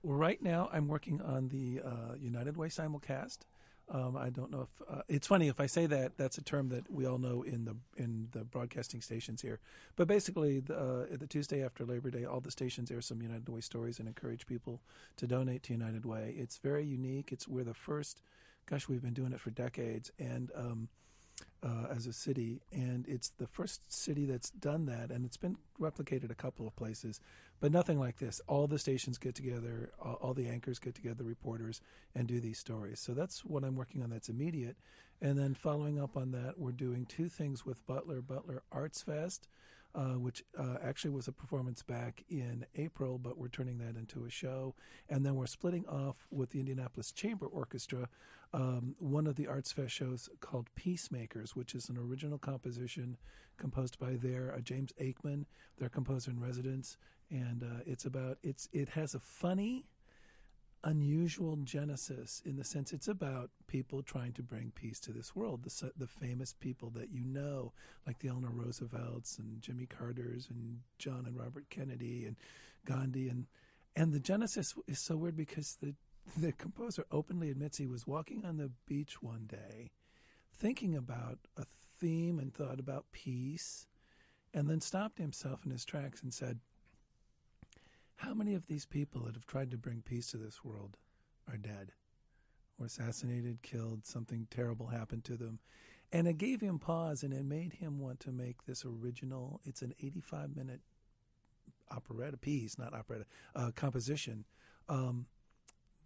Well, 0.03 0.15
right 0.15 0.39
now 0.43 0.69
I'm 0.71 0.87
working 0.87 1.21
on 1.21 1.47
the 1.47 1.81
uh, 1.83 2.15
United 2.19 2.55
Way 2.55 2.67
simulcast. 2.67 3.39
Um, 3.91 4.15
I 4.15 4.29
don't 4.29 4.51
know 4.51 4.61
if 4.61 4.87
uh, 4.87 5.01
it's 5.07 5.27
funny 5.27 5.47
if 5.47 5.59
I 5.59 5.65
say 5.65 5.87
that. 5.87 6.17
That's 6.17 6.37
a 6.37 6.43
term 6.43 6.69
that 6.69 6.91
we 6.91 7.05
all 7.07 7.17
know 7.17 7.41
in 7.41 7.65
the 7.65 7.75
in 7.97 8.27
the 8.31 8.43
broadcasting 8.43 9.01
stations 9.01 9.41
here. 9.41 9.59
But 9.95 10.07
basically, 10.07 10.59
the, 10.59 10.77
uh, 10.77 11.05
the 11.17 11.25
Tuesday 11.25 11.63
after 11.63 11.85
Labor 11.85 12.11
Day, 12.11 12.25
all 12.25 12.39
the 12.39 12.51
stations 12.51 12.91
air 12.91 13.01
some 13.01 13.21
United 13.21 13.49
Way 13.49 13.61
stories 13.61 13.97
and 13.97 14.07
encourage 14.07 14.45
people 14.45 14.81
to 15.17 15.25
donate 15.25 15.63
to 15.63 15.73
United 15.73 16.05
Way. 16.05 16.35
It's 16.37 16.57
very 16.57 16.85
unique. 16.85 17.31
It's 17.31 17.47
we're 17.47 17.63
the 17.63 17.73
first. 17.73 18.21
Gosh, 18.67 18.87
we've 18.87 19.01
been 19.01 19.13
doing 19.13 19.33
it 19.33 19.39
for 19.39 19.49
decades, 19.49 20.11
and 20.19 20.51
um, 20.53 20.89
uh, 21.63 21.87
as 21.95 22.07
a 22.07 22.13
city, 22.13 22.61
and 22.71 23.05
it's 23.07 23.29
the 23.37 23.47
first 23.47 23.91
city 23.91 24.25
that's 24.25 24.49
done 24.49 24.85
that, 24.85 25.11
and 25.11 25.25
it's 25.25 25.37
been 25.37 25.57
replicated 25.79 26.31
a 26.31 26.35
couple 26.35 26.67
of 26.67 26.75
places, 26.75 27.19
but 27.59 27.71
nothing 27.71 27.99
like 27.99 28.17
this. 28.17 28.41
All 28.47 28.67
the 28.67 28.79
stations 28.79 29.17
get 29.17 29.35
together, 29.35 29.91
all, 30.01 30.17
all, 30.21 30.33
the 30.33 30.47
anchors 30.47 30.79
get 30.79 30.95
together, 30.95 31.23
reporters, 31.23 31.81
and 32.15 32.27
do 32.27 32.39
these 32.39 32.59
stories. 32.59 32.99
So 32.99 33.13
that's 33.13 33.43
what 33.43 33.63
I'm 33.63 33.75
working 33.75 34.01
on. 34.03 34.09
That's 34.09 34.29
immediate, 34.29 34.77
and 35.21 35.37
then 35.37 35.53
following 35.53 35.99
up 35.99 36.15
on 36.15 36.31
that, 36.31 36.57
we're 36.57 36.71
doing 36.71 37.05
two 37.05 37.29
things 37.29 37.65
with 37.65 37.85
Butler 37.85 38.21
Butler 38.21 38.63
Arts 38.71 39.01
Fest 39.01 39.47
uh, 39.95 40.19
which 40.19 40.43
uh, 40.57 40.75
actually 40.83 41.11
was 41.11 41.27
a 41.27 41.31
performance 41.31 41.81
back 41.81 42.23
in 42.29 42.65
April, 42.75 43.17
but 43.17 43.37
we're 43.37 43.47
turning 43.47 43.79
that 43.79 43.97
into 43.97 44.25
a 44.25 44.29
show. 44.29 44.75
And 45.09 45.25
then 45.25 45.35
we're 45.35 45.47
splitting 45.47 45.85
off 45.87 46.27
with 46.29 46.51
the 46.51 46.59
Indianapolis 46.59 47.11
Chamber 47.11 47.47
Orchestra 47.47 48.07
um, 48.53 48.95
one 48.99 49.27
of 49.27 49.35
the 49.35 49.47
Arts 49.47 49.71
Fest 49.71 49.91
shows 49.91 50.29
called 50.39 50.69
Peacemakers, 50.75 51.55
which 51.55 51.75
is 51.75 51.89
an 51.89 51.97
original 51.97 52.37
composition 52.37 53.17
composed 53.57 53.99
by 53.99 54.15
their 54.15 54.53
uh, 54.55 54.59
James 54.59 54.91
Aikman, 54.99 55.45
their 55.77 55.89
composer 55.89 56.31
in 56.31 56.39
residence. 56.39 56.97
And 57.29 57.63
uh, 57.63 57.83
it's 57.85 58.05
about 58.05 58.39
it's 58.41 58.67
it 58.73 58.89
has 58.89 59.13
a 59.13 59.19
funny 59.19 59.85
unusual 60.85 61.57
genesis 61.57 62.41
in 62.45 62.55
the 62.55 62.63
sense 62.63 62.93
it's 62.93 63.09
about 63.09 63.49
people 63.67 64.01
trying 64.01 64.31
to 64.31 64.41
bring 64.41 64.71
peace 64.73 64.99
to 65.01 65.11
this 65.11 65.35
world. 65.35 65.63
The, 65.63 65.91
the 65.97 66.07
famous 66.07 66.53
people 66.53 66.89
that 66.91 67.11
you 67.11 67.25
know, 67.25 67.73
like 68.07 68.19
the 68.19 68.29
Eleanor 68.29 68.51
Roosevelts 68.51 69.37
and 69.37 69.61
Jimmy 69.61 69.85
Carter's 69.85 70.47
and 70.49 70.79
John 70.97 71.25
and 71.27 71.37
Robert 71.37 71.65
Kennedy 71.69 72.25
and 72.25 72.35
Gandhi 72.85 73.29
and 73.29 73.45
and 73.95 74.13
the 74.13 74.19
genesis 74.19 74.73
is 74.87 74.99
so 74.99 75.17
weird 75.17 75.35
because 75.35 75.77
the 75.81 75.93
the 76.37 76.51
composer 76.51 77.05
openly 77.11 77.49
admits 77.49 77.77
he 77.77 77.87
was 77.87 78.07
walking 78.07 78.45
on 78.45 78.57
the 78.57 78.71
beach 78.85 79.21
one 79.21 79.45
day, 79.47 79.91
thinking 80.53 80.95
about 80.95 81.39
a 81.57 81.65
theme 81.99 82.39
and 82.39 82.53
thought 82.53 82.79
about 82.79 83.11
peace, 83.11 83.87
and 84.53 84.69
then 84.69 84.81
stopped 84.81 85.17
himself 85.17 85.65
in 85.65 85.71
his 85.71 85.85
tracks 85.85 86.23
and 86.23 86.33
said, 86.33 86.59
how 88.19 88.33
many 88.33 88.53
of 88.53 88.67
these 88.67 88.85
people 88.85 89.21
that 89.23 89.35
have 89.35 89.45
tried 89.45 89.71
to 89.71 89.77
bring 89.77 90.01
peace 90.01 90.31
to 90.31 90.37
this 90.37 90.61
world 90.61 90.97
are 91.49 91.57
dead? 91.57 91.93
Or 92.77 92.87
assassinated, 92.87 93.61
killed, 93.61 94.05
something 94.05 94.47
terrible 94.51 94.87
happened 94.87 95.23
to 95.25 95.37
them. 95.37 95.59
And 96.11 96.27
it 96.27 96.37
gave 96.37 96.59
him 96.59 96.79
pause 96.79 97.23
and 97.23 97.33
it 97.33 97.45
made 97.45 97.73
him 97.73 97.97
want 97.97 98.19
to 98.21 98.33
make 98.33 98.65
this 98.65 98.83
original, 98.83 99.61
it's 99.63 99.81
an 99.81 99.93
85 100.01 100.53
minute 100.53 100.81
operetta 101.89 102.35
piece, 102.35 102.77
not 102.77 102.93
operetta, 102.93 103.25
uh, 103.55 103.71
composition, 103.73 104.43
um, 104.89 105.27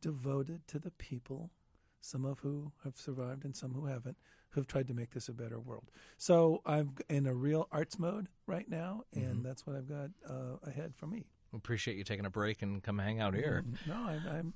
devoted 0.03 0.67
to 0.67 0.77
the 0.79 0.91
people 0.91 1.49
some 2.01 2.25
of 2.25 2.39
who 2.39 2.73
have 2.83 2.97
survived 2.97 3.45
and 3.45 3.55
some 3.55 3.73
who 3.73 3.85
haven't, 3.85 4.17
who 4.49 4.59
have 4.59 4.67
tried 4.67 4.87
to 4.89 4.93
make 4.93 5.11
this 5.11 5.29
a 5.29 5.33
better 5.33 5.57
world. 5.57 5.89
So 6.17 6.61
I'm 6.65 6.95
in 7.09 7.25
a 7.25 7.33
real 7.33 7.69
arts 7.71 7.97
mode 7.97 8.27
right 8.45 8.67
now, 8.69 9.03
and 9.13 9.23
Mm-hmm. 9.37 9.41
that's 9.43 9.65
what 9.65 9.77
I've 9.77 9.87
got 9.87 10.09
uh, 10.29 10.57
ahead 10.67 10.93
for 10.97 11.07
me. 11.07 11.23
Appreciate 11.55 11.95
you 11.95 12.03
taking 12.03 12.25
a 12.25 12.29
break 12.29 12.61
and 12.61 12.83
come 12.83 12.99
hang 12.99 13.21
out 13.21 13.33
here. 13.35 13.63
No, 13.87 13.93
I'm. 13.95 14.21
I'm 14.27 14.53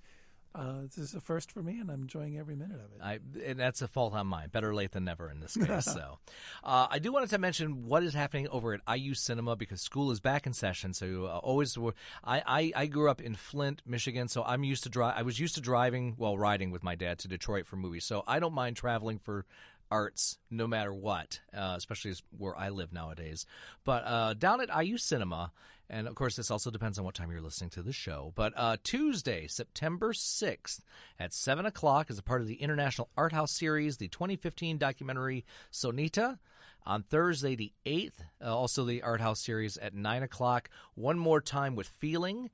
uh, 0.57 0.81
this 0.83 0.97
is 0.97 1.13
a 1.13 1.21
first 1.21 1.51
for 1.51 1.61
me, 1.61 1.79
and 1.79 1.91
I'm 1.91 2.01
enjoying 2.01 2.37
every 2.37 2.55
minute 2.55 2.79
of 2.79 2.91
it. 2.95 3.01
I, 3.03 3.19
and 3.45 3.59
that's 3.59 3.81
a 3.81 3.87
fault 3.87 4.13
on 4.13 4.27
mine. 4.27 4.49
Better 4.51 4.73
late 4.73 4.91
than 4.91 5.05
never 5.05 5.29
in 5.29 5.39
this 5.39 5.55
case. 5.55 5.85
so, 5.85 6.19
uh, 6.63 6.87
I 6.89 6.99
do 6.99 7.11
wanted 7.11 7.29
to 7.29 7.37
mention 7.37 7.85
what 7.85 8.03
is 8.03 8.13
happening 8.13 8.47
over 8.49 8.73
at 8.73 8.81
IU 8.91 9.13
Cinema 9.13 9.55
because 9.55 9.81
school 9.81 10.09
is 10.09 10.19
back 10.19 10.47
in 10.47 10.53
session. 10.53 10.93
So, 10.93 11.25
uh, 11.25 11.37
always, 11.37 11.77
I, 12.23 12.41
I 12.45 12.71
I 12.75 12.85
grew 12.87 13.09
up 13.09 13.21
in 13.21 13.35
Flint, 13.35 13.81
Michigan, 13.85 14.27
so 14.27 14.43
I'm 14.43 14.63
used 14.63 14.83
to 14.83 14.89
drive. 14.89 15.13
I 15.17 15.21
was 15.21 15.39
used 15.39 15.55
to 15.55 15.61
driving, 15.61 16.15
well, 16.17 16.37
riding 16.37 16.71
with 16.71 16.83
my 16.83 16.95
dad 16.95 17.19
to 17.19 17.27
Detroit 17.27 17.67
for 17.67 17.75
movies. 17.75 18.05
So 18.05 18.23
I 18.27 18.39
don't 18.39 18.53
mind 18.53 18.75
traveling 18.77 19.19
for 19.19 19.45
arts 19.91 20.37
no 20.49 20.67
matter 20.67 20.93
what, 20.93 21.39
uh, 21.53 21.75
especially 21.77 22.13
where 22.37 22.57
I 22.57 22.69
live 22.69 22.93
nowadays. 22.93 23.45
But 23.83 24.03
uh, 24.05 24.33
down 24.33 24.61
at 24.61 24.85
IU 24.85 24.97
Cinema, 24.97 25.51
and 25.89 26.07
of 26.07 26.15
course, 26.15 26.35
this 26.35 26.51
also 26.51 26.69
depends 26.69 26.99
on 26.99 27.05
what 27.05 27.15
time 27.15 27.31
you're 27.31 27.41
listening 27.41 27.69
to 27.71 27.81
the 27.81 27.93
show. 27.93 28.33
But 28.35 28.53
uh, 28.55 28.77
Tuesday, 28.83 29.47
September 29.47 30.11
6th 30.13 30.81
at 31.19 31.33
7 31.33 31.65
o'clock, 31.65 32.09
is 32.09 32.19
a 32.19 32.23
part 32.23 32.41
of 32.41 32.47
the 32.47 32.61
International 32.61 33.09
Art 33.17 33.31
House 33.31 33.51
series, 33.51 33.97
the 33.97 34.09
2015 34.09 34.77
documentary 34.77 35.45
Sonita. 35.71 36.39
On 36.85 37.03
Thursday, 37.03 37.53
the 37.55 37.73
8th, 37.85 38.13
uh, 38.41 38.55
also 38.55 38.85
the 38.85 39.01
Art 39.01 39.19
House 39.19 39.41
series 39.41 39.77
at 39.77 39.93
9 39.93 40.23
o'clock. 40.23 40.69
One 40.95 41.19
more 41.19 41.41
time 41.41 41.75
with 41.75 41.87
Feeling. 41.87 42.49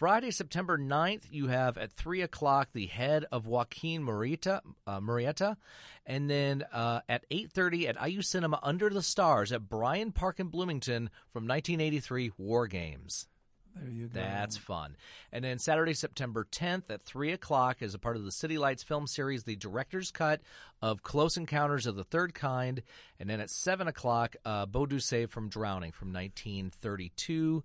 Friday, 0.00 0.30
September 0.30 0.78
9th, 0.78 1.24
you 1.30 1.48
have 1.48 1.76
at 1.76 1.92
3 1.92 2.22
o'clock 2.22 2.70
the 2.72 2.86
head 2.86 3.26
of 3.30 3.46
Joaquin 3.46 4.02
Murrieta, 4.02 4.62
uh, 4.86 4.98
Murrieta. 4.98 5.58
And 6.06 6.30
then 6.30 6.64
uh, 6.72 7.00
at 7.06 7.28
8.30 7.28 7.86
at 7.90 8.08
IU 8.08 8.22
Cinema 8.22 8.58
Under 8.62 8.88
the 8.88 9.02
Stars 9.02 9.52
at 9.52 9.68
Bryan 9.68 10.12
Park 10.12 10.40
in 10.40 10.46
Bloomington 10.46 11.10
from 11.34 11.46
1983 11.46 12.32
War 12.38 12.66
Games. 12.66 13.28
there 13.76 13.90
you 13.90 14.06
go. 14.06 14.20
That's 14.20 14.56
fun. 14.56 14.96
And 15.32 15.44
then 15.44 15.58
Saturday, 15.58 15.92
September 15.92 16.46
10th 16.50 16.84
at 16.88 17.04
3 17.04 17.32
o'clock, 17.32 17.82
as 17.82 17.92
a 17.92 17.98
part 17.98 18.16
of 18.16 18.24
the 18.24 18.32
City 18.32 18.56
Lights 18.56 18.82
film 18.82 19.06
series, 19.06 19.44
the 19.44 19.56
director's 19.56 20.10
cut 20.10 20.40
of 20.80 21.02
Close 21.02 21.36
Encounters 21.36 21.86
of 21.86 21.96
the 21.96 22.04
Third 22.04 22.32
Kind. 22.32 22.84
And 23.18 23.28
then 23.28 23.40
at 23.40 23.50
7 23.50 23.86
o'clock, 23.86 24.34
uh, 24.46 24.64
Boudu 24.64 25.02
Save 25.02 25.30
from 25.30 25.50
Drowning 25.50 25.92
from 25.92 26.10
1932. 26.10 27.62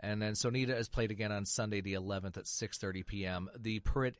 And 0.00 0.22
then 0.22 0.34
Sonita 0.34 0.78
is 0.78 0.88
played 0.88 1.10
again 1.10 1.32
on 1.32 1.44
Sunday, 1.44 1.80
the 1.80 1.94
11th 1.94 2.36
at 2.36 2.44
6.30 2.44 3.06
p.m. 3.06 3.50
The 3.58 3.80
Priet, 3.80 4.14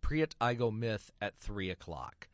Priet 0.00 0.34
Igo 0.40 0.72
Myth 0.76 1.10
at 1.20 1.38
3 1.38 1.70
o'clock. 1.70 2.28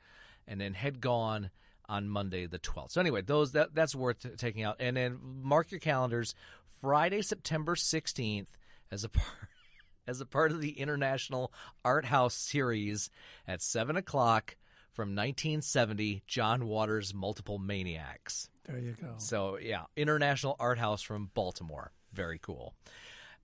And 0.47 0.61
then 0.61 0.75
Head 0.75 1.01
Gone 1.01 1.51
on 1.89 2.09
Monday 2.09 2.47
the 2.47 2.59
12th. 2.59 2.93
So 2.93 3.01
anyway, 3.01 3.23
those 3.23 3.53
that 3.53 3.75
that's 3.75 3.95
worth 3.95 4.37
taking 4.37 4.63
out. 4.63 4.77
And 4.81 4.97
then 4.97 5.19
mark 5.43 5.71
your 5.71 5.81
calendars. 5.81 6.35
Friday, 6.81 7.23
September 7.23 7.75
16th, 7.75 8.49
as 8.91 9.05
a 9.05 9.09
part 9.09 9.49
as 10.07 10.21
a 10.21 10.27
part 10.27 10.53
of 10.53 10.61
the 10.61 10.79
International 10.79 11.53
Art 11.85 12.05
House 12.05 12.35
series 12.35 13.11
at 13.49 13.63
seven 13.63 13.97
o'clock 13.97 14.57
from 14.93 15.09
1970, 15.11 16.23
John 16.27 16.67
Waters' 16.67 17.15
Multiple 17.15 17.59
Maniacs. 17.59 18.49
There 18.67 18.79
you 18.79 18.95
go. 19.01 19.15
So 19.17 19.59
yeah, 19.61 19.85
International 19.97 20.57
Art 20.61 20.79
House 20.79 21.03
from 21.03 21.31
Baltimore. 21.35 21.93
Very 22.15 22.39
cool. 22.39 22.75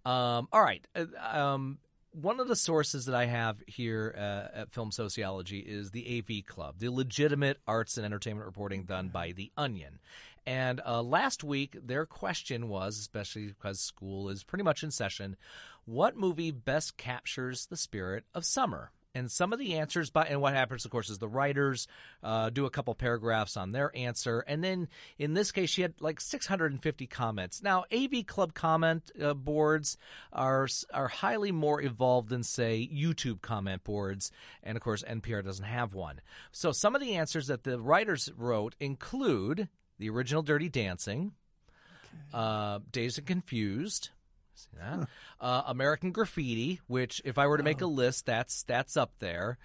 Um, 0.05 0.49
all 0.53 0.63
right. 0.63 0.87
Uh, 0.95 1.07
Um, 1.21 1.79
one 2.13 2.41
of 2.41 2.49
the 2.49 2.57
sources 2.57 3.07
that 3.07 3.15
I 3.15 3.27
have 3.27 3.63
here 3.67 4.13
uh, 4.17 4.59
at 4.61 4.73
Film 4.73 4.91
Soceyology 4.91 5.63
is 5.65 5.93
the 5.93 6.19
AV 6.19 6.45
Club, 6.45 6.79
the 6.79 6.89
legitimate 6.89 7.59
arts 7.69 7.97
and 7.97 8.05
entertainment 8.05 8.47
reporting 8.47 8.83
done 8.83 9.09
by 9.09 9.31
The 9.33 9.53
Onion. 9.57 10.01
And 10.47 10.81
uh, 10.85 11.03
last 11.03 11.45
week, 11.45 11.77
their 11.81 12.07
question 12.07 12.69
was, 12.69 12.99
especially 12.99 13.47
because 13.47 13.79
school 13.79 14.29
is 14.29 14.43
pretty 14.43 14.65
much 14.65 14.83
in 14.83 14.91
session, 14.91 15.37
what 15.85 16.17
movie 16.17 16.51
best 16.51 16.97
captures 16.97 17.67
the 17.67 17.77
spirit 17.77 18.25
of 18.35 18.45
summer? 18.45 18.91
And 19.15 19.31
some 19.31 19.53
of 19.53 19.59
the 19.59 19.75
answers 19.75 20.11
by 20.11 20.27
and 20.27 20.41
what 20.41 20.55
happens, 20.55 20.85
of 20.85 20.93
course, 20.93 21.11
is 21.11 21.19
the 21.19 21.29
writers 21.29 21.89
uh, 22.23 22.51
do 22.51 22.65
a 22.65 22.71
couple 22.71 22.95
paragraphs 22.95 23.57
on 23.57 23.73
their 23.73 23.95
answer, 23.97 24.41
and 24.47 24.63
then 24.63 24.89
in 25.19 25.35
this 25.35 25.51
case, 25.51 25.69
she 25.69 25.83
had 25.83 25.95
like 26.01 26.21
650 26.21 27.07
comments. 27.09 27.61
Now, 27.61 27.85
AV 27.93 28.25
Club 28.27 28.55
comment 28.55 29.11
uh, 29.21 29.35
boards 29.35 29.97
are 30.33 30.69
are 30.95 31.09
highly 31.09 31.51
more 31.51 31.83
evolved 31.83 32.29
than 32.29 32.45
say 32.45 32.89
YouTube 32.93 33.41
comment 33.41 33.83
boards, 33.83 34.31
and 34.63 34.77
of 34.77 34.83
course, 34.83 35.03
NPR 35.03 35.45
doesn't 35.45 35.65
have 35.65 35.93
one. 35.93 36.21
So, 36.53 36.71
some 36.71 36.95
of 36.95 37.01
the 37.01 37.17
answers 37.17 37.49
that 37.49 37.65
the 37.65 37.81
writers 37.81 38.31
wrote 38.37 38.77
include 38.79 39.69
the 39.99 40.09
original 40.09 40.43
Dirty 40.43 40.69
Dancing, 40.69 41.33
uh, 42.33 42.79
Dazed 42.93 43.19
and 43.19 43.27
Confused. 43.27 44.11
See 44.55 44.69
that? 44.79 45.09
Uh, 45.41 45.63
American 45.67 46.13
Graffiti, 46.13 46.81
which 46.87 47.23
if 47.25 47.39
I 47.39 47.47
were 47.47 47.57
to 47.57 47.63
make 47.63 47.81
a 47.81 47.87
list, 47.87 48.27
that's 48.27 48.63
that's 48.65 48.97
up 48.97 49.13
there. 49.19 49.59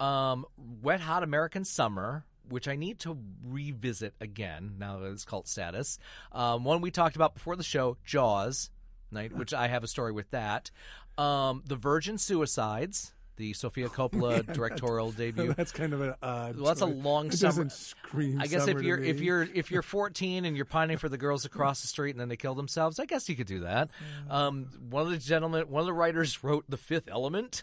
Um, 0.00 0.44
Wet 0.82 1.00
Hot 1.00 1.22
American 1.22 1.64
Summer, 1.64 2.24
which 2.48 2.68
I 2.68 2.76
need 2.76 2.98
to 3.00 3.16
revisit 3.46 4.14
again 4.20 4.74
now 4.78 4.98
that 4.98 5.10
it's 5.10 5.24
cult 5.24 5.48
status. 5.48 5.98
Um, 6.32 6.64
one 6.64 6.80
we 6.80 6.90
talked 6.90 7.16
about 7.16 7.34
before 7.34 7.56
the 7.56 7.62
show, 7.62 7.96
Jaws, 8.04 8.70
which 9.10 9.54
I 9.54 9.68
have 9.68 9.84
a 9.84 9.88
story 9.88 10.12
with 10.12 10.30
that. 10.30 10.70
Um, 11.18 11.62
the 11.66 11.76
Virgin 11.76 12.18
Suicides, 12.18 13.12
the 13.36 13.52
Sofia 13.54 13.88
Coppola 13.88 14.50
directorial 14.52 15.10
debut. 15.12 15.52
That's 15.56 15.72
kind 15.72 15.92
of 15.92 16.00
an 16.00 16.14
odd. 16.22 16.56
Well, 16.56 16.66
that's 16.66 16.80
a 16.82 16.86
long 16.86 17.26
It 17.28 17.34
summer- 17.34 17.48
doesn't 17.48 17.72
scream. 17.72 18.40
I 18.40 18.46
guess 18.46 18.66
if 18.68 18.82
you're 18.82 18.98
if 19.02 19.20
you're 19.20 19.42
if 19.42 19.70
you're 19.70 19.82
14 19.82 20.44
and 20.44 20.56
you're 20.56 20.64
pining 20.66 20.98
for 20.98 21.08
the 21.08 21.18
girls 21.18 21.44
across 21.44 21.80
the 21.82 21.88
street 21.88 22.10
and 22.10 22.20
then 22.20 22.28
they 22.28 22.36
kill 22.36 22.54
themselves, 22.54 22.98
I 22.98 23.06
guess 23.06 23.28
you 23.28 23.36
could 23.36 23.46
do 23.46 23.60
that. 23.60 23.88
Um, 24.28 24.66
one 24.90 25.04
of 25.06 25.10
the 25.10 25.16
gentlemen, 25.18 25.68
one 25.70 25.80
of 25.80 25.86
the 25.86 25.92
writers 25.92 26.44
wrote 26.44 26.64
The 26.68 26.76
Fifth 26.76 27.08
Element. 27.10 27.62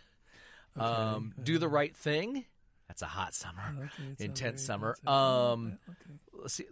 Um, 0.76 1.34
do 1.42 1.58
the 1.58 1.68
right 1.68 1.96
thing. 1.96 2.46
That's 2.88 3.02
a 3.02 3.06
hot 3.08 3.34
summer, 3.36 3.62
Okay, 3.78 4.16
intense 4.26 4.64
summer. 4.64 4.96
intense. 5.02 5.08
Um, 5.08 5.78
Okay. 5.90 6.20
let's 6.42 6.54
see, 6.56 6.66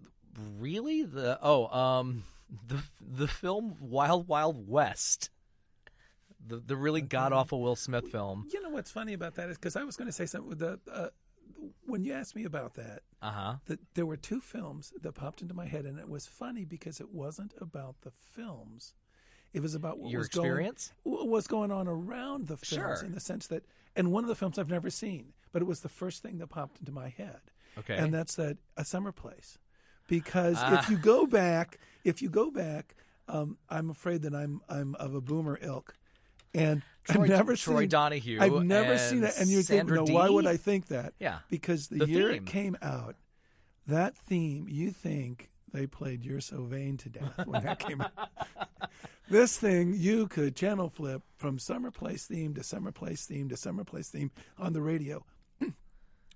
really 0.60 1.04
the 1.04 1.38
oh 1.42 1.68
um 1.68 2.24
the 2.68 2.78
the 3.00 3.28
film 3.28 3.76
Wild 3.82 4.28
Wild 4.28 4.68
West. 4.68 5.30
The 6.48 6.58
the 6.58 6.76
really 6.76 7.02
god 7.02 7.34
awful 7.34 7.62
Will 7.62 7.76
Smith 7.76 8.08
film. 8.10 8.48
You 8.54 8.62
know 8.62 8.70
what's 8.70 8.92
funny 8.92 9.14
about 9.14 9.36
that 9.36 9.50
is 9.50 9.58
because 9.58 9.76
I 9.76 9.84
was 9.84 9.96
going 9.98 10.08
to 10.08 10.12
say 10.14 10.26
something 10.26 10.50
with 10.50 10.60
the 10.60 10.80
uh, 10.92 11.10
when 11.86 12.04
you 12.04 12.14
asked 12.14 12.36
me 12.36 12.44
about 12.46 12.76
that. 12.76 13.02
Uh 13.22 13.32
huh. 13.32 13.56
That 13.66 13.80
there 13.96 14.06
were 14.06 14.18
two 14.18 14.40
films 14.42 14.94
that 15.02 15.12
popped 15.14 15.42
into 15.42 15.54
my 15.54 15.66
head, 15.66 15.86
and 15.86 16.00
it 16.00 16.08
was 16.10 16.26
funny 16.28 16.66
because 16.66 17.00
it 17.02 17.10
wasn't 17.12 17.54
about 17.60 18.02
the 18.02 18.12
films. 18.12 18.94
It 19.54 19.62
was 19.62 19.76
about 19.76 19.98
what 19.98 20.12
Your 20.12 20.20
was 20.20 20.28
experience? 20.28 20.92
going, 21.04 21.18
what 21.18 21.28
was 21.30 21.48
going 21.48 21.72
on 21.72 21.88
around 21.88 22.48
the 22.48 22.58
films 22.58 23.00
Sure. 23.00 23.06
in 23.06 23.14
the 23.14 23.20
sense 23.20 23.48
that, 23.48 23.64
and 23.96 24.12
one 24.12 24.24
of 24.24 24.28
the 24.28 24.36
films 24.36 24.60
I've 24.60 24.70
never 24.70 24.90
seen, 24.90 25.34
but 25.52 25.62
it 25.62 25.66
was 25.66 25.80
the 25.80 25.90
first 25.90 26.22
thing 26.22 26.38
that 26.40 26.48
popped 26.48 26.80
into 26.80 26.92
my 26.92 27.10
head. 27.10 27.40
Okay. 27.80 27.96
and 27.96 28.14
that's 28.14 28.36
that 28.36 28.58
a 28.76 28.84
summer 28.84 29.12
place, 29.12 29.58
because 30.08 30.58
Ah. 30.60 30.80
if 30.80 30.90
you 30.90 30.98
go 30.98 31.26
back, 31.28 31.80
if 32.04 32.22
you 32.22 32.30
go 32.30 32.50
back, 32.52 32.96
um, 33.28 33.58
I'm 33.70 33.90
afraid 33.90 34.22
that 34.24 34.34
I'm 34.36 34.62
I'm 34.70 34.96
of 34.96 35.14
a 35.16 35.22
boomer 35.22 35.58
ilk, 35.62 35.96
and 36.54 36.82
Troy- 37.06 37.24
I've 37.24 37.30
never 37.30 37.56
Troy 37.56 37.80
seen 37.82 37.90
Donahue 37.90 38.40
I've 38.42 38.64
never 38.64 38.98
seen 38.98 39.24
it, 39.24 39.34
and 39.40 39.50
you 39.50 39.62
think, 39.62 39.90
no, 39.90 40.04
why 40.04 40.30
would 40.30 40.46
I 40.48 40.58
think 40.58 40.88
that? 40.88 41.14
Yeah. 41.20 41.40
because 41.50 41.88
the, 41.88 42.00
The 42.00 42.08
year 42.10 42.32
theme. 42.34 42.44
it 42.44 42.46
came 42.46 42.78
out, 42.82 43.16
that 43.88 44.16
theme, 44.18 44.68
you 44.70 44.92
think 44.92 45.50
they 45.72 45.88
played 45.88 46.24
"You're 46.26 46.42
So 46.42 46.64
Vain" 46.64 46.98
to 46.98 47.10
death 47.10 47.46
when 47.46 47.64
that 47.64 47.80
came 47.80 48.02
out. 48.02 48.12
This 49.30 49.58
thing 49.58 49.94
you 49.94 50.28
could 50.28 50.56
channel 50.56 50.90
flip 50.90 51.22
from 51.36 51.60
summer 51.60 51.92
place 51.92 52.26
theme 52.26 52.54
to 52.54 52.64
summer 52.64 52.94
place 52.94 53.26
theme 53.26 53.50
to 53.50 53.58
summer 53.58 53.84
place 53.84 54.08
theme 54.08 54.32
on 54.58 54.72
the 54.72 54.82
radio 54.82 55.26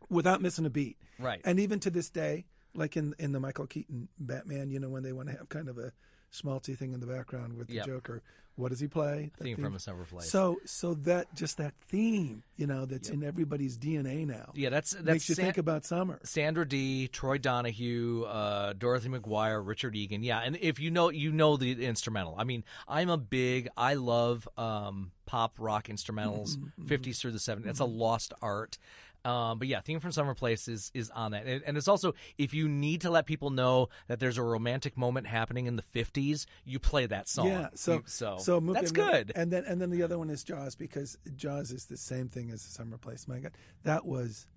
without 0.10 0.42
missing 0.42 0.66
a 0.66 0.70
beat. 0.70 0.98
Right. 1.18 1.40
And 1.46 1.58
even 1.60 1.80
to 1.82 1.90
this 1.90 2.10
day, 2.10 2.46
like 2.76 2.98
in 2.98 3.16
in 3.18 3.32
the 3.32 3.40
Michael 3.40 3.66
Keaton 3.66 4.10
Batman, 4.20 4.70
you 4.72 4.80
know, 4.80 4.90
when 4.90 5.04
they 5.04 5.14
want 5.14 5.30
to 5.30 5.36
have 5.38 5.48
kind 5.48 5.70
of 5.70 5.78
a 5.78 5.94
schmaltzy 6.34 6.78
thing 6.78 6.94
in 6.94 7.00
the 7.00 7.08
background 7.08 7.58
with 7.58 7.68
the 7.68 7.76
Yep. 7.76 7.86
Joker, 7.86 8.22
what 8.56 8.70
does 8.70 8.80
he 8.80 8.88
play? 8.88 9.32
The 9.38 9.46
Theme 9.46 9.58
from 9.58 9.76
a 9.76 9.80
Summer 9.80 10.04
Place. 10.04 10.30
So 10.30 10.60
so 10.66 10.94
that 10.94 11.34
just 11.36 11.58
that 11.58 11.74
theme, 11.88 12.44
you 12.58 12.68
know, 12.68 12.86
that's 12.86 13.10
in 13.10 13.24
everybody's 13.24 13.78
DNA 13.78 14.28
now. 14.28 14.52
Yeah, 14.54 14.70
that's 14.70 14.92
that's 14.92 15.06
makes 15.06 15.30
you 15.30 15.36
San- 15.36 15.46
think 15.46 15.58
about 15.58 15.86
summer. 15.86 16.20
Sandra 16.24 16.68
Dee, 16.68 17.08
Troy 17.08 17.38
Donahue, 17.38 18.24
uh, 18.24 18.74
Dorothy 18.74 19.10
McGuire, 19.10 19.66
Richard 19.66 19.96
Egan. 19.96 20.22
Yeah, 20.24 20.40
and 20.40 20.58
if 20.58 20.80
you 20.80 20.92
know, 20.92 21.10
you 21.10 21.32
know 21.32 21.58
the 21.58 21.86
instrumental. 21.86 22.36
I 22.38 22.44
mean, 22.44 22.64
I'm 22.88 23.10
a 23.10 23.18
big, 23.18 23.70
I 23.78 23.94
love 23.96 24.48
um, 24.58 25.12
pop 25.26 25.56
rock 25.58 25.88
instrumentals, 25.88 26.58
50s 26.84 27.20
through 27.20 27.32
the 27.32 27.40
70s. 27.40 27.66
It's 27.68 27.80
a 27.80 27.86
lost 27.86 28.34
art. 28.42 28.78
Um, 29.24 29.60
but 29.60 29.68
yeah, 29.68 29.82
theme 29.82 30.00
from 30.00 30.12
Summer 30.12 30.34
Place 30.34 30.68
is 30.68 30.92
is 30.96 31.10
on 31.12 31.32
that, 31.32 31.46
and, 31.46 31.64
and 31.66 31.78
it's 31.78 31.88
also 31.88 32.14
if 32.38 32.54
you 32.54 32.68
need 32.68 33.02
to 33.02 33.10
let 33.12 33.26
people 33.28 33.52
know 33.52 33.90
that 34.08 34.20
there's 34.20 34.38
a 34.40 34.44
romantic 34.44 34.98
moment 34.98 35.28
happening 35.28 35.68
in 35.68 35.76
the 35.76 35.84
50s, 35.84 36.46
you 36.66 36.80
play 36.80 37.06
that 37.06 37.30
song. 37.30 37.48
Yeah, 37.48 37.68
so 37.76 37.94
You- 37.94 38.04
so, 38.08 38.38
so 38.40 38.60
moving- 38.60 38.82
that's 38.82 38.92
good. 38.92 39.32
And 39.36 39.52
then 39.52 39.64
and 39.66 39.80
then 39.80 39.92
the 39.92 40.02
other 40.02 40.18
one 40.18 40.30
is 40.32 40.44
Jaws 40.44 40.76
because 40.76 41.18
Jaws 41.36 41.72
is 41.72 41.86
the 41.86 41.98
same 41.98 42.30
thing 42.30 42.50
as 42.50 42.62
Summer 42.62 42.98
Place. 42.98 43.28
My 43.28 43.40
God, 43.40 43.52
that 43.84 44.06
was 44.06 44.48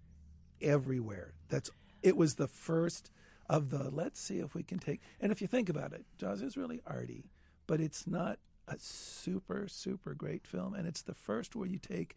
everywhere. 0.60 1.34
That's 1.48 1.70
it 2.02 2.16
was 2.16 2.34
the 2.36 2.48
first 2.48 3.10
of 3.48 3.70
the 3.70 3.90
let's 3.90 4.18
see 4.20 4.38
if 4.38 4.54
we 4.54 4.62
can 4.62 4.78
take 4.78 5.00
and 5.20 5.30
if 5.30 5.40
you 5.42 5.46
think 5.46 5.68
about 5.68 5.92
it, 5.92 6.04
Jaws 6.16 6.40
is 6.42 6.56
really 6.56 6.80
arty, 6.86 7.30
but 7.66 7.80
it's 7.80 8.06
not 8.06 8.38
a 8.66 8.78
super 8.78 9.68
super 9.68 10.14
great 10.14 10.46
film 10.46 10.72
and 10.72 10.86
it's 10.86 11.02
the 11.02 11.12
first 11.14 11.54
where 11.54 11.68
you 11.68 11.78
take 11.78 12.16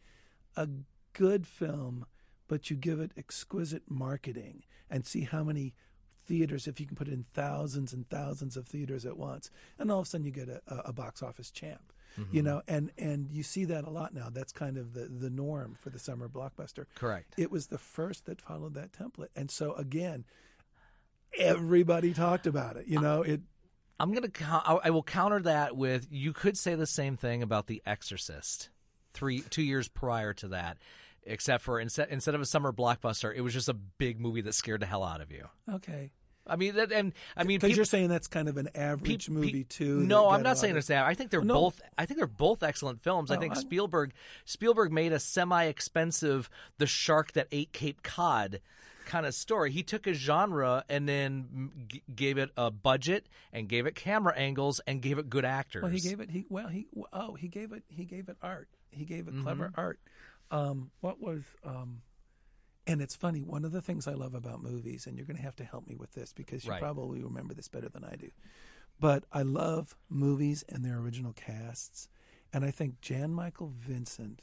a 0.56 0.68
good 1.12 1.46
film 1.46 2.06
but 2.48 2.70
you 2.70 2.76
give 2.76 3.00
it 3.00 3.12
exquisite 3.18 3.84
marketing 3.90 4.64
and 4.90 5.06
see 5.06 5.22
how 5.22 5.44
many 5.44 5.74
theaters 6.26 6.68
if 6.68 6.80
you 6.80 6.86
can 6.86 6.96
put 6.96 7.08
in 7.08 7.26
thousands 7.34 7.94
and 7.94 8.10
thousands 8.10 8.58
of 8.58 8.68
theaters 8.68 9.06
at 9.06 9.18
once 9.18 9.50
and 9.80 9.92
all 9.92 10.00
of 10.00 10.06
a 10.06 10.10
sudden 10.10 10.26
you 10.26 10.32
get 10.32 10.50
a, 10.50 10.62
a 10.86 10.92
box 10.92 11.24
office 11.24 11.50
champ 11.52 11.94
you 12.18 12.24
mm-hmm. 12.26 12.42
know 12.42 12.62
and 12.68 12.92
and 12.98 13.30
you 13.32 13.44
see 13.44 13.64
that 13.64 13.86
a 13.86 13.90
lot 13.90 14.14
now 14.14 14.28
that's 14.32 14.52
kind 14.52 14.78
of 14.78 14.94
the 14.94 15.06
the 15.06 15.30
norm 15.30 15.76
for 15.80 15.90
the 15.90 16.00
summer 16.00 16.28
blockbuster 16.28 16.86
Correct. 16.96 17.34
it 17.38 17.52
was 17.52 17.68
the 17.68 17.78
first 17.78 18.26
that 18.26 18.42
followed 18.42 18.74
that 18.74 18.92
template 18.92 19.30
and 19.36 19.50
so 19.50 19.74
again 19.74 20.26
everybody 21.38 22.14
talked 22.14 22.48
about 22.48 22.76
it 22.76 22.88
you 22.88 23.00
know 23.00 23.22
it 23.22 23.42
I'm 24.00 24.14
gonna. 24.14 24.30
I 24.84 24.92
will 24.92 25.04
counter 25.04 25.40
that 25.42 25.76
with 25.76 26.08
you 26.12 26.32
could 26.34 26.58
say 26.58 26.76
the 26.76 26.86
same 26.86 27.18
thing 27.18 27.42
about 27.42 27.68
The 27.68 27.82
Exorcist, 27.86 28.70
three 29.14 29.40
two 29.42 29.64
years 29.64 29.88
prior 29.88 30.34
to 30.36 30.50
that, 30.50 30.78
except 31.28 31.64
for 31.64 31.80
instead 31.80 32.10
instead 32.10 32.34
of 32.36 32.42
a 32.42 32.46
summer 32.46 32.72
blockbuster, 32.74 33.34
it 33.36 33.42
was 33.42 33.54
just 33.54 33.70
a 33.70 33.74
big 33.74 34.20
movie 34.20 34.42
that 34.42 34.54
scared 34.54 34.82
the 34.82 34.86
hell 34.86 35.04
out 35.04 35.22
of 35.22 35.32
you. 35.32 35.46
okay 35.72 36.12
I 36.50 36.56
mean, 36.56 36.76
that, 36.76 36.94
and 36.94 37.12
I 37.36 37.44
mean, 37.44 37.60
because 37.60 37.76
you're 37.76 37.84
saying 37.84 38.08
that's 38.08 38.28
kind 38.28 38.48
of 38.48 38.56
an 38.56 38.70
average 38.74 39.26
peop- 39.26 39.34
movie 39.36 39.64
too 39.66 39.98
No, 40.00 40.30
I'm 40.30 40.44
not 40.44 40.58
saying 40.58 40.78
it's 40.78 40.88
that. 40.88 41.06
I 41.06 41.14
think 41.14 41.30
they're 41.30 41.42
No. 41.44 41.56
both. 41.56 41.82
I 41.98 42.06
think 42.06 42.20
they're 42.20 42.26
both 42.26 42.64
excellent 42.64 43.02
films. 43.04 43.32
I 43.32 43.36
Oh, 43.36 43.40
think 43.42 43.56
I'm- 43.56 43.62
Spielberg 43.62 44.14
Spielberg 44.46 44.94
made 44.94 45.12
a 45.12 45.20
semi-expensive 45.20 46.50
"The 46.78 46.88
Shark 46.88 47.34
That 47.34 47.48
Ate 47.52 47.74
Cape 47.74 48.02
Cod" 48.02 48.62
kind 49.06 49.26
of 49.26 49.34
story. 49.34 49.72
He 49.72 49.84
took 49.84 50.08
a 50.08 50.14
genre 50.14 50.84
and 50.90 51.08
then 51.08 51.72
g- 51.90 52.02
gave 52.14 52.38
it 52.38 52.50
a 52.58 52.72
budget 52.72 53.28
and 53.54 53.68
gave 53.70 53.86
it 53.86 53.96
camera 53.96 54.34
angles 54.38 54.80
and 54.88 55.02
gave 55.02 55.18
it 55.18 55.30
good 55.30 55.46
actors. 55.46 55.84
Well, 55.84 55.92
he 55.92 56.00
gave 56.00 56.20
it. 56.22 56.30
He 56.32 56.46
well, 56.50 56.68
he 56.70 56.88
oh, 57.14 57.34
he 57.36 57.48
gave 57.50 57.72
it. 57.74 57.84
He 57.90 58.06
gave 58.06 58.30
it 58.30 58.38
art. 58.42 58.70
He 58.92 59.04
gave 59.06 59.28
it 59.28 59.34
Mm-hmm. 59.34 59.44
clever 59.44 59.72
art. 59.76 60.00
Um, 60.52 60.92
what 61.02 61.20
was? 61.22 61.44
Um, 61.64 62.02
and 62.86 63.02
it's 63.02 63.16
funny. 63.16 63.42
One 63.42 63.66
of 63.66 63.72
the 63.74 63.82
things 63.82 64.08
I 64.08 64.14
love 64.14 64.34
about 64.34 64.62
movies, 64.64 65.08
and 65.08 65.18
you're 65.18 65.26
going 65.26 65.36
to 65.38 65.44
have 65.44 65.58
to 65.58 65.66
help 65.66 65.88
me 65.88 65.96
with 65.96 66.14
this 66.14 66.32
because 66.34 66.64
you 66.64 66.72
Right. 66.72 66.80
probably 66.82 67.22
remember 67.22 67.54
this 67.54 67.68
better 67.68 67.90
than 67.90 68.04
I 68.06 68.16
do. 68.16 68.30
But 69.00 69.26
I 69.32 69.42
love 69.44 69.96
movies 70.10 70.64
and 70.70 70.84
their 70.86 70.98
original 70.98 71.34
casts, 71.34 72.08
and 72.54 72.64
I 72.66 72.72
think 72.72 73.02
Jan 73.02 73.32
Michael 73.34 73.74
Vincent 73.78 74.42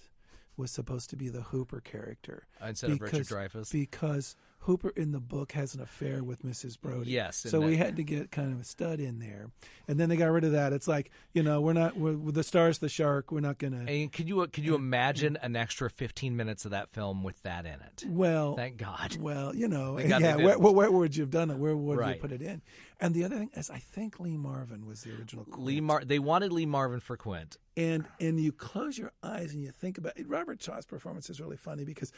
was 0.57 0.71
supposed 0.71 1.11
to 1.11 1.17
be 1.17 1.29
the 1.29 1.41
Hooper 1.43 1.81
character 1.81 2.47
Instead 2.65 2.91
of 2.93 3.01
Richard 3.01 3.27
Dreyfuss? 3.27 3.73
because 3.73 4.37
Hooper 4.65 4.91
in 4.97 5.13
the 5.13 5.21
book 5.21 5.53
has 5.53 5.75
an 5.75 5.81
affair 5.81 6.23
with 6.25 6.43
Mrs. 6.43 6.81
Brody. 6.81 7.11
Yes, 7.11 7.37
so 7.37 7.61
we 7.61 7.77
had 7.77 7.97
to 7.97 8.03
get 8.03 8.31
kind 8.31 8.53
of 8.53 8.61
a 8.61 8.65
stud 8.65 8.99
in 9.01 9.19
there, 9.19 9.51
and 9.89 9.99
then 10.01 10.09
they 10.09 10.17
got 10.17 10.27
rid 10.31 10.45
of 10.45 10.53
that. 10.53 10.73
It's 10.73 10.89
like 10.89 11.11
you 11.33 11.43
know 11.43 11.61
we're 11.61 11.73
not 11.75 11.97
we're, 11.97 12.15
the 12.33 12.43
stars 12.43 12.79
the 12.79 12.89
shark. 12.89 13.31
We're 13.31 13.41
not 13.41 13.59
gonna. 13.59 13.85
And 13.87 14.13
could 14.13 14.29
you 14.29 14.47
could 14.49 14.65
you 14.65 14.75
imagine 14.75 15.37
an 15.43 15.55
extra 15.57 15.89
15 15.91 16.35
minutes 16.37 16.65
of 16.65 16.71
that 16.73 16.91
film 16.93 17.23
with 17.23 17.43
that 17.43 17.67
in 17.67 17.75
it? 17.75 18.05
well, 18.09 18.55
Thank 18.57 18.77
God. 18.79 19.17
well, 19.21 19.55
you 19.55 19.69
know, 19.69 19.97
Thank 19.99 20.09
yeah. 20.09 20.37
Where, 20.37 20.59
where, 20.59 20.73
where 20.73 20.91
would 20.91 21.15
you 21.17 21.23
have 21.23 21.31
done 21.31 21.51
it? 21.51 21.59
Where 21.59 21.77
would 21.77 21.99
Right. 21.99 22.17
you 22.17 22.21
put 22.21 22.33
it 22.33 22.43
in? 22.43 22.63
And 23.01 23.15
the 23.15 23.25
other 23.25 23.37
thing 23.37 23.51
is, 23.55 23.69
I 23.71 23.79
think 23.79 24.19
Lee 24.21 24.37
Marvin 24.37 24.87
was 24.87 25.03
the 25.03 25.11
original. 25.15 25.45
Quint. 25.45 25.63
Lee 25.63 25.81
Mar- 25.81 26.05
they 26.05 26.19
wanted 26.19 26.53
Lee 26.53 26.65
Marvin 26.65 27.01
for 27.01 27.17
Quint. 27.17 27.59
and 27.77 28.07
and 28.21 28.41
you 28.41 28.51
close 28.53 28.97
your 28.97 29.13
eyes 29.23 29.53
and 29.53 29.63
you 29.63 29.71
think 29.73 29.99
about 29.99 30.17
it. 30.19 30.27
Robert 30.29 30.63
Shaw's 30.63 30.87
performance 30.87 31.29
is 31.29 31.41
really 31.41 31.57
funny 31.59 31.85
because 31.85 32.13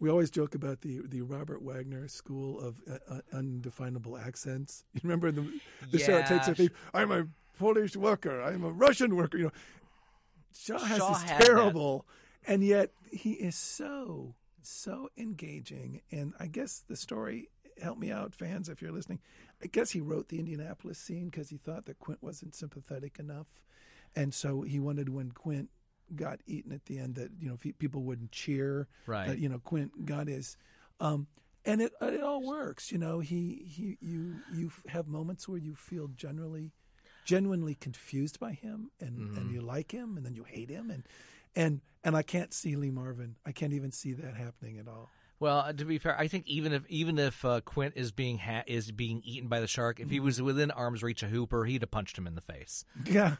we 0.00 0.08
always 0.10 0.30
joke 0.30 0.54
about 0.54 0.80
the 0.80 1.00
the 1.06 1.22
Robert 1.22 1.62
Wagner 1.62 2.08
school 2.08 2.58
of 2.60 2.76
uh, 2.90 2.98
uh, 3.08 3.20
undefinable 3.32 4.16
accents. 4.16 4.84
You 4.94 5.00
remember 5.04 5.30
the 5.30 5.44
the 5.90 5.98
show 5.98 6.16
it 6.16 6.26
takes 6.26 6.46
a 6.48 6.50
Yeah. 6.50 6.54
thief. 6.54 6.70
I'm 6.94 7.10
a 7.12 7.26
Polish 7.58 7.96
worker. 7.96 8.42
I'm 8.42 8.64
a 8.64 8.70
Russian 8.70 9.14
worker. 9.16 9.38
You 9.38 9.44
know, 9.44 9.52
Shaw 10.54 10.78
has 10.78 10.98
Shaw 10.98 11.12
this 11.14 11.22
had 11.22 11.40
that. 11.40 11.44
terrible, 11.46 12.06
and 12.46 12.64
yet 12.64 12.90
he 13.12 13.32
is 13.32 13.56
so 13.56 14.34
so 14.62 15.10
engaging. 15.16 16.00
And 16.10 16.34
I 16.40 16.46
guess 16.46 16.82
the 16.88 16.96
story. 16.96 17.48
Help 17.80 17.98
me 17.98 18.10
out, 18.10 18.34
fans, 18.34 18.68
if 18.68 18.82
you're 18.82 18.92
listening. 18.92 19.20
I 19.62 19.66
guess 19.66 19.92
he 19.92 20.00
wrote 20.02 20.28
the 20.28 20.38
Indianapolis 20.38 20.98
scene 20.98 21.30
because 21.30 21.48
he 21.48 21.56
thought 21.56 21.86
that 21.86 21.98
Quint 21.98 22.22
wasn't 22.22 22.54
sympathetic 22.54 23.18
enough, 23.18 23.46
and 24.14 24.34
so 24.34 24.60
he 24.62 24.78
wanted 24.78 25.08
when 25.08 25.30
Quint 25.32 25.70
got 26.16 26.40
eaten 26.46 26.72
at 26.72 26.86
the 26.86 26.98
end 26.98 27.14
that 27.16 27.30
you 27.38 27.48
know 27.48 27.56
people 27.78 28.02
wouldn't 28.02 28.32
cheer 28.32 28.88
Right. 29.06 29.28
that 29.28 29.38
you 29.38 29.48
know 29.48 29.58
Quint 29.58 30.06
got 30.06 30.26
his 30.28 30.56
um 31.00 31.26
and 31.64 31.80
it 31.82 31.92
it 32.00 32.22
all 32.22 32.42
works 32.42 32.90
you 32.92 32.98
know 32.98 33.20
he 33.20 33.62
he 33.66 33.96
you 34.00 34.42
you 34.48 34.72
have 34.88 35.06
moments 35.06 35.48
where 35.48 35.58
you 35.58 35.74
feel 35.74 36.08
generally 36.08 36.72
genuinely 37.24 37.74
confused 37.74 38.40
by 38.40 38.52
him 38.52 38.90
and 39.00 39.18
Mm-hmm. 39.18 39.36
and 39.38 39.50
you 39.50 39.60
like 39.60 39.92
him 39.92 40.16
and 40.16 40.24
then 40.24 40.34
you 40.34 40.44
hate 40.44 40.70
him 40.70 40.90
and 40.90 41.04
and 41.54 41.80
and 42.02 42.16
I 42.16 42.22
can't 42.22 42.52
see 42.54 42.76
Lee 42.76 42.90
Marvin 42.90 43.36
I 43.44 43.52
can't 43.52 43.72
even 43.72 43.92
see 43.92 44.12
that 44.14 44.34
happening 44.36 44.78
at 44.78 44.88
all 44.88 45.10
Well, 45.38 45.58
uh, 45.58 45.72
to 45.72 45.84
be 45.84 45.98
fair, 45.98 46.18
I 46.18 46.28
think 46.28 46.46
even 46.46 46.72
if 46.72 46.82
even 46.88 47.18
if 47.18 47.44
uh, 47.44 47.60
Quint 47.62 47.94
is 47.96 48.12
being 48.12 48.38
ha- 48.38 48.64
is 48.66 48.90
being 48.92 49.22
eaten 49.24 49.48
by 49.48 49.60
the 49.60 49.66
shark, 49.66 49.98
if 50.00 50.06
Mm-hmm. 50.06 50.12
he 50.12 50.20
was 50.20 50.40
within 50.42 50.70
arm's 50.70 51.02
reach 51.02 51.22
of 51.22 51.30
Hooper, 51.30 51.64
he'd 51.64 51.80
have 51.82 51.90
punched 51.90 52.16
him 52.18 52.26
in 52.26 52.34
the 52.34 52.40
face. 52.42 52.84
yeah 53.06 53.36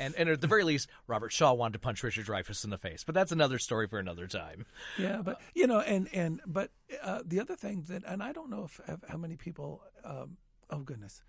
And 0.00 0.14
and 0.16 0.28
at 0.28 0.40
the 0.40 0.46
very 0.46 0.64
least, 0.64 0.88
Robert 1.06 1.30
Shaw 1.30 1.52
wanted 1.52 1.74
to 1.74 1.78
punch 1.78 2.02
Richard 2.02 2.26
Dreyfuss 2.26 2.64
in 2.64 2.70
the 2.70 2.78
face. 2.78 3.04
But 3.04 3.14
that's 3.14 3.32
another 3.32 3.58
story 3.58 3.86
for 3.86 3.98
another 3.98 4.26
time. 4.26 4.64
yeah 4.98 5.20
but 5.22 5.40
you 5.54 5.66
know 5.66 5.80
and 5.80 6.08
and 6.12 6.40
but 6.46 6.70
uh, 7.02 7.20
the 7.24 7.38
other 7.38 7.54
thing 7.56 7.84
that 7.88 8.02
and 8.06 8.22
i 8.22 8.32
don't 8.32 8.50
know 8.50 8.64
if, 8.64 8.80
how 9.08 9.16
many 9.18 9.36
people 9.36 9.82
um, 10.04 10.36
oh 10.70 10.78
goodness 10.80 11.22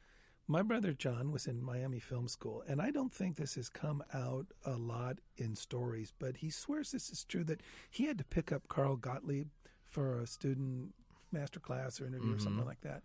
my 0.47 0.61
brother 0.61 0.93
john 0.93 1.31
was 1.31 1.45
in 1.47 1.61
miami 1.61 1.99
film 1.99 2.27
school 2.27 2.63
and 2.67 2.81
i 2.81 2.89
don't 2.91 3.13
think 3.13 3.35
this 3.35 3.55
has 3.55 3.69
come 3.69 4.03
out 4.13 4.47
a 4.65 4.71
lot 4.71 5.17
in 5.37 5.55
stories 5.55 6.11
but 6.17 6.37
he 6.37 6.49
swears 6.49 6.91
this 6.91 7.09
is 7.09 7.23
true 7.23 7.43
that 7.43 7.61
he 7.89 8.05
had 8.05 8.17
to 8.17 8.23
pick 8.23 8.51
up 8.51 8.67
carl 8.67 8.95
gottlieb 8.95 9.47
for 9.87 10.19
a 10.19 10.27
student 10.27 10.93
master 11.31 11.59
class 11.59 12.01
or 12.01 12.07
interview 12.07 12.31
or 12.31 12.35
Mm-hmm. 12.35 12.43
something 12.43 12.65
like 12.65 12.81
that 12.81 13.03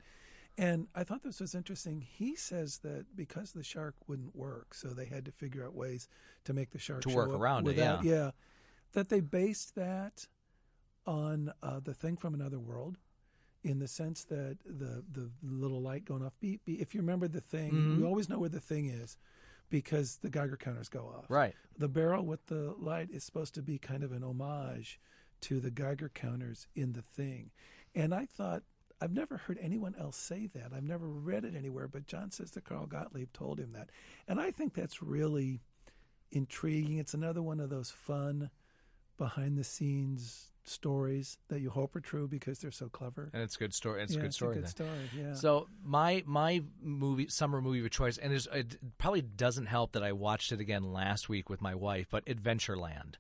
and 0.59 0.87
I 0.95 1.05
thought 1.05 1.23
this 1.23 1.41
was 1.41 1.55
interesting. 1.55 2.01
He 2.01 2.35
says 2.37 2.79
that 2.79 3.07
because 3.15 3.53
the 3.53 3.63
shark 3.63 3.95
wouldn't 4.07 4.35
work, 4.35 4.75
so 4.75 4.89
they 4.89 5.07
had 5.07 5.25
to 5.27 5.33
figure 5.33 5.65
out 5.65 5.75
ways 5.75 6.09
to 6.45 6.53
make 6.53 6.71
the 6.71 6.79
shark 6.79 7.03
To 7.03 7.15
work 7.15 7.31
around 7.31 7.65
it, 7.67 7.71
without, 7.77 8.05
yeah. 8.05 8.13
yeah, 8.15 8.31
that 8.93 9.09
they 9.09 9.21
based 9.21 9.75
that 9.75 10.27
on 11.07 11.53
uh, 11.63 11.81
the 11.81 11.95
thing 11.95 12.17
from 12.17 12.35
another 12.35 12.59
world, 12.59 12.99
in 13.63 13.79
the 13.81 13.89
sense 13.89 14.25
that 14.25 14.59
the 14.65 15.03
the 15.13 15.31
little 15.43 15.81
light 15.83 16.05
going 16.05 16.25
off. 16.25 16.33
Beep, 16.41 16.65
beep. 16.65 16.81
If 16.81 16.95
you 16.95 17.01
remember 17.01 17.29
the 17.29 17.41
thing, 17.41 17.73
Mm-hmm. 17.73 18.01
we 18.01 18.07
always 18.07 18.29
know 18.29 18.39
where 18.39 18.49
the 18.49 18.61
thing 18.61 18.87
is 18.87 19.17
because 19.69 20.19
the 20.23 20.31
Geiger 20.31 20.57
counters 20.57 20.89
go 20.89 21.13
off. 21.17 21.25
Right. 21.29 21.55
The 21.77 21.89
barrel 21.89 22.25
with 22.25 22.47
the 22.47 22.75
light 22.79 23.09
is 23.11 23.25
supposed 23.25 23.55
to 23.55 23.63
be 23.63 23.79
kind 23.79 24.05
of 24.05 24.13
an 24.13 24.23
homage 24.23 25.01
to 25.43 25.59
the 25.61 25.71
Geiger 25.73 26.09
counters 26.09 26.67
in 26.77 26.93
the 26.93 27.03
thing. 27.03 27.51
And 27.95 28.15
I 28.15 28.27
thought, 28.27 28.63
I've 29.01 29.13
never 29.13 29.37
heard 29.37 29.59
anyone 29.61 29.95
else 29.99 30.17
say 30.17 30.49
that. 30.55 30.73
I've 30.75 30.85
never 30.85 31.07
read 31.07 31.45
it 31.45 31.55
anywhere, 31.55 31.89
but 31.89 32.07
John 32.07 32.31
says 32.31 32.53
that 32.53 32.65
Carl 32.65 32.87
Gottlieb 32.87 33.33
told 33.33 33.61
him 33.61 33.73
that. 33.73 33.91
And 34.27 34.41
I 34.41 34.51
think 34.51 34.75
that's 34.75 35.03
really 35.03 35.61
intriguing. 36.31 36.99
It's 36.99 37.15
another 37.15 37.43
one 37.43 37.61
of 37.61 37.71
those 37.71 37.91
fun 37.91 38.51
behind 39.19 39.59
the 39.59 39.65
scenes 39.65 40.51
stories 40.69 41.39
that 41.49 41.61
you 41.61 41.71
hope 41.71 41.95
are 41.95 42.01
true 42.01 42.27
because 42.27 42.59
they're 42.59 42.71
so 42.71 42.89
clever. 42.89 43.31
And 43.33 43.43
it's 43.43 43.57
a 43.57 43.59
good 43.59 43.75
story. 43.75 44.03
It's 44.03 44.13
yeah, 44.13 44.19
a 44.19 44.21
good 44.23 44.27
it's 44.27 44.37
story. 44.37 44.53
a 44.53 44.55
good 44.55 44.65
then. 44.65 44.71
story. 44.71 45.11
Yeah. 45.17 45.35
So 45.35 45.69
my 45.85 46.23
my 46.27 46.63
movie 46.83 47.29
summer 47.29 47.61
movie 47.61 47.85
of 47.85 47.91
choice, 47.91 48.19
and 48.19 48.33
it 48.33 48.77
probably 48.99 49.23
doesn't 49.23 49.67
help 49.67 49.93
that 49.93 50.03
I 50.03 50.13
watched 50.13 50.53
it 50.53 50.61
again 50.61 50.93
last 50.93 51.29
week 51.29 51.49
with 51.49 51.61
my 51.61 51.75
wife, 51.75 52.07
but 52.11 52.25
Adventureland, 52.27 53.15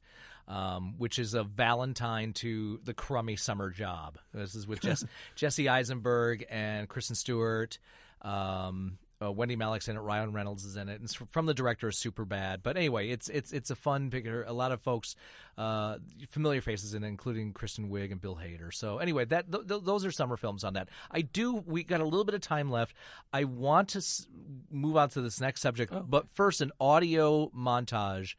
um, 0.49 0.95
which 0.99 1.19
is 1.19 1.35
a 1.35 1.43
Valentine 1.45 2.33
to 2.35 2.81
the 2.85 2.95
crummy 2.95 3.37
summer 3.37 3.71
job. 3.71 4.19
This 4.33 4.55
is 4.55 4.67
with 4.67 4.81
Jess, 4.81 5.05
Jesse 5.35 5.69
Eisenberg 5.69 6.47
and 6.51 6.89
Kristen 6.89 7.17
Stewart. 7.17 7.79
Um, 8.23 8.99
uh, 9.21 9.33
Wendie 9.33 9.57
Malick's 9.57 9.89
in 9.89 9.97
it. 9.97 10.01
Ryan 10.01 10.33
Reynolds 10.33 10.65
is 10.67 10.77
in 10.77 10.91
it. 10.91 10.97
And 10.97 11.05
it's 11.05 11.15
from 11.15 11.47
the 11.47 11.55
director 11.55 11.89
of 11.89 11.95
Superbad. 11.95 12.59
But 12.63 12.77
anyway, 12.77 13.09
it's 13.09 13.31
it's 13.31 13.51
it's 13.51 13.71
a 13.71 13.75
fun 13.75 14.11
picture. 14.11 14.45
A 14.47 14.53
lot 14.53 14.73
of 14.73 14.83
folks, 14.83 15.17
uh, 15.57 15.97
familiar 16.29 16.61
faces 16.61 16.93
in 16.93 17.03
it, 17.03 17.09
including 17.09 17.55
Kristen 17.55 17.89
Wiig 17.89 18.13
and 18.13 18.21
Bill 18.21 18.37
Hader. 18.37 18.75
So 18.75 18.99
anyway, 18.99 19.25
that 19.27 19.51
th- 19.51 19.67
th- 19.67 19.85
those 19.85 20.05
are 20.05 20.11
summer 20.11 20.37
films 20.37 20.65
on 20.65 20.75
that. 20.75 20.91
I 21.11 21.23
do. 21.23 21.55
We 21.55 21.83
got 21.83 22.03
a 22.03 22.05
little 22.05 22.25
bit 22.25 22.35
of 22.35 22.43
time 22.43 22.71
left. 22.71 22.95
I 23.33 23.45
want 23.45 23.89
to 23.91 23.99
s- 23.99 24.27
move 24.71 24.99
on 24.99 25.09
to 25.11 25.23
this 25.23 25.41
next 25.41 25.63
subject, 25.63 25.95
but 26.11 26.27
first, 26.35 26.61
an 26.61 26.73
audio 26.79 27.49
montage, 27.57 28.35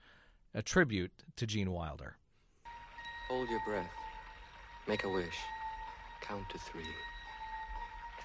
a 0.57 0.61
tribute 0.63 1.11
to 1.35 1.45
Gene 1.45 1.71
Wilder. 1.71 2.17
Hold 3.29 3.47
your 3.47 3.59
breath. 3.63 3.91
Make 4.87 5.03
a 5.03 5.09
wish. 5.09 5.37
Count 6.19 6.49
to 6.49 6.57
three. 6.57 6.81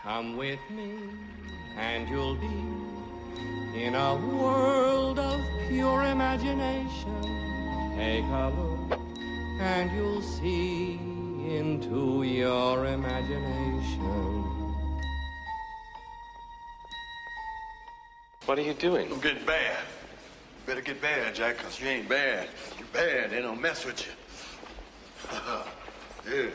Come 0.02 0.38
with 0.38 0.58
me, 0.70 0.94
and 1.76 2.08
you'll 2.08 2.36
be 2.36 3.84
in 3.84 3.94
a 3.94 4.14
world 4.16 5.18
of 5.18 5.42
pure 5.68 6.04
imagination. 6.04 7.20
Take 7.98 8.24
a 8.24 8.50
look, 8.56 8.98
and 9.60 9.92
you'll 9.92 10.22
see 10.22 10.94
into 11.54 12.22
your 12.22 12.86
imagination. 12.86 14.72
What 18.46 18.58
are 18.58 18.62
you 18.62 18.72
doing? 18.72 19.12
I'm 19.12 19.20
getting 19.20 19.44
bad. 19.44 19.76
Better 20.66 20.80
get 20.80 21.02
bad, 21.02 21.34
Jack, 21.34 21.58
because 21.58 21.80
you 21.80 21.88
ain't 21.88 22.08
bad. 22.08 22.48
You're 22.78 22.86
bad. 22.92 23.30
They 23.30 23.42
don't 23.42 23.60
mess 23.60 23.84
with 23.84 24.06
you. 24.06 24.12
yeah. 26.32 26.50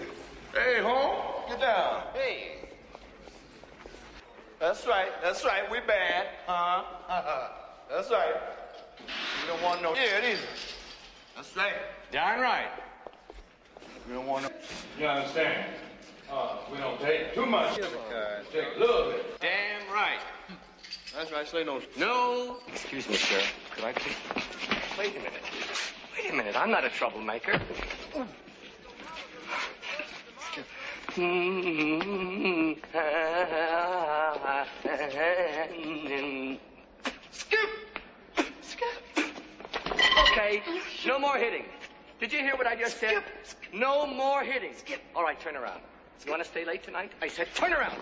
Hey, 0.54 0.82
home. 0.82 1.18
Get 1.50 1.60
down. 1.60 2.04
Hey. 2.14 2.70
That's 4.60 4.88
right. 4.88 5.10
That's 5.22 5.44
right. 5.44 5.70
We 5.70 5.80
bad. 5.82 6.28
Huh? 6.48 6.84
That's 7.90 8.10
right. 8.10 8.36
You 9.42 9.48
don't 9.48 9.62
want 9.62 9.82
no 9.82 9.94
yeah, 9.94 10.26
either. 10.26 10.40
That's 11.36 11.56
right. 11.56 11.74
Darn 12.12 12.40
right. 12.40 12.70
We 14.08 14.14
don't 14.14 14.26
want 14.26 14.44
no. 14.44 14.50
You 14.98 15.06
understand? 15.08 15.66
Uh, 16.32 16.58
we 16.72 16.78
don't 16.78 17.00
take 17.00 17.34
too 17.34 17.46
much. 17.46 17.76
Take 17.76 18.66
a 18.76 18.80
little 18.80 19.12
bit. 19.12 19.40
Damn 19.42 19.94
right. 19.94 20.20
That's 21.18 21.32
right. 21.32 21.66
No. 21.66 21.82
No. 21.98 22.58
Excuse 22.68 23.10
me, 23.10 23.16
sir. 23.16 23.42
Could 23.74 23.86
I 23.86 23.94
please? 23.94 24.16
Wait 25.00 25.16
a 25.16 25.18
minute. 25.18 25.42
Wait 26.16 26.32
a 26.32 26.36
minute. 26.36 26.56
I'm 26.56 26.70
not 26.70 26.86
a 26.86 26.90
troublemaker. 26.90 27.60
Skip. 37.32 37.70
Skip. 38.62 38.88
Okay, 40.32 40.62
no 41.08 41.18
more 41.18 41.38
hitting. 41.38 41.66
Did 42.20 42.32
you 42.32 42.40
hear 42.40 42.56
what 42.56 42.68
I 42.68 42.76
just 42.76 43.00
said? 43.00 43.24
No 43.74 44.06
more 44.06 44.44
hitting. 44.44 44.74
Skip. 44.78 45.02
All 45.16 45.24
right, 45.24 45.40
turn 45.40 45.56
around. 45.56 45.82
You 46.24 46.32
want 46.32 46.44
to 46.44 46.48
stay 46.50 46.64
late 46.64 46.84
tonight? 46.84 47.12
I 47.24 47.28
said 47.28 47.48
turn 47.56 47.74
around. 47.74 47.98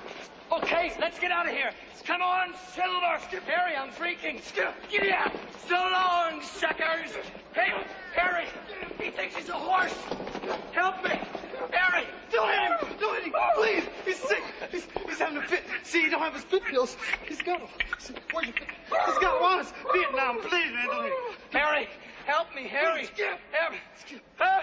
Okay, 0.52 0.94
let's 1.00 1.20
get 1.20 1.32
out 1.32 1.48
of 1.48 1.54
here. 1.54 1.72
Come 2.06 2.22
on, 2.22 2.54
Silver. 2.74 3.18
Skip. 3.28 3.44
Harry, 3.44 3.76
I'm 3.76 3.90
freaking. 3.90 4.44
Skip. 4.44 4.74
Giddy 4.90 5.12
up. 5.12 5.34
So 5.68 5.76
long, 5.76 6.42
suckers. 6.42 7.12
Hey, 7.54 7.74
Harry. 8.16 8.46
He 9.02 9.10
thinks 9.10 9.36
he's 9.36 9.50
a 9.50 9.54
horse. 9.54 9.94
Help 10.72 11.04
me. 11.04 11.20
Harry, 11.72 12.06
Don't 12.32 12.50
hit 12.50 12.90
him! 12.90 12.98
Don't 13.00 13.16
hit 13.16 13.24
him! 13.26 13.34
Please! 13.56 13.84
He's 14.06 14.18
sick! 14.18 14.44
He's, 14.72 14.88
he's 15.08 15.20
having 15.20 15.38
a 15.38 15.42
fit. 15.42 15.64
See, 15.84 16.04
he 16.04 16.10
don't 16.10 16.22
have 16.22 16.34
his 16.34 16.44
fit 16.44 16.64
pills. 16.66 16.96
He's 17.28 17.42
got 17.42 17.60
them. 17.60 17.70
Where's 18.32 18.48
your 18.48 18.56
fit? 18.56 18.68
He's 19.06 19.18
got 19.20 19.42
one. 19.42 19.60
It's 19.60 19.74
Vietnam. 19.94 20.40
Please, 20.42 20.72
man, 20.72 20.88
don't 20.88 21.04
hit 21.04 21.14
him. 21.14 21.36
Harry, 21.52 21.88
help 22.26 22.54
me, 22.56 22.68
Harry. 22.68 23.06
Skip. 23.06 23.40
Harry. 23.52 23.78
Skip. 24.00 24.22
Huh? 24.38 24.62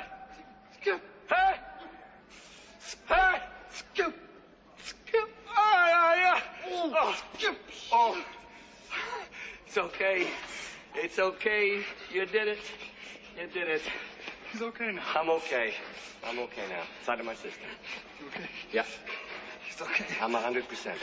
Skip. 0.81 1.01
Huh? 1.29 1.55
Huh? 3.07 3.39
Skip. 3.71 4.15
Skip. 5.53 5.59
Ah, 5.59 6.15
yeah, 6.15 6.35
yeah. 6.35 6.41
Oh. 6.71 7.17
Oh. 7.93 8.25
It's 9.67 9.79
okay. 9.79 10.27
It's 10.95 11.19
okay. 11.19 11.83
You 12.13 12.27
did 12.27 12.49
it. 12.49 12.59
You 13.41 13.47
did 13.47 13.69
it. 13.69 13.83
He's 14.53 14.63
okay 14.63 14.93
now. 14.93 15.03
I'm 15.15 15.31
okay. 15.31 15.75
I'm 16.25 16.39
okay 16.41 16.63
now. 16.69 16.83
It's 17.01 17.09
out 17.09 17.21
of 17.21 17.27
my 17.27 17.35
system. 17.35 17.65
You 18.21 18.27
okay? 18.29 18.49
Yeah, 18.73 18.85
He's 19.67 19.81
okay. 19.81 20.05
I'm 20.21 20.33
100%. 20.33 20.95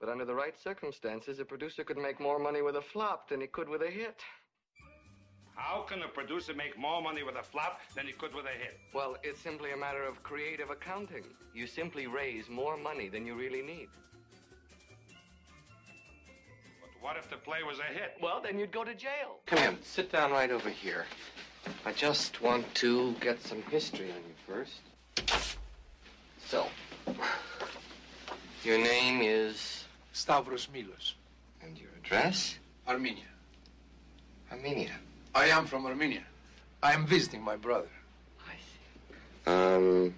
But 0.00 0.08
under 0.08 0.24
the 0.24 0.34
right 0.34 0.54
circumstances, 0.62 1.38
a 1.38 1.44
producer 1.44 1.84
could 1.84 1.98
make 1.98 2.20
more 2.20 2.38
money 2.38 2.62
with 2.62 2.76
a 2.76 2.82
flop 2.82 3.28
than 3.28 3.40
he 3.40 3.46
could 3.46 3.68
with 3.68 3.82
a 3.82 3.90
hit. 3.90 4.20
How 5.58 5.82
can 5.82 6.02
a 6.02 6.08
producer 6.08 6.54
make 6.54 6.78
more 6.78 7.02
money 7.02 7.24
with 7.24 7.34
a 7.34 7.42
flop 7.42 7.80
than 7.96 8.06
he 8.06 8.12
could 8.12 8.32
with 8.32 8.46
a 8.46 8.56
hit? 8.56 8.78
Well, 8.94 9.16
it's 9.24 9.40
simply 9.40 9.72
a 9.72 9.76
matter 9.76 10.04
of 10.04 10.22
creative 10.22 10.70
accounting. 10.70 11.24
You 11.52 11.66
simply 11.66 12.06
raise 12.06 12.48
more 12.48 12.76
money 12.76 13.08
than 13.08 13.26
you 13.26 13.34
really 13.34 13.60
need. 13.60 13.88
But 16.80 16.90
what 17.00 17.16
if 17.16 17.28
the 17.28 17.36
play 17.36 17.64
was 17.66 17.80
a 17.80 17.92
hit? 17.92 18.14
Well, 18.22 18.40
then 18.40 18.56
you'd 18.56 18.70
go 18.70 18.84
to 18.84 18.94
jail. 18.94 19.40
Come 19.46 19.58
here. 19.58 19.74
Sit 19.82 20.12
down 20.12 20.30
right 20.30 20.50
over 20.50 20.70
here. 20.70 21.06
I 21.84 21.92
just 21.92 22.40
want 22.40 22.72
to 22.76 23.14
get 23.20 23.42
some 23.42 23.60
history 23.62 24.12
on 24.12 24.18
you 24.18 24.34
first. 24.46 25.54
So, 26.46 26.68
your 28.62 28.78
name 28.78 29.22
is, 29.22 29.84
Stavros 30.12 30.68
Milos, 30.72 31.14
and 31.62 31.76
your 31.76 31.90
address? 31.98 32.58
Armenia. 32.86 33.24
Armenia. 34.52 34.92
I 35.34 35.46
am 35.46 35.66
from 35.66 35.86
Armenia. 35.86 36.22
I 36.82 36.92
am 36.92 37.06
visiting 37.06 37.42
my 37.42 37.56
brother, 37.56 37.88
I 38.46 38.54
see. 38.54 39.50
Um, 39.50 40.14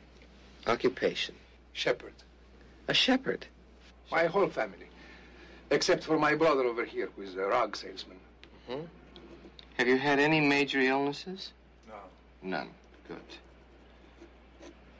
occupation. 0.66 1.34
Shepherd. 1.72 2.12
A 2.88 2.94
shepherd. 2.94 3.46
My 4.10 4.26
whole 4.26 4.48
family, 4.48 4.88
except 5.70 6.04
for 6.04 6.18
my 6.18 6.34
brother 6.34 6.64
over 6.64 6.84
here, 6.84 7.08
who 7.16 7.22
is 7.22 7.34
a 7.36 7.42
rug 7.42 7.76
salesman. 7.76 8.18
Have 9.76 9.88
you 9.88 9.96
had 9.96 10.18
any 10.18 10.40
major 10.40 10.80
illnesses? 10.80 11.52
No. 11.88 11.94
None. 12.42 12.68
Good. 13.08 13.18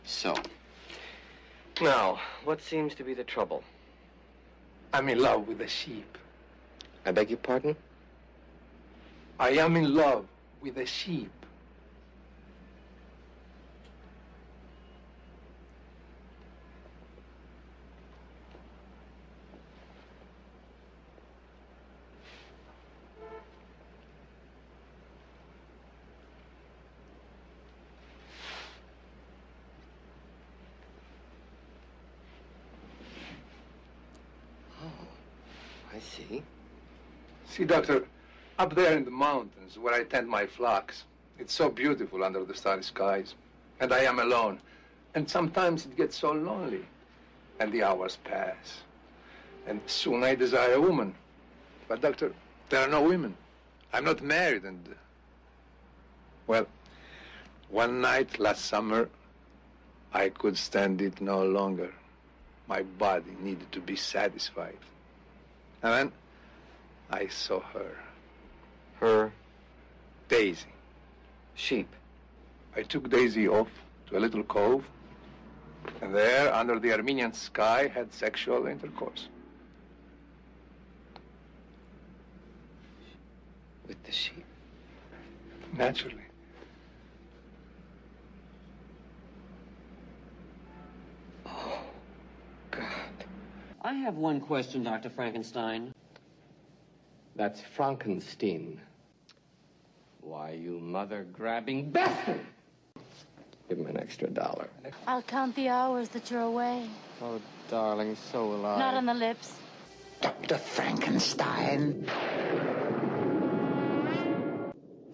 So, 0.04 0.34
now, 1.80 2.18
what 2.44 2.61
seems 2.62 2.94
to 2.96 3.04
be 3.04 3.14
the 3.14 3.24
trouble? 3.24 3.62
I'm 4.92 5.08
in 5.08 5.20
love 5.20 5.46
with 5.46 5.61
a 5.61 5.68
sheep. 5.68 6.18
I 7.06 7.12
beg 7.12 7.30
your 7.30 7.38
pardon? 7.38 7.76
I 9.41 9.53
am 9.53 9.74
in 9.74 9.95
love 9.95 10.26
with 10.61 10.76
a 10.76 10.84
sheep. 10.84 11.32
Oh, 34.82 34.91
I 35.95 35.99
see. 35.99 36.43
See, 37.49 37.64
Doctor, 37.64 38.05
up 38.61 38.74
there 38.74 38.94
in 38.94 39.06
the 39.06 39.11
mountains 39.11 39.78
where 39.78 39.94
I 39.94 40.04
tend 40.04 40.28
my 40.28 40.46
flocks, 40.46 41.04
it's 41.38 41.54
so 41.54 41.70
beautiful 41.70 42.22
under 42.22 42.44
the 42.44 42.54
starry 42.54 42.82
skies. 42.82 43.34
And 43.80 43.90
I 43.90 44.00
am 44.00 44.18
alone. 44.18 44.61
And 45.14 45.28
sometimes 45.28 45.86
it 45.86 45.96
gets 45.96 46.18
so 46.18 46.32
lonely. 46.32 46.84
And 47.58 47.72
the 47.72 47.82
hours 47.82 48.18
pass. 48.22 48.82
And 49.66 49.80
soon 49.86 50.22
I 50.24 50.34
desire 50.34 50.74
a 50.74 50.80
woman. 50.80 51.14
But, 51.88 52.02
Doctor, 52.02 52.34
there 52.68 52.82
are 52.82 52.88
no 52.88 53.02
women. 53.02 53.34
I'm 53.94 54.04
not 54.04 54.20
married 54.22 54.64
and. 54.64 54.94
Well, 56.46 56.66
one 57.70 58.02
night 58.02 58.38
last 58.38 58.66
summer, 58.66 59.08
I 60.12 60.28
could 60.28 60.58
stand 60.58 61.00
it 61.00 61.22
no 61.22 61.42
longer. 61.44 61.94
My 62.68 62.82
body 62.82 63.34
needed 63.40 63.72
to 63.72 63.80
be 63.80 63.96
satisfied. 63.96 64.76
And 65.82 65.92
then 65.94 66.12
I 67.11 67.28
saw 67.28 67.61
her, 67.61 67.96
Her 69.01 69.32
Daisy. 70.28 70.66
sheep. 71.55 71.88
I 72.76 72.82
took 72.82 73.09
Daisy 73.09 73.48
off 73.48 73.68
to 74.07 74.18
a 74.18 74.20
little 74.20 74.44
cove, 74.44 74.84
and 76.03 76.14
there, 76.14 76.55
under 76.55 76.78
the 76.78 76.92
Armenian 76.92 77.32
sky, 77.32 77.88
had 77.88 78.12
sexual 78.12 78.66
intercourse. 78.66 79.28
With 83.88 84.03
the 84.05 84.12
sheep. 84.12 84.44
Naturally. 85.76 86.26
Oh, 91.46 91.78
God. 92.70 92.84
I 93.82 93.94
have 93.94 94.16
one 94.16 94.40
question, 94.40 94.82
Dr. 94.84 95.09
Frankenstein. 95.09 95.92
That's 97.34 97.62
Frankenstein. 97.62 98.80
Why, 100.22 100.52
you 100.52 100.78
mother 100.78 101.26
grabbing 101.32 101.90
bastard! 101.90 102.40
Give 103.68 103.78
him 103.78 103.86
an 103.86 103.96
extra 103.98 104.28
dollar. 104.28 104.68
I'll 105.06 105.22
count 105.22 105.54
the 105.54 105.68
hours 105.68 106.08
that 106.10 106.30
you're 106.30 106.40
away. 106.40 106.88
Oh, 107.22 107.40
darling, 107.70 108.16
so 108.32 108.48
will 108.48 108.66
I. 108.66 108.78
Not 108.78 108.94
on 108.94 109.06
the 109.06 109.14
lips. 109.14 109.54
Dr. 110.20 110.58
Frankenstein. 110.58 112.06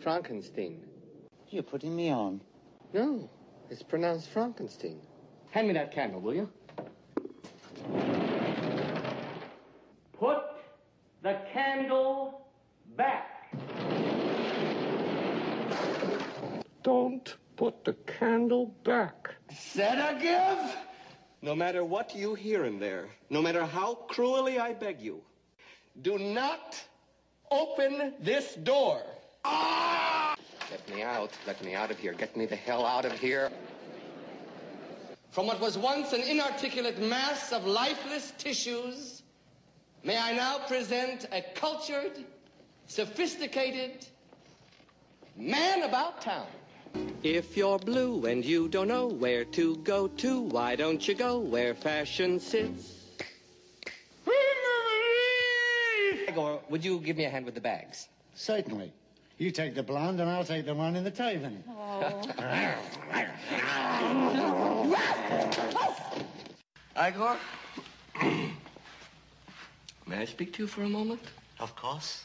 Frankenstein. 0.00 0.82
You're 1.50 1.62
putting 1.62 1.94
me 1.94 2.10
on. 2.10 2.40
No, 2.92 3.28
it's 3.70 3.82
pronounced 3.82 4.30
Frankenstein. 4.30 5.00
Hand 5.50 5.68
me 5.68 5.74
that 5.74 5.92
candle, 5.92 6.20
will 6.20 6.34
you? 6.34 6.48
Put 10.18 10.38
the 11.22 11.38
candle 11.52 12.46
back. 12.96 13.35
Don't 16.86 17.36
put 17.56 17.84
the 17.84 17.94
candle 18.06 18.66
back. 18.84 19.34
Sedative? 19.52 20.76
No 21.42 21.52
matter 21.52 21.84
what 21.84 22.14
you 22.14 22.36
hear 22.36 22.64
in 22.64 22.78
there, 22.78 23.08
no 23.28 23.42
matter 23.42 23.66
how 23.66 23.94
cruelly 24.06 24.60
I 24.60 24.72
beg 24.72 25.00
you, 25.00 25.20
do 26.02 26.16
not 26.16 26.80
open 27.50 28.14
this 28.20 28.54
door. 28.54 29.02
Let 29.44 30.88
me 30.94 31.02
out. 31.02 31.32
Let 31.44 31.60
me 31.64 31.74
out 31.74 31.90
of 31.90 31.98
here. 31.98 32.12
Get 32.12 32.36
me 32.36 32.46
the 32.46 32.54
hell 32.54 32.86
out 32.86 33.04
of 33.04 33.18
here. 33.18 33.50
From 35.32 35.48
what 35.48 35.58
was 35.58 35.76
once 35.76 36.12
an 36.12 36.20
inarticulate 36.20 37.00
mass 37.00 37.52
of 37.52 37.66
lifeless 37.66 38.32
tissues, 38.38 39.24
may 40.04 40.16
I 40.16 40.34
now 40.34 40.58
present 40.68 41.26
a 41.32 41.42
cultured, 41.56 42.24
sophisticated 42.86 44.06
man 45.36 45.82
about 45.82 46.22
town. 46.22 46.46
If 47.22 47.56
you're 47.56 47.78
blue 47.78 48.26
and 48.26 48.44
you 48.44 48.68
don't 48.68 48.88
know 48.88 49.08
where 49.08 49.44
to 49.44 49.76
go 49.78 50.06
to, 50.06 50.40
why 50.40 50.76
don't 50.76 51.06
you 51.08 51.14
go 51.14 51.38
where 51.40 51.74
fashion 51.74 52.38
sits? 52.38 53.04
Igor, 56.28 56.60
would 56.68 56.84
you 56.84 57.00
give 57.00 57.16
me 57.16 57.24
a 57.24 57.30
hand 57.30 57.44
with 57.44 57.54
the 57.54 57.60
bags? 57.60 58.08
Certainly. 58.34 58.92
You 59.38 59.50
take 59.50 59.74
the 59.74 59.82
blonde 59.82 60.20
and 60.20 60.30
I'll 60.30 60.44
take 60.44 60.66
the 60.66 60.74
one 60.74 60.94
in 60.96 61.04
the 61.04 61.10
tavern. 61.10 61.64
Igor? 66.96 67.36
May 70.06 70.18
I 70.18 70.24
speak 70.24 70.52
to 70.54 70.62
you 70.62 70.66
for 70.68 70.82
a 70.82 70.88
moment? 70.88 71.22
Of 71.58 71.74
course. 71.74 72.24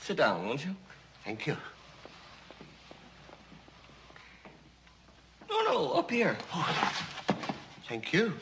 Sit 0.00 0.16
down, 0.16 0.46
won't 0.46 0.64
you? 0.64 0.74
Thank 1.24 1.46
you. 1.46 1.56
No, 5.50 5.62
no, 5.64 5.92
up 5.92 6.10
here. 6.10 6.36
Thank 7.88 8.12
you. 8.12 8.32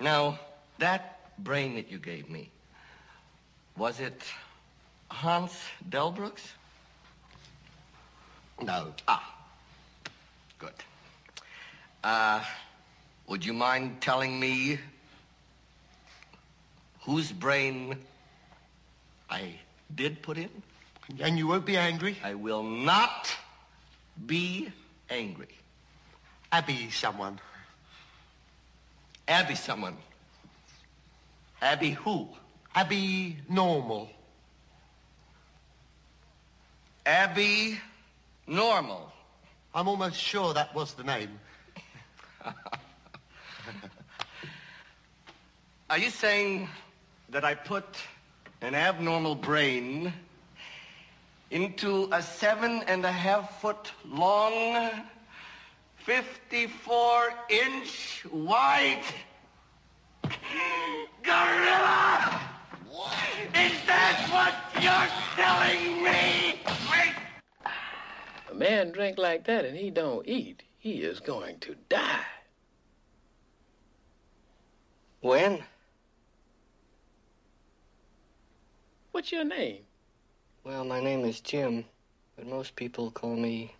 Now, 0.00 0.38
that 0.78 1.20
brain 1.44 1.74
that 1.74 1.90
you 1.90 1.98
gave 1.98 2.30
me, 2.30 2.50
was 3.76 4.00
it 4.00 4.22
Hans 5.10 5.52
Delbruck's? 5.88 6.54
No. 8.62 8.94
Ah, 9.06 9.36
good. 10.58 10.72
Uh, 12.02 12.42
would 13.26 13.44
you 13.44 13.52
mind 13.52 14.00
telling 14.00 14.40
me 14.40 14.78
whose 17.02 17.30
brain 17.30 17.96
I 19.28 19.54
did 19.94 20.22
put 20.22 20.38
in? 20.38 20.50
And 21.18 21.36
you 21.36 21.46
won't 21.46 21.66
be 21.66 21.76
angry? 21.76 22.16
I 22.22 22.34
will 22.34 22.62
not 22.62 23.30
be 24.26 24.70
angry. 25.08 25.48
Abby 26.52 26.90
someone. 26.90 27.40
Abby 29.26 29.54
someone. 29.54 29.96
Abby 31.60 31.90
who? 31.90 32.28
Abby 32.74 33.36
normal. 33.48 34.10
Abby 37.04 37.78
Normal. 38.50 39.12
I'm 39.72 39.86
almost 39.86 40.16
sure 40.16 40.52
that 40.54 40.74
was 40.74 40.94
the 40.94 41.04
name. 41.04 41.38
Are 45.88 45.98
you 45.98 46.10
saying 46.10 46.68
that 47.28 47.44
I 47.44 47.54
put 47.54 47.84
an 48.60 48.74
abnormal 48.74 49.36
brain 49.36 50.12
into 51.50 52.08
a 52.12 52.22
seven 52.22 52.82
and 52.86 53.04
a 53.04 53.10
half 53.10 53.60
foot 53.60 53.92
long, 54.06 54.90
54 55.96 57.34
inch 57.48 58.24
wide 58.30 59.02
gorilla? 61.22 62.40
Is 63.54 63.72
that 63.86 64.28
what 64.30 64.82
you're 64.82 65.10
telling 65.34 66.04
me? 66.04 66.60
Wait. 66.90 67.14
A 68.50 68.54
man 68.54 68.92
drink 68.92 69.18
like 69.18 69.44
that 69.46 69.64
and 69.64 69.76
he 69.76 69.90
don't 69.90 70.26
eat, 70.28 70.62
he 70.78 71.02
is 71.02 71.18
going 71.20 71.58
to 71.60 71.74
die. 71.88 72.24
When? 75.20 75.62
What's 79.10 79.32
your 79.32 79.44
name? 79.44 79.82
Well, 80.62 80.84
my 80.84 81.00
name 81.00 81.24
is 81.24 81.40
Jim, 81.40 81.86
but 82.36 82.46
most 82.46 82.76
people 82.76 83.10
call 83.10 83.34
me 83.34 83.74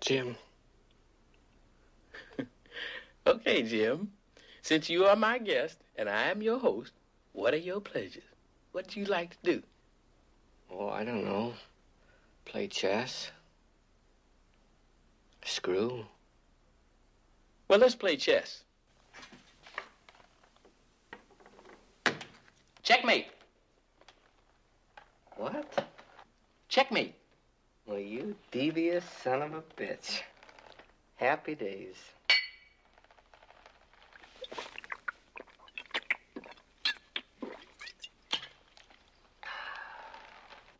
Jim. 0.00 0.36
Okay, 3.26 3.62
Jim. 3.62 4.10
Since 4.62 4.88
you 4.88 5.04
are 5.04 5.16
my 5.16 5.36
guest 5.36 5.76
and 5.96 6.08
I 6.08 6.30
am 6.30 6.40
your 6.40 6.58
host, 6.58 6.92
what 7.34 7.52
are 7.52 7.58
your 7.58 7.78
pleasures? 7.78 8.22
What 8.72 8.88
do 8.88 9.00
you 9.00 9.06
like 9.06 9.30
to 9.30 9.36
do? 9.42 9.62
Oh, 10.70 10.88
I 10.88 11.04
don't 11.04 11.26
know. 11.26 11.52
Play 12.46 12.68
chess. 12.68 13.30
Screw. 15.44 16.06
Well, 17.68 17.78
let's 17.78 17.94
play 17.94 18.16
chess. 18.16 18.62
Checkmate. 22.82 23.26
What? 25.38 25.88
Checkmate. 26.68 27.14
Well, 27.86 28.00
you 28.00 28.34
devious 28.50 29.04
son 29.22 29.40
of 29.40 29.54
a 29.54 29.62
bitch. 29.76 30.20
Happy 31.14 31.54
days. 31.54 31.94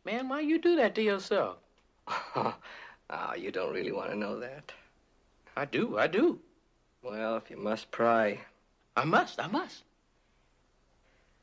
Man, 0.05 0.27
why 0.27 0.41
you 0.41 0.59
do 0.59 0.75
that 0.75 0.93
to 0.95 1.01
yourself? 1.01 1.57
Ah, 3.11 3.33
you 3.33 3.51
don't 3.51 3.73
really 3.73 3.91
want 3.91 4.11
to 4.11 4.15
know 4.15 4.39
that. 4.39 4.71
I 5.57 5.65
do, 5.65 5.97
I 5.97 6.05
do. 6.05 6.37
Well, 7.01 7.37
if 7.37 7.49
you 7.49 7.57
must 7.57 7.89
pry. 7.89 8.39
I 8.95 9.03
must, 9.03 9.39
I 9.39 9.47
must. 9.47 9.83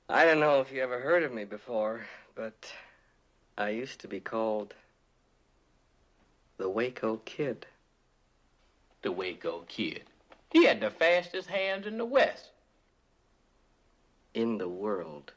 I 0.09 0.25
don't 0.25 0.39
know 0.39 0.61
if 0.61 0.71
you 0.71 0.81
ever 0.81 1.01
heard 1.01 1.25
of 1.25 1.33
me 1.33 1.45
before, 1.45 2.03
but 2.37 2.73
I 3.59 3.71
used 3.71 4.01
to 4.01 4.09
be 4.09 4.21
called 4.21 4.75
the 6.59 6.69
Waco 6.69 7.21
Kid. 7.25 7.67
The 9.03 9.13
Waco 9.13 9.65
Kid. 9.69 10.03
He 10.51 10.65
had 10.65 10.81
the 10.81 10.91
fastest 10.91 11.49
hands 11.49 11.87
in 11.87 11.99
the 11.99 12.05
West. 12.05 12.51
In 14.35 14.59
the 14.59 14.69
world. 14.69 15.33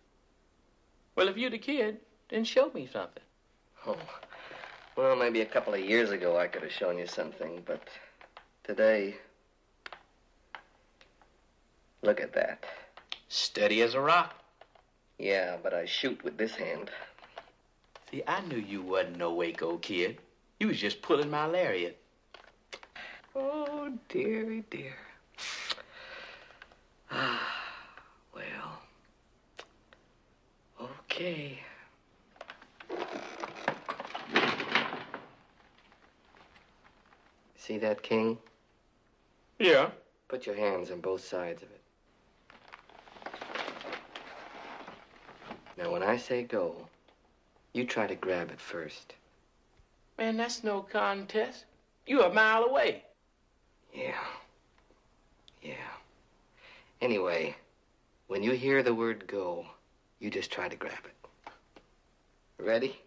Well, 1.16 1.28
if 1.28 1.38
you're 1.38 1.50
the 1.50 1.58
kid, 1.58 1.98
then 2.30 2.44
show 2.44 2.72
me 2.74 2.90
something. 2.92 3.24
Oh, 3.86 3.98
well, 4.96 5.16
maybe 5.16 5.42
a 5.42 5.46
couple 5.46 5.74
of 5.74 5.80
years 5.80 6.12
ago 6.12 6.38
I 6.38 6.48
could 6.48 6.64
have 6.64 6.72
shown 6.72 6.98
you 6.98 7.08
something, 7.08 7.64
but 7.66 7.82
today. 8.64 9.16
Look 12.02 12.22
at 12.22 12.34
that. 12.34 12.66
Steady 13.30 13.82
as 13.82 13.94
a 13.94 14.02
rock. 14.02 14.36
Yeah, 15.18 15.58
but 15.62 15.74
I 15.74 15.86
shoot 15.86 16.24
with 16.24 16.38
this 16.38 16.56
hand. 16.56 16.90
See, 18.12 18.24
I 18.28 18.42
knew 18.42 18.58
you 18.58 18.82
wasn't 18.82 19.18
no 19.18 19.34
Waco 19.34 19.78
kid. 19.78 20.18
You 20.60 20.68
was 20.68 20.80
just 20.80 21.02
pulling 21.02 21.30
my 21.30 21.46
lariat. 21.46 21.98
Oh, 23.36 23.94
dearie 24.08 24.64
dear. 24.72 24.96
Ah, 27.12 27.42
well. 28.36 28.82
Okay. 30.82 31.60
See 37.56 37.78
that 37.78 38.02
king? 38.02 38.40
Yeah. 39.60 39.92
Put 40.28 40.48
your 40.48 40.56
hands 40.56 40.90
on 40.90 41.02
both 41.02 41.24
sides 41.24 41.62
of 41.62 41.70
it. 41.70 41.82
Now, 45.78 45.92
when 45.92 46.02
I 46.02 46.18
say 46.18 46.44
go, 46.44 46.88
you 47.80 47.86
try 47.86 48.06
to 48.06 48.16
grab 48.16 48.52
it 48.52 48.60
first. 48.60 49.14
Man, 50.18 50.36
that's 50.36 50.66
no 50.66 50.82
contest. 50.82 51.64
You're 52.06 52.26
a 52.26 52.34
mile 52.34 52.64
away. 52.64 53.06
Yeah. 53.94 54.20
Yeah. 55.64 55.94
Anyway, 57.02 57.56
when 58.28 58.44
you 58.44 58.52
hear 58.52 58.84
the 58.84 58.94
word 58.94 59.28
go, 59.28 59.66
you 60.20 60.30
just 60.30 60.52
try 60.52 60.68
to 60.68 60.76
grab 60.76 61.06
it. 61.06 61.52
Ready? 62.62 63.00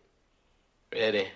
Ready. 0.91 1.29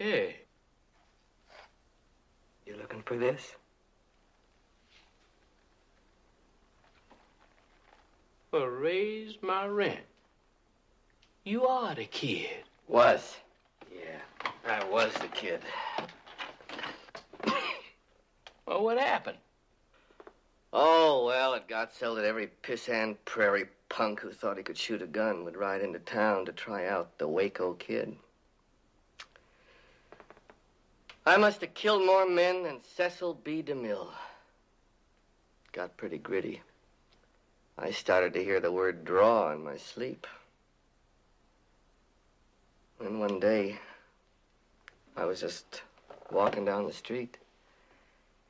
Hey, 0.00 0.34
You 2.64 2.74
looking 2.78 3.02
for 3.02 3.18
this? 3.18 3.54
well, 8.50 8.64
raise 8.64 9.36
my 9.42 9.66
rent. 9.66 10.00
You 11.44 11.66
are 11.66 11.94
the 11.94 12.06
kid. 12.06 12.64
Was. 12.88 13.36
Yeah, 13.94 14.20
I 14.66 14.82
was 14.84 15.12
the 15.12 15.28
kid. 15.28 15.60
Well, 18.66 18.84
what 18.84 18.98
happened? 18.98 19.36
Oh, 20.72 21.26
well, 21.26 21.52
it 21.52 21.68
got 21.68 21.92
so 21.92 22.14
that 22.14 22.24
every 22.24 22.48
pissant 22.62 23.18
prairie 23.26 23.66
punk 23.90 24.20
who 24.20 24.32
thought 24.32 24.56
he 24.56 24.62
could 24.62 24.78
shoot 24.78 25.02
a 25.02 25.06
gun 25.06 25.44
would 25.44 25.58
ride 25.58 25.82
into 25.82 25.98
town 25.98 26.46
to 26.46 26.52
try 26.52 26.86
out 26.86 27.18
the 27.18 27.28
Waco 27.28 27.74
kid. 27.74 28.16
I 31.26 31.36
must 31.36 31.60
have 31.60 31.74
killed 31.74 32.04
more 32.04 32.26
men 32.26 32.62
than 32.62 32.80
Cecil 32.96 33.34
B. 33.34 33.62
DeMille. 33.62 34.08
Got 35.72 35.96
pretty 35.96 36.16
gritty. 36.18 36.62
I 37.78 37.90
started 37.90 38.32
to 38.34 38.44
hear 38.44 38.58
the 38.58 38.72
word 38.72 39.04
draw 39.04 39.52
in 39.52 39.62
my 39.62 39.76
sleep. 39.76 40.26
And 42.98 43.20
one 43.20 43.38
day, 43.38 43.78
I 45.16 45.24
was 45.24 45.40
just 45.40 45.82
walking 46.30 46.64
down 46.64 46.86
the 46.86 46.92
street, 46.92 47.36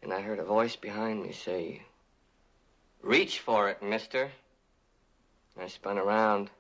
and 0.03 0.13
I 0.13 0.21
heard 0.21 0.39
a 0.39 0.45
voice 0.45 0.77
behind 0.77 1.23
me 1.23 1.33
say, 1.33 1.83
Reach 3.03 3.41
for 3.41 3.69
it, 3.69 3.83
mister. 3.83 4.31
I 5.61 5.67
spun 5.69 5.99
around. 5.99 6.51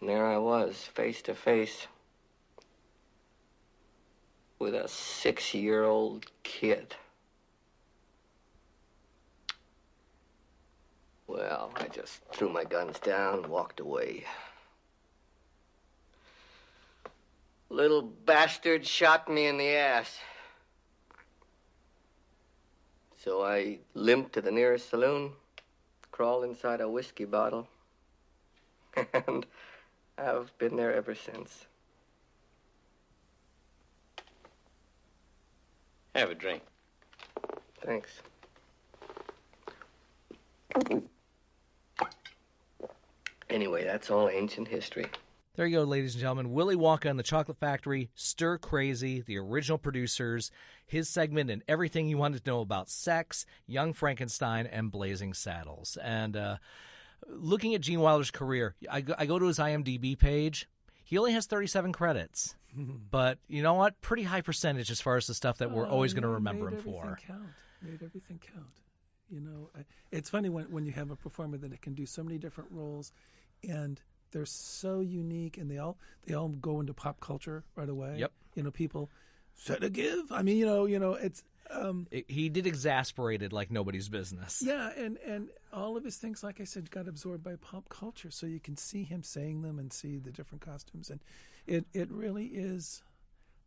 And 0.00 0.08
there 0.08 0.26
I 0.26 0.38
was, 0.38 0.76
face 0.76 1.22
to 1.22 1.34
face 1.34 1.86
with 4.60 4.74
a 4.74 4.86
six 4.86 5.54
year 5.54 5.84
old 5.84 6.26
kid. 6.44 6.94
Well, 11.26 11.72
I 11.76 11.88
just 11.88 12.20
threw 12.32 12.48
my 12.48 12.64
guns 12.64 12.98
down 12.98 13.48
walked 13.48 13.80
away. 13.80 14.24
Little 17.70 18.02
bastard 18.02 18.86
shot 18.86 19.28
me 19.28 19.46
in 19.46 19.56
the 19.56 19.70
ass. 19.70 20.18
So 23.16 23.42
I 23.44 23.78
limped 23.94 24.32
to 24.34 24.42
the 24.42 24.50
nearest 24.50 24.90
saloon, 24.90 25.32
crawled 26.10 26.44
inside 26.44 26.80
a 26.80 26.88
whiskey 26.88 27.26
bottle, 27.26 27.68
and 29.12 29.46
I've 30.18 30.56
been 30.58 30.76
there 30.76 30.92
ever 30.94 31.14
since. 31.14 31.66
Have 36.14 36.30
a 36.30 36.34
drink. 36.34 36.62
Thanks. 37.84 38.10
Anyway, 43.48 43.84
that's 43.84 44.10
all 44.10 44.28
ancient 44.28 44.68
history. 44.68 45.06
There 45.56 45.66
you 45.66 45.78
go, 45.78 45.84
ladies 45.84 46.14
and 46.14 46.20
gentlemen. 46.20 46.52
Willy 46.52 46.76
Wonka 46.76 47.10
and 47.10 47.18
the 47.18 47.24
Chocolate 47.24 47.58
Factory, 47.58 48.10
Stir 48.14 48.56
Crazy, 48.58 49.20
the 49.20 49.36
original 49.38 49.78
producers, 49.78 50.50
his 50.86 51.08
segment, 51.08 51.50
and 51.50 51.62
everything 51.68 52.08
you 52.08 52.16
wanted 52.16 52.44
to 52.44 52.50
know 52.50 52.60
about 52.60 52.88
sex, 52.88 53.44
Young 53.66 53.92
Frankenstein, 53.92 54.66
and 54.66 54.92
Blazing 54.92 55.34
Saddles. 55.34 55.98
And 56.02 56.36
uh, 56.36 56.56
looking 57.28 57.74
at 57.74 57.80
Gene 57.80 58.00
Wilder's 58.00 58.30
career, 58.30 58.76
I 58.90 59.00
go, 59.00 59.14
I 59.18 59.26
go 59.26 59.38
to 59.38 59.46
his 59.46 59.58
IMDb 59.58 60.16
page. 60.18 60.68
He 61.04 61.18
only 61.18 61.32
has 61.32 61.46
37 61.46 61.92
credits. 61.92 62.54
But 62.74 63.38
you 63.48 63.62
know 63.62 63.74
what? 63.74 64.00
Pretty 64.00 64.22
high 64.22 64.40
percentage 64.40 64.90
as 64.90 65.00
far 65.00 65.16
as 65.16 65.26
the 65.26 65.34
stuff 65.34 65.58
that 65.58 65.70
we're 65.70 65.86
always 65.86 66.12
going 66.14 66.22
to 66.22 66.28
remember 66.28 66.64
made 66.66 66.72
him 66.74 66.78
everything 66.80 66.92
for. 67.02 67.18
Count. 67.26 67.42
Made 67.82 68.02
everything 68.02 68.40
count. 68.54 68.66
You 69.30 69.40
know, 69.40 69.70
I- 69.76 69.84
it's 70.10 70.28
funny 70.30 70.48
when 70.48 70.70
when 70.70 70.86
you 70.86 70.92
have 70.92 71.10
a 71.10 71.16
performer 71.16 71.56
that 71.58 71.80
can 71.82 71.94
do 71.94 72.04
so 72.06 72.22
many 72.22 72.38
different 72.38 72.70
roles, 72.72 73.12
and 73.68 74.00
they're 74.32 74.44
so 74.46 75.00
unique, 75.00 75.56
and 75.58 75.70
they 75.70 75.78
all 75.78 75.96
they 76.26 76.34
all 76.34 76.48
go 76.48 76.80
into 76.80 76.92
pop 76.94 77.20
culture 77.20 77.64
right 77.76 77.88
away. 77.88 78.16
Yep. 78.18 78.32
You 78.56 78.62
know, 78.64 78.70
people 78.70 79.10
set 79.54 79.82
a 79.84 79.90
give. 79.90 80.30
I 80.32 80.42
mean, 80.42 80.56
you 80.56 80.66
know, 80.66 80.86
you 80.86 80.98
know, 80.98 81.14
it's 81.14 81.42
um, 81.70 82.08
It- 82.10 82.28
he 82.28 82.48
did 82.48 82.66
exasperated 82.66 83.52
like 83.52 83.70
nobody's 83.70 84.08
business. 84.08 84.60
yeah, 84.66 84.90
and 84.96 85.16
and 85.18 85.50
all 85.72 85.96
of 85.96 86.02
his 86.04 86.16
things, 86.16 86.42
like 86.42 86.60
I 86.60 86.64
said, 86.64 86.90
got 86.90 87.06
absorbed 87.06 87.44
by 87.44 87.54
pop 87.56 87.88
culture. 87.88 88.30
So 88.32 88.46
you 88.46 88.58
can 88.58 88.76
see 88.76 89.04
him 89.04 89.22
saying 89.22 89.62
them 89.62 89.78
and 89.78 89.92
see 89.92 90.18
the 90.18 90.32
different 90.32 90.62
costumes, 90.62 91.08
and 91.10 91.20
it 91.70 91.84
it 91.94 92.10
really 92.10 92.46
is. 92.46 93.02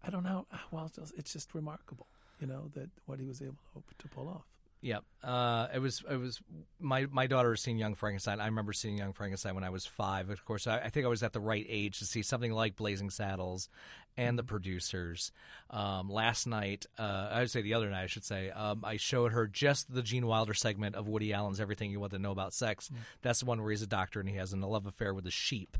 I 0.04 0.10
don't 0.10 0.24
know. 0.24 0.46
Well, 0.72 0.86
it's 0.88 0.98
just- 0.98 1.14
it's 1.18 1.34
just 1.34 1.56
remarkable, 1.56 2.08
you 2.40 2.48
know, 2.48 2.70
that 2.76 2.90
what 3.06 3.20
he 3.20 3.26
was 3.26 3.42
able 3.42 3.56
to, 3.74 3.82
to 4.00 4.08
pull 4.10 4.28
off. 4.28 4.46
Yep. 4.82 5.04
Uh, 5.24 5.68
it 5.74 5.80
was 5.80 6.04
it 6.10 6.18
was 6.18 6.42
my 6.78 7.06
my 7.10 7.26
daughter 7.26 7.52
has 7.52 7.62
seen 7.62 7.78
Young 7.78 7.96
Frankenstein. 7.96 8.42
I 8.42 8.48
remember 8.48 8.74
seeing 8.74 8.98
Young 8.98 9.14
Frankenstein 9.14 9.56
when 9.56 9.64
I 9.64 9.70
was 9.70 9.86
five. 9.86 10.30
Of 10.30 10.44
course, 10.44 10.68
I, 10.68 10.80
I 10.80 10.90
think 10.90 11.06
I 11.06 11.10
was 11.10 11.24
at 11.24 11.32
the 11.32 11.40
right 11.40 11.66
age 11.70 12.00
to 12.00 12.06
see 12.06 12.22
something 12.22 12.52
like 12.52 12.76
Blazing 12.76 13.10
Saddles 13.10 13.70
and 14.18 14.38
the 14.38 14.44
producers. 14.44 15.32
Um, 15.70 16.10
last 16.10 16.46
night, 16.46 16.86
uh, 17.00 17.30
I 17.32 17.40
would 17.40 17.52
say 17.52 17.62
the 17.62 17.74
other 17.74 17.90
night, 17.90 18.04
I 18.04 18.08
should 18.08 18.26
say, 18.26 18.50
um, 18.52 18.84
I 18.84 18.98
showed 18.98 19.32
her 19.32 19.48
just 19.48 19.94
the 19.94 20.04
Gene 20.04 20.28
Wilder 20.28 20.54
segment 20.54 20.96
of 20.96 21.08
Woody 21.08 21.34
Allen's 21.34 21.60
Everything 21.60 21.92
You 21.92 22.00
Want 22.00 22.14
to 22.14 22.20
Know 22.20 22.32
About 22.32 22.54
Sex. 22.54 22.92
That's 23.22 23.40
the 23.40 23.46
one 23.46 23.62
where 23.62 23.72
he's 23.72 23.82
a 23.82 23.88
doctor 23.88 24.20
and 24.20 24.30
he 24.30 24.36
has 24.36 24.54
a 24.54 24.58
love 24.58 24.86
affair 24.86 25.14
with 25.14 25.26
a 25.26 25.32
sheep. 25.32 25.78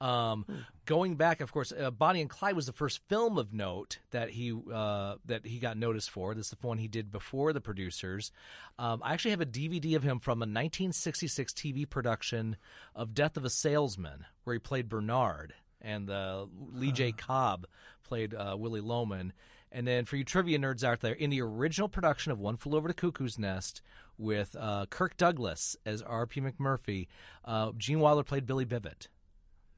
Um, 0.00 0.44
Going 0.86 1.14
back, 1.14 1.40
of 1.40 1.50
course, 1.50 1.72
uh, 1.72 1.90
Bonnie 1.90 2.20
and 2.20 2.28
Clyde 2.28 2.56
was 2.56 2.66
the 2.66 2.72
first 2.72 3.00
film 3.08 3.38
of 3.38 3.54
note 3.54 3.98
that 4.10 4.28
he 4.28 4.54
uh, 4.70 5.14
that 5.24 5.46
he 5.46 5.58
got 5.58 5.78
noticed 5.78 6.10
for. 6.10 6.34
This 6.34 6.46
is 6.46 6.50
the 6.50 6.66
one 6.66 6.76
he 6.76 6.88
did 6.88 7.10
before 7.10 7.54
the 7.54 7.60
producers. 7.62 8.32
Um, 8.78 9.00
I 9.02 9.14
actually 9.14 9.30
have 9.30 9.40
a 9.40 9.46
DVD 9.46 9.96
of 9.96 10.02
him 10.02 10.18
from 10.18 10.38
a 10.40 10.44
1966 10.44 11.54
TV 11.54 11.88
production 11.88 12.56
of 12.94 13.14
Death 13.14 13.38
of 13.38 13.46
a 13.46 13.50
Salesman, 13.50 14.26
where 14.44 14.52
he 14.52 14.60
played 14.60 14.90
Bernard, 14.90 15.54
and 15.84 16.08
uh, 16.10 16.46
Lee 16.72 16.90
J. 16.92 17.12
Cobb 17.12 17.66
played 18.02 18.34
uh, 18.34 18.56
Willie 18.58 18.80
Loman. 18.80 19.32
And 19.70 19.86
then 19.88 20.04
for 20.04 20.16
you 20.16 20.22
trivia 20.24 20.58
nerds 20.58 20.84
out 20.84 21.00
there, 21.00 21.14
in 21.14 21.30
the 21.30 21.42
original 21.42 21.88
production 21.88 22.30
of 22.30 22.38
One 22.38 22.56
Flew 22.56 22.76
Over 22.76 22.86
the 22.88 22.94
Cuckoo's 22.94 23.38
Nest 23.38 23.82
with 24.16 24.54
uh, 24.58 24.86
Kirk 24.86 25.16
Douglas 25.16 25.76
as 25.84 26.00
R.P. 26.00 26.40
McMurphy, 26.40 27.08
uh, 27.44 27.72
Gene 27.76 27.98
Wilder 27.98 28.22
played 28.22 28.46
Billy 28.46 28.64
Bibbit, 28.64 29.08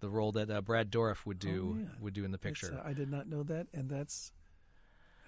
the 0.01 0.11
role 0.11 0.33
that 0.33 0.51
uh, 0.51 0.61
Brad 0.61 0.91
Dourif 0.91 1.25
would 1.25 1.39
do 1.39 1.77
Oh, 1.77 1.81
yeah. 1.81 1.89
would 2.01 2.13
do 2.13 2.25
in 2.27 2.31
the 2.31 2.37
picture. 2.39 2.79
uh, 2.79 2.87
I 2.87 2.93
did 2.93 3.11
not 3.11 3.27
know 3.27 3.43
that, 3.45 3.69
and 3.73 3.89
that's 3.89 4.33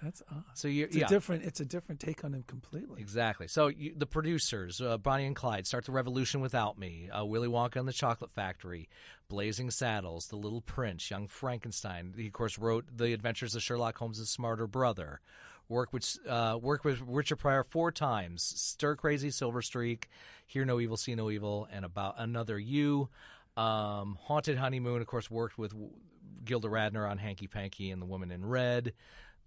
that's 0.01 0.21
odd. 0.31 0.43
So 0.53 0.67
you- 0.67 0.85
it's 0.85 0.95
yeah. 0.95 1.05
a 1.05 1.09
different 1.09 1.43
it's 1.43 1.59
a 1.59 1.65
different 1.65 1.99
take 1.99 2.23
on 2.23 2.33
him 2.33 2.43
completely. 2.47 3.01
Exactly. 3.01 3.47
So 3.47 3.67
you, 3.67 3.93
the 3.95 4.05
producers, 4.05 4.81
uh, 4.81 4.97
Bonnie 4.97 5.25
and 5.25 5.35
Clyde, 5.35 5.67
Start 5.67 5.85
the 5.85 5.91
Revolution 5.91 6.41
Without 6.41 6.77
Me, 6.77 7.09
uh, 7.09 7.25
Willy 7.25 7.47
Wonka 7.47 7.77
and 7.77 7.87
the 7.87 7.93
Chocolate 7.93 8.31
Factory, 8.31 8.89
Blazing 9.27 9.71
Saddles, 9.71 10.27
The 10.27 10.35
Little 10.37 10.61
Prince, 10.61 11.09
Young 11.09 11.27
Frankenstein. 11.27 12.13
He, 12.15 12.27
of 12.27 12.33
course, 12.33 12.57
wrote 12.57 12.85
The 12.97 13.13
Adventures 13.13 13.55
of 13.55 13.61
Sherlock 13.61 13.97
Holmes' 13.97 14.29
Smarter 14.29 14.67
Brother. 14.67 15.21
Worked 15.67 15.93
with, 15.93 16.17
uh, 16.27 16.57
worked 16.59 16.83
with 16.83 16.99
Richard 17.01 17.35
Pryor 17.35 17.63
four 17.63 17.91
times. 17.91 18.41
Stir 18.41 18.95
Crazy, 18.95 19.29
Silver 19.29 19.61
Streak, 19.61 20.09
Hear 20.47 20.65
No 20.65 20.79
Evil, 20.79 20.97
See 20.97 21.13
No 21.13 21.29
Evil, 21.29 21.67
and 21.71 21.85
About 21.85 22.15
Another 22.17 22.57
You. 22.57 23.09
Um, 23.55 24.17
Haunted 24.23 24.57
Honeymoon, 24.57 24.99
of 24.99 25.05
course, 25.05 25.29
worked 25.29 25.59
with 25.59 25.75
Gilda 26.43 26.69
Radner 26.69 27.07
on 27.07 27.19
Hanky 27.19 27.45
Panky 27.45 27.91
and 27.91 28.01
The 28.01 28.07
Woman 28.07 28.31
in 28.31 28.43
Red, 28.45 28.93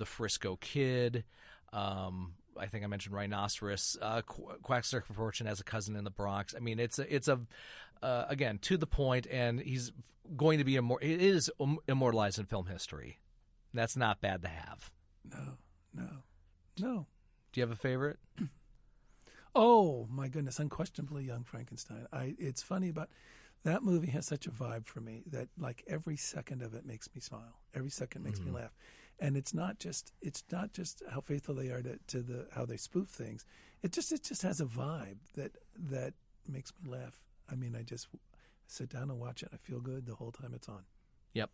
The 0.03 0.07
Frisco 0.07 0.57
Kid. 0.57 1.23
Um, 1.73 2.35
I 2.59 2.67
think 2.67 2.83
I 2.83 2.89
mentioned 2.89 3.15
Rhinoceros. 3.15 3.97
Uh, 4.03 4.21
Qu- 4.23 4.59
Quackser 4.65 5.05
for 5.05 5.13
Fortune 5.15 5.47
has 5.47 5.61
a 5.61 5.65
cousin 5.65 5.95
in 5.95 6.03
the 6.03 6.11
Bronx. 6.11 6.57
I 6.57 6.59
mean, 6.59 6.81
it's 6.81 6.99
a, 6.99 7.15
it's 7.15 7.29
a 7.29 7.39
uh, 8.03 8.25
again 8.29 8.59
to 8.63 8.77
the 8.77 8.87
point, 8.89 9.29
and 9.31 9.61
he's 9.61 9.93
going 10.37 10.59
to 10.59 10.65
be 10.65 10.73
immor- 10.75 11.01
it 11.01 11.23
is 11.23 11.53
immortalized 11.87 12.41
in 12.41 12.47
film 12.47 12.67
history. 12.67 13.21
That's 13.73 13.97
not 13.97 14.21
bad 14.21 14.43
to 14.43 14.49
have. 14.49 14.91
No, 15.25 15.53
no, 15.95 16.09
no. 16.81 17.07
Do 17.53 17.61
you 17.61 17.63
have 17.63 17.71
a 17.71 17.77
favorite? 17.77 18.19
Oh 19.55 20.07
my 20.11 20.29
goodness, 20.29 20.59
unquestionably 20.59 21.25
Young 21.25 21.45
Frankenstein. 21.45 22.07
I 22.13 22.35
it's 22.39 22.63
funny 22.63 22.89
about 22.89 23.11
that 23.65 23.83
movie 23.83 24.11
has 24.11 24.25
such 24.27 24.47
a 24.47 24.51
vibe 24.51 24.87
for 24.87 25.01
me 25.03 25.23
that 25.27 25.49
like 25.59 25.85
every 25.87 26.17
second 26.17 26.63
of 26.63 26.73
it 26.75 26.87
makes 26.87 27.09
me 27.15 27.21
smile. 27.21 27.59
Every 27.75 27.91
second 27.91 28.23
makes 28.25 28.41
Mhm. 28.41 28.47
me 28.47 28.53
laugh. 28.53 28.75
And 29.21 29.37
it's 29.37 29.55
not 29.55 29.79
just 29.79 30.13
it's 30.21 30.43
not 30.51 30.73
just 30.73 31.03
how 31.11 31.21
faithful 31.21 31.55
they 31.55 31.69
are 31.69 31.83
to, 31.83 31.99
to 32.09 32.23
the 32.23 32.47
how 32.55 32.65
they 32.65 32.77
spoof 32.77 33.09
things. 33.09 33.45
It 33.83 33.93
just 33.93 34.13
it 34.13 34.23
just 34.23 34.43
has 34.43 34.61
a 34.61 34.65
vibe 34.65 35.19
that 35.37 35.53
that 35.91 36.15
makes 36.49 36.73
me 36.83 36.91
laugh. 36.91 37.21
I 37.51 37.55
mean, 37.55 37.77
I 37.77 37.83
just 37.83 38.09
sit 38.67 38.89
down 38.89 39.11
and 39.11 39.21
watch 39.21 39.43
it. 39.43 39.51
And 39.51 39.61
I 39.63 39.67
feel 39.67 39.81
good 39.81 40.07
the 40.07 40.15
whole 40.15 40.33
time 40.33 40.53
it's 40.55 40.69
on. 40.69 40.83
Yep. 41.35 41.51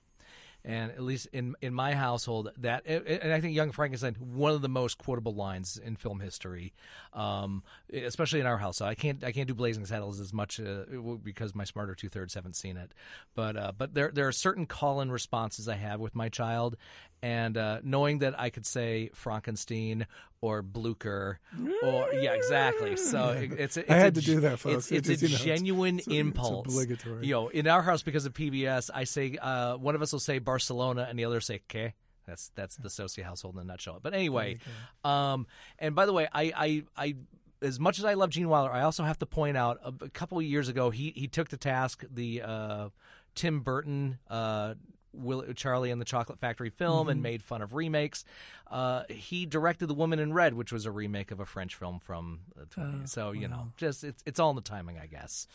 And 0.65 0.91
at 0.91 1.03
least 1.03 1.29
in 1.33 1.55
in 1.63 1.73
my 1.73 1.95
household, 1.95 2.51
that 2.59 2.85
and 2.87 3.33
I 3.33 3.41
think 3.41 3.55
Young 3.55 3.71
Frankenstein 3.71 4.17
one 4.19 4.53
of 4.53 4.61
the 4.61 4.69
most 4.69 4.99
quotable 4.99 5.35
lines 5.35 5.79
in 5.83 5.97
film 5.97 6.21
history, 6.21 6.75
um, 7.13 7.63
especially 7.93 8.41
in 8.41 8.47
our 8.47 8.59
house. 8.59 8.81
I 8.81 8.95
can't 8.95 9.23
I 9.25 9.33
can't 9.33 9.49
do 9.49 9.55
Blazing 9.55 9.87
Saddles 9.87 10.21
as 10.21 10.33
much 10.33 10.61
uh, 10.61 10.85
because 11.23 11.55
my 11.55 11.65
smarter 11.65 11.95
two 11.95 12.09
thirds 12.09 12.35
haven't 12.35 12.57
seen 12.57 12.77
it, 12.77 12.93
but 13.35 13.57
uh, 13.57 13.73
but 13.79 13.95
there 13.95 14.11
there 14.13 14.27
are 14.27 14.33
certain 14.33 14.67
call 14.67 15.01
and 15.01 15.13
responses 15.13 15.69
I 15.69 15.77
have 15.77 16.01
with 16.01 16.15
my 16.15 16.29
child, 16.29 16.77
and 17.23 17.57
uh, 17.57 17.81
knowing 17.83 18.19
that 18.19 18.39
I 18.39 18.51
could 18.51 18.67
say 18.67 19.11
Frankenstein 19.15 20.07
or 20.41 20.63
Blucher 20.63 21.41
or 21.83 22.13
yeah 22.13 22.33
exactly. 22.33 22.97
So 22.97 23.31
it, 23.31 23.53
it's, 23.53 23.77
it's 23.77 23.91
I 23.91 23.95
had 23.95 24.17
a, 24.17 24.21
to 24.21 24.27
do 24.27 24.41
that, 24.41 24.59
folks. 24.59 24.91
It's, 24.93 25.09
it's 25.09 25.23
It's, 25.23 25.23
a 25.23 25.27
you 25.27 25.33
know, 25.33 25.45
genuine 25.57 25.99
it's 25.99 26.07
it's 26.07 26.17
impulse. 26.17 26.67
obligatory. 26.67 27.27
You 27.27 27.35
know, 27.35 27.49
in 27.49 27.67
our 27.67 27.83
house 27.83 28.03
because 28.03 28.27
of 28.27 28.35
PBS, 28.35 28.91
I 28.95 29.05
say 29.05 29.37
uh, 29.41 29.77
one 29.77 29.95
of 29.95 30.03
us 30.03 30.13
will 30.13 30.21
say 30.21 30.39
Barcelona 30.39 31.07
and 31.09 31.19
the 31.19 31.25
other 31.25 31.41
say 31.41 31.61
que. 31.69 31.93
That's 32.27 32.51
that's 32.55 32.77
the 32.77 32.91
Socey 32.91 33.23
household 33.23 33.55
in 33.55 33.63
a 33.63 33.65
nutshell. 33.65 34.01
But 34.03 34.13
anyway, 34.13 34.59
um, 35.03 35.47
and 35.79 35.95
by 35.95 36.05
the 36.05 36.13
way, 36.13 36.29
I, 36.33 36.53
I 36.55 36.83
I 36.95 37.17
as 37.63 37.81
much 37.81 37.99
as 37.99 38.05
I 38.05 38.15
love 38.15 38.31
Gene 38.31 38.49
Wilder, 38.51 38.71
I 38.71 38.83
also 38.83 39.03
have 39.03 39.19
to 39.21 39.27
point 39.27 39.57
out 39.57 39.79
a, 39.83 39.93
a 40.05 40.11
couple 40.11 40.39
of 40.39 40.45
years 40.45 40.69
ago 40.69 40.91
he 40.91 41.13
he 41.17 41.27
took 41.27 41.49
to 41.49 41.57
task 41.57 42.05
the 42.11 42.43
uh, 42.43 42.89
Tim 43.35 43.61
Burton. 43.61 44.19
Uh, 44.29 44.75
Will, 45.13 45.53
Charlie 45.55 45.91
and 45.91 46.01
the 46.01 46.05
Chocolate 46.05 46.39
Factory 46.39 46.71
film 46.71 47.09
and 47.09 47.21
Mhm. 47.21 47.23
made 47.23 47.43
fun 47.43 47.63
of 47.63 47.73
remakes. 47.75 48.25
Uh, 48.67 49.05
he 49.09 49.47
directed 49.47 49.87
The 49.87 49.95
Woman 49.95 50.19
in 50.19 50.33
Red, 50.33 50.55
which 50.55 50.73
was 50.73 50.85
a 50.87 50.91
remake 50.91 51.31
of 51.31 51.41
a 51.41 51.47
French 51.47 51.75
film 51.75 51.99
from 51.99 52.41
the 52.55 52.67
20s. 52.67 53.01
Oh, 53.03 53.07
so 53.07 53.33
you 53.33 53.49
know, 53.49 53.73
just 53.77 54.05
it's 54.05 54.23
it's 54.27 54.39
all 54.39 54.51
in 54.51 54.57
the 54.57 54.63
timing, 54.63 54.99
I 54.99 55.07
guess. 55.07 55.47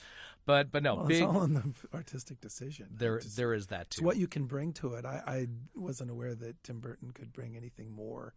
But 0.45 0.71
but 0.71 0.83
no, 0.83 0.95
Well, 0.95 1.05
big. 1.05 1.23
it's 1.23 1.31
all 1.31 1.43
in 1.43 1.53
the 1.53 1.73
artistic 1.93 2.41
decision. 2.41 2.89
There 2.91 3.17
It's- 3.17 3.35
there 3.35 3.53
is 3.53 3.67
that 3.67 3.87
It's 3.87 3.95
too. 3.97 4.05
what 4.05 4.17
you 4.17 4.27
can 4.27 4.45
bring 4.45 4.73
to 4.73 4.95
it. 4.95 5.05
I, 5.05 5.21
I 5.25 5.47
wasn't 5.75 6.09
aware 6.11 6.35
that 6.35 6.63
Tim 6.63 6.79
Burton 6.79 7.11
could 7.11 7.31
bring 7.31 7.55
anything 7.55 7.91
more 7.91 8.33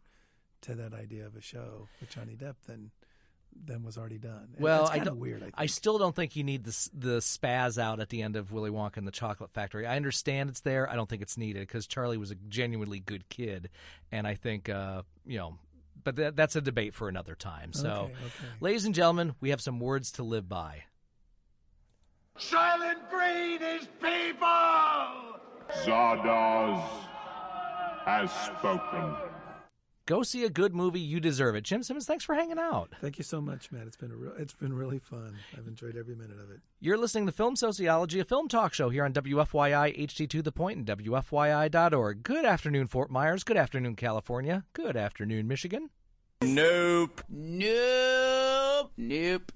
to 0.63 0.75
that 0.75 0.93
idea 0.95 1.27
of 1.27 1.35
a 1.37 1.41
show 1.41 1.89
with 2.01 2.11
Johnny 2.11 2.37
Depp 2.37 2.57
than 2.67 2.91
than 3.65 3.83
was 3.83 3.97
already 3.99 4.19
done. 4.19 4.49
And 4.55 4.63
Well, 4.63 4.85
that's 4.85 4.91
I 4.91 4.97
of 4.97 5.05
don't- 5.05 5.19
weird. 5.19 5.39
I 5.43 5.45
think. 5.47 5.55
I 5.57 5.67
still 5.67 5.99
don't 5.99 6.15
think 6.15 6.37
you 6.37 6.45
need 6.45 6.65
the 6.65 6.89
the 6.95 7.19
spaz 7.19 7.79
out 7.79 8.01
at 8.01 8.09
the 8.11 8.23
end 8.23 8.37
of 8.37 8.53
Willy 8.53 8.71
Wonka 8.71 8.97
and 8.99 9.07
the 9.07 9.11
Chocolate 9.13 9.51
Factory. 9.53 9.87
I 9.87 9.97
understand 9.97 10.51
it's 10.51 10.61
there. 10.61 10.89
I 10.91 10.95
don't 10.97 11.09
think 11.09 11.23
it's 11.23 11.37
needed 11.37 11.61
because 11.61 11.87
Charlie 11.87 12.19
was 12.19 12.31
a 12.31 12.37
genuinely 12.49 13.01
good 13.01 13.29
kid, 13.29 13.71
and 14.13 14.27
I 14.27 14.35
think 14.35 14.69
uh, 14.69 15.03
you 15.25 15.39
know. 15.39 15.59
But 16.05 16.15
that, 16.17 16.37
that's 16.37 16.55
a 16.55 16.61
debate 16.61 16.95
for 16.95 17.09
another 17.09 17.35
time. 17.35 17.73
So, 17.73 17.89
Okay, 17.89 18.13
okay. 18.13 18.47
ladies 18.61 18.85
and 18.85 18.95
gentlemen, 18.95 19.35
we 19.41 19.51
have 19.51 19.61
some 19.61 19.81
words 19.81 20.13
to 20.13 20.23
live 20.23 20.49
by. 20.49 20.85
Soylent 22.39 23.11
Green 23.11 23.61
is 23.63 23.89
people! 24.01 24.47
Zardoz 25.85 26.85
has 28.05 28.31
spoken. 28.31 29.17
Go 30.07 30.23
see 30.23 30.45
a 30.45 30.51
good 30.51 30.73
movie. 30.73 31.01
You 31.01 31.19
deserve 31.19 31.57
it. 31.57 31.65
Jim 31.65 31.83
Simmons, 31.83 32.07
thanks 32.07 32.25
for 32.25 32.37
hanging 32.37 32.61
out. 32.61 32.93
Thank 33.01 33.19
you 33.19 33.25
so 33.25 33.41
much, 33.41 33.73
Matt. 33.73 33.89
It's 33.89 33.97
been 33.97 34.13
a 34.13 34.17
real, 34.17 34.33
it's 34.39 34.55
been 34.55 34.73
really 34.73 35.01
fun. 35.01 35.37
I've 35.59 35.67
enjoyed 35.67 35.97
every 35.97 36.15
minute 36.15 36.39
of 36.39 36.49
it. 36.49 36.61
You're 36.79 36.97
listening 36.97 37.27
to 37.27 37.33
Film 37.33 37.57
Soceyology, 37.57 38.21
a 38.21 38.25
film 38.25 38.47
talk 38.47 38.73
show 38.73 38.89
here 38.89 39.05
on 39.05 39.13
WFYI 39.13 39.99
HD2 40.07 40.45
the 40.45 40.53
point 40.53 40.79
and 40.79 40.87
WFYI.org. 40.87 42.23
Good 42.23 42.45
afternoon, 42.45 42.87
Fort 42.87 43.11
Myers. 43.11 43.43
Good 43.43 43.57
afternoon, 43.57 43.97
California. 43.97 44.63
Good 44.75 44.97
afternoon, 44.97 45.49
Michigan. 45.49 45.91
Nope. 46.41 47.25
Nope. 47.29 48.93
Nope. 48.97 49.53